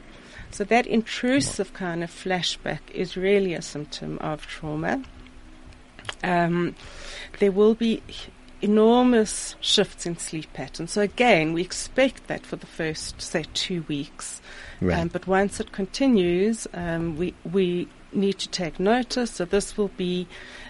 So 0.49 0.63
that 0.63 0.87
intrusive 0.87 1.73
kind 1.73 2.03
of 2.03 2.09
flashback 2.09 2.79
is 2.91 3.17
really 3.17 3.53
a 3.53 3.61
symptom 3.61 4.17
of 4.19 4.47
trauma. 4.47 5.03
Um, 6.23 6.75
there 7.39 7.51
will 7.51 7.75
be 7.75 8.01
enormous 8.61 9.55
shifts 9.59 10.05
in 10.05 10.17
sleep 10.17 10.51
patterns. 10.53 10.93
So 10.93 11.01
again, 11.01 11.53
we 11.53 11.61
expect 11.61 12.27
that 12.27 12.45
for 12.45 12.55
the 12.55 12.65
first, 12.65 13.21
say, 13.21 13.45
two 13.53 13.83
weeks. 13.87 14.41
Right. 14.81 14.99
Um, 14.99 15.07
but 15.07 15.27
once 15.27 15.59
it 15.59 15.71
continues, 15.71 16.67
um, 16.73 17.17
we 17.17 17.33
we 17.51 17.87
need 18.13 18.37
to 18.39 18.49
take 18.49 18.79
notice. 18.79 19.31
So 19.31 19.45
this 19.45 19.77
will 19.77 19.89
be 19.89 20.27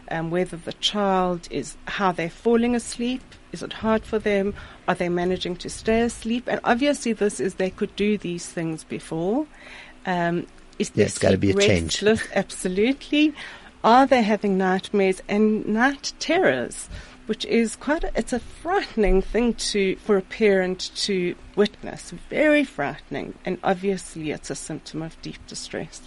um, 0.10 0.32
whether 0.32 0.58
the 0.58 0.74
child 0.74 1.48
is 1.52 1.78
how 1.88 2.12
they're 2.12 2.30
falling 2.30 2.76
asleep. 2.76 3.22
Is 3.52 3.64
it 3.64 3.74
hard 3.74 4.04
for 4.04 4.20
them? 4.20 4.54
Are 4.88 4.96
they 4.96 5.10
managing 5.10 5.56
to 5.58 5.70
stay 5.70 6.02
asleep? 6.02 6.48
And 6.48 6.60
obviously, 6.64 7.14
this 7.14 7.40
is 7.40 7.56
they 7.56 7.70
could 7.70 7.96
do 7.96 8.18
these 8.18 8.48
things 8.48 8.84
before. 8.84 9.48
Um, 10.06 10.48
is 10.80 10.92
yeah, 10.96 11.06
it's 11.06 11.18
gotta 11.18 11.38
be 11.38 11.52
a 11.52 11.54
change. 11.56 12.04
Absolutely. 12.34 13.34
Are 13.84 14.06
they 14.06 14.22
having 14.22 14.58
nightmares 14.58 15.22
and 15.28 15.66
night 15.66 16.14
terrors? 16.20 16.90
Which 17.28 17.46
is 17.46 17.76
quite 17.76 18.04
a, 18.04 18.12
it's 18.16 18.34
a 18.34 18.40
frightening 18.40 19.22
thing 19.22 19.54
to 19.54 19.96
for 19.98 20.18
a 20.18 20.22
parent 20.22 20.92
to 20.96 21.36
witness. 21.56 22.12
Very 22.30 22.64
frightening, 22.64 23.36
and 23.46 23.60
obviously 23.64 24.32
it's 24.32 24.50
a 24.50 24.56
symptom 24.56 25.02
of 25.02 25.22
deep 25.22 25.46
distress. 25.46 26.02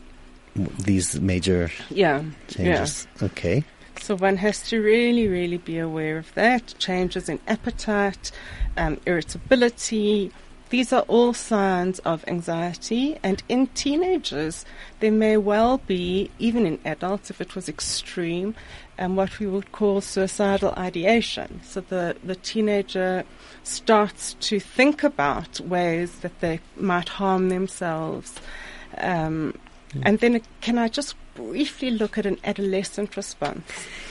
These 0.54 1.20
major 1.20 1.70
Yeah, 1.90 2.24
changes. 2.48 3.06
Okay. 3.22 3.64
So 4.00 4.16
one 4.16 4.38
has 4.38 4.68
to 4.70 4.80
really, 4.80 5.28
really 5.28 5.58
be 5.58 5.78
aware 5.78 6.16
of 6.16 6.32
that. 6.34 6.74
Changes 6.78 7.28
in 7.28 7.38
appetite, 7.46 8.32
um, 8.76 8.98
irritability. 9.06 10.32
These 10.70 10.92
are 10.92 11.02
all 11.02 11.34
signs 11.34 11.98
of 12.00 12.24
anxiety, 12.28 13.18
and 13.24 13.42
in 13.48 13.66
teenagers, 13.68 14.64
there 15.00 15.10
may 15.10 15.36
well 15.36 15.78
be, 15.78 16.30
even 16.38 16.64
in 16.64 16.78
adults, 16.84 17.28
if 17.28 17.40
it 17.40 17.56
was 17.56 17.68
extreme, 17.68 18.54
um, 19.00 19.16
what 19.16 19.38
we 19.40 19.46
would 19.46 19.72
call 19.72 20.00
suicidal 20.00 20.72
ideation. 20.76 21.60
So 21.64 21.80
the, 21.80 22.16
the 22.22 22.36
teenager 22.36 23.24
starts 23.64 24.34
to 24.34 24.60
think 24.60 25.02
about 25.02 25.58
ways 25.60 26.20
that 26.20 26.38
they 26.40 26.60
might 26.76 27.08
harm 27.08 27.48
themselves. 27.48 28.34
Um, 28.98 29.58
and 30.02 30.20
then, 30.20 30.40
can 30.60 30.78
I 30.78 30.88
just 30.88 31.16
briefly 31.34 31.90
look 31.90 32.18
at 32.18 32.26
an 32.26 32.38
adolescent 32.44 33.16
response? 33.16 33.64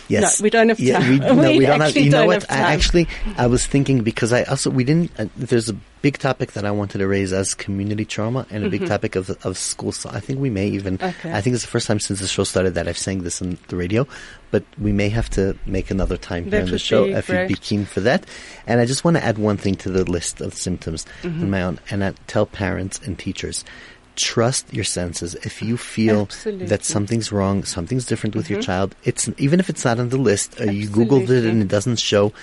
Yes. 0.10 0.40
No, 0.40 0.44
we 0.44 0.50
don't 0.50 0.70
have 0.70 0.80
Yeah, 0.80 1.00
time. 1.00 1.10
we, 1.10 1.20
no, 1.20 1.52
we 1.52 1.60
don't 1.66 1.82
have. 1.82 1.96
You 1.96 2.10
know 2.10 2.26
what? 2.26 2.52
I 2.52 2.74
actually, 2.74 3.08
I 3.38 3.48
was 3.48 3.66
thinking 3.66 4.02
because 4.02 4.34
I 4.34 4.44
also 4.44 4.72
we 4.72 4.84
didn't. 4.84 5.12
Uh, 5.18 5.28
there's 5.38 5.70
a 5.70 5.76
big 6.02 6.18
topic 6.18 6.54
that 6.54 6.66
I 6.66 6.72
wanted 6.72 7.00
to 7.00 7.08
raise 7.08 7.34
as 7.34 7.54
community 7.54 8.06
trauma 8.06 8.46
and 8.50 8.66
a 8.66 8.70
big 8.70 8.88
topic 8.88 9.16
of 9.16 9.30
of 9.46 9.58
school. 9.58 9.92
So 9.92 10.10
I 10.10 10.20
think 10.20 10.40
we 10.40 10.50
may 10.50 10.68
even. 10.68 10.98
Mm-hmm. 10.98 11.20
Okay. 11.28 11.34
I 11.34 11.42
think 11.42 11.54
it's 11.54 11.64
the 11.64 11.70
first 11.70 11.88
time 11.88 12.00
since 12.00 12.20
the 12.20 12.28
show 12.28 12.44
started 12.44 12.74
that 12.76 12.88
I've 12.88 12.98
sang 12.98 13.24
this 13.24 13.42
on 13.42 13.58
the 13.68 13.76
radio, 13.76 14.08
but 14.52 14.64
we 14.80 14.92
may 14.92 15.10
have 15.10 15.30
to 15.32 15.58
make 15.66 15.92
another 15.92 16.18
time 16.18 16.44
here 16.44 16.52
That 16.52 16.64
on 16.64 16.72
the 16.72 16.80
show 16.80 17.06
if 17.06 17.30
you'd 17.30 17.48
be 17.48 17.56
keen 17.56 17.86
for 17.86 18.00
that. 18.02 18.26
And 18.68 18.80
I 18.80 18.86
just 18.86 19.04
want 19.04 19.18
to 19.18 19.24
add 19.24 19.38
one 19.38 19.58
thing 19.58 19.76
to 19.76 19.90
the 19.90 20.10
list 20.10 20.42
of 20.42 20.54
symptoms 20.54 21.06
Mm-hmm. 21.24 21.44
on 21.44 21.50
my 21.50 21.62
own, 21.64 21.80
and 21.90 22.04
I 22.04 22.14
tell 22.28 22.46
parents 22.46 23.00
and 23.06 23.18
teachers. 23.18 23.66
Trust 24.16 24.74
your 24.74 24.84
senses. 24.84 25.36
If 25.36 25.62
you 25.62 25.78
feel 25.78 26.22
Absolutely. 26.24 26.66
that 26.68 26.84
something's 26.84 27.32
wrong, 27.32 27.64
something's 27.64 28.06
different 28.06 28.36
with 28.36 28.50
your 28.50 28.62
child, 28.62 28.94
it's 29.06 29.30
even 29.38 29.60
if 29.62 29.70
it's 29.70 29.86
not 29.86 29.98
on 30.00 30.10
the 30.10 30.18
list, 30.18 30.60
or 30.60 30.72
you 30.72 30.90
googled 30.90 31.30
it 31.30 31.46
and 31.46 31.62
it 31.62 31.68
doesn't 31.70 32.00
show. 32.00 32.34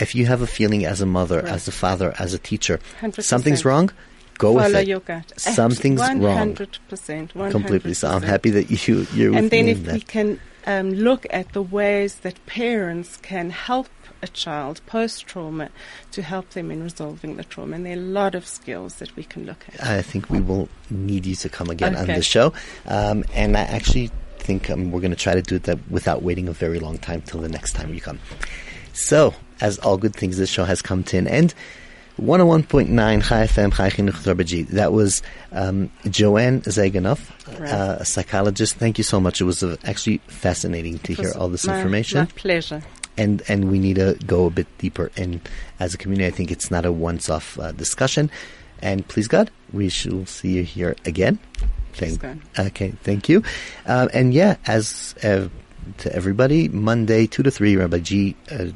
If 0.00 0.14
you 0.14 0.26
have 0.26 0.42
a 0.42 0.46
feeling 0.46 0.84
as 0.84 1.00
a 1.00 1.06
mother, 1.06 1.40
Right. 1.42 1.52
as 1.52 1.68
a 1.68 1.72
father, 1.72 2.14
as 2.18 2.34
a 2.34 2.38
teacher, 2.38 2.78
100%. 3.00 3.22
something's 3.24 3.64
wrong, 3.64 3.90
go 4.38 4.52
with 4.52 4.74
it. 4.74 4.88
your 4.88 5.00
gut. 5.00 5.32
Something's 5.36 6.00
One 6.00 6.20
wrong. 6.22 6.36
hundred 6.38 6.78
percent. 6.88 7.32
Completely. 7.50 7.94
So 7.94 8.08
I'm 8.08 8.22
happy 8.22 8.50
that 8.50 8.70
you 8.86 9.06
you're 9.14 9.36
And 9.36 9.50
then 9.50 9.68
if 9.68 9.86
in 9.86 9.94
we 9.94 10.00
can 10.00 10.40
um, 10.66 10.90
look 10.92 11.26
at 11.30 11.52
the 11.52 11.62
ways 11.62 12.16
that 12.16 12.44
parents 12.46 13.16
can 13.18 13.50
help 13.50 13.88
a 14.22 14.28
child 14.28 14.80
post 14.86 15.26
trauma 15.26 15.70
to 16.12 16.20
help 16.22 16.50
them 16.50 16.70
in 16.70 16.82
resolving 16.82 17.36
the 17.36 17.44
trauma, 17.44 17.74
and 17.76 17.86
there 17.86 17.96
are 17.96 18.00
a 18.00 18.02
lot 18.20 18.34
of 18.34 18.46
skills 18.46 18.96
that 18.96 19.14
we 19.16 19.24
can 19.24 19.46
look 19.46 19.64
at. 19.72 19.82
I 19.82 20.02
think 20.02 20.28
we 20.28 20.40
will 20.40 20.68
need 20.90 21.24
you 21.24 21.34
to 21.36 21.48
come 21.48 21.70
again 21.70 21.96
on 21.96 22.06
the 22.06 22.22
show. 22.22 22.52
Um, 22.86 23.24
and 23.34 23.56
I 23.56 23.62
actually 23.62 24.10
think 24.38 24.68
um, 24.68 24.90
we're 24.90 25.00
going 25.00 25.10
to 25.12 25.16
try 25.16 25.34
to 25.34 25.40
do 25.42 25.58
that 25.60 25.78
without 25.90 26.22
waiting 26.22 26.48
a 26.48 26.52
very 26.52 26.78
long 26.80 26.98
time 26.98 27.22
till 27.22 27.40
the 27.40 27.48
next 27.48 27.72
time 27.72 27.94
you 27.94 28.00
come. 28.02 28.18
So, 28.92 29.34
as 29.60 29.78
all 29.78 29.96
good 29.96 30.14
things, 30.14 30.36
this 30.38 30.48
show 30.50 30.64
has 30.64 30.82
come 30.82 31.02
to 31.04 31.16
an 31.18 31.26
end. 31.28 31.54
101.9 32.20 33.22
Chai 33.22 33.46
FM, 33.46 33.72
Chai 33.74 33.88
Chinuch. 33.90 34.68
That 34.68 34.92
was 34.92 35.22
um, 35.52 35.90
Joanne 36.08 36.60
Zaganov, 36.62 37.20
Right. 37.58 37.70
uh, 37.70 37.96
a 38.00 38.04
psychologist. 38.04 38.76
Thank 38.76 38.98
you 38.98 39.04
so 39.04 39.18
much. 39.20 39.40
It 39.40 39.44
was 39.44 39.62
uh, 39.62 39.76
actually 39.84 40.18
fascinating 40.28 40.98
to 41.00 41.14
hear 41.14 41.32
all 41.36 41.48
this 41.48 41.66
my- 41.66 41.76
information 41.78 42.20
My 42.20 42.26
pleasure. 42.26 42.82
and 43.16 43.42
and 43.48 43.70
we 43.70 43.78
need 43.78 43.96
to 43.96 44.18
go 44.26 44.46
a 44.46 44.50
bit 44.50 44.66
deeper. 44.78 45.10
And 45.16 45.40
as 45.78 45.94
a 45.94 45.98
community, 45.98 46.26
I 46.26 46.30
think 46.30 46.50
it's 46.50 46.70
not 46.70 46.84
a 46.84 46.92
once-off 46.92 47.58
uh, 47.58 47.72
discussion. 47.72 48.30
And 48.82 49.06
please 49.08 49.26
God, 49.28 49.50
we 49.72 49.88
shall 49.88 50.26
see 50.26 50.52
you 50.52 50.62
here 50.62 50.96
again. 51.06 51.38
Thank, 51.94 52.20
God. 52.20 52.38
okay, 52.58 52.92
thank 53.02 53.28
you. 53.28 53.42
Uh, 53.86 54.08
and 54.14 54.32
yeah, 54.34 54.56
as 54.66 55.14
uh, 55.24 55.48
to 55.98 56.14
everybody, 56.14 56.68
Monday 56.68 57.26
two 57.26 57.42
to 57.42 57.50
three, 57.50 57.76
Rabbi 57.76 57.98
G, 57.98 58.36
uh, 58.50 58.66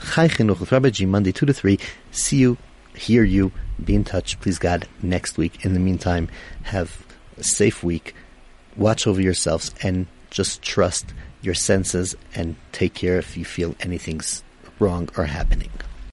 Chai 0.00 0.28
Chinuch 0.28 0.60
with 0.60 0.72
Rabbi 0.72 0.90
G, 0.90 1.06
Monday 1.06 1.32
two 1.32 1.46
to 1.46 1.52
three. 1.52 1.78
See 2.10 2.36
you, 2.36 2.56
hear 2.94 3.24
you, 3.24 3.52
be 3.82 3.94
in 3.94 4.04
touch. 4.04 4.40
Please 4.40 4.58
God, 4.58 4.88
next 5.02 5.38
week. 5.38 5.64
In 5.64 5.74
the 5.74 5.80
meantime, 5.80 6.28
have 6.64 7.04
a 7.38 7.44
safe 7.44 7.82
week. 7.82 8.14
Watch 8.76 9.06
over 9.06 9.20
yourselves 9.20 9.74
and 9.82 10.06
just 10.30 10.62
trust 10.62 11.12
your 11.42 11.54
senses 11.54 12.14
and 12.34 12.56
take 12.72 12.94
care 12.94 13.18
if 13.18 13.36
you 13.36 13.44
feel 13.44 13.74
anything's 13.80 14.42
wrong 14.78 15.08
or 15.16 15.24
happening. 15.24 15.70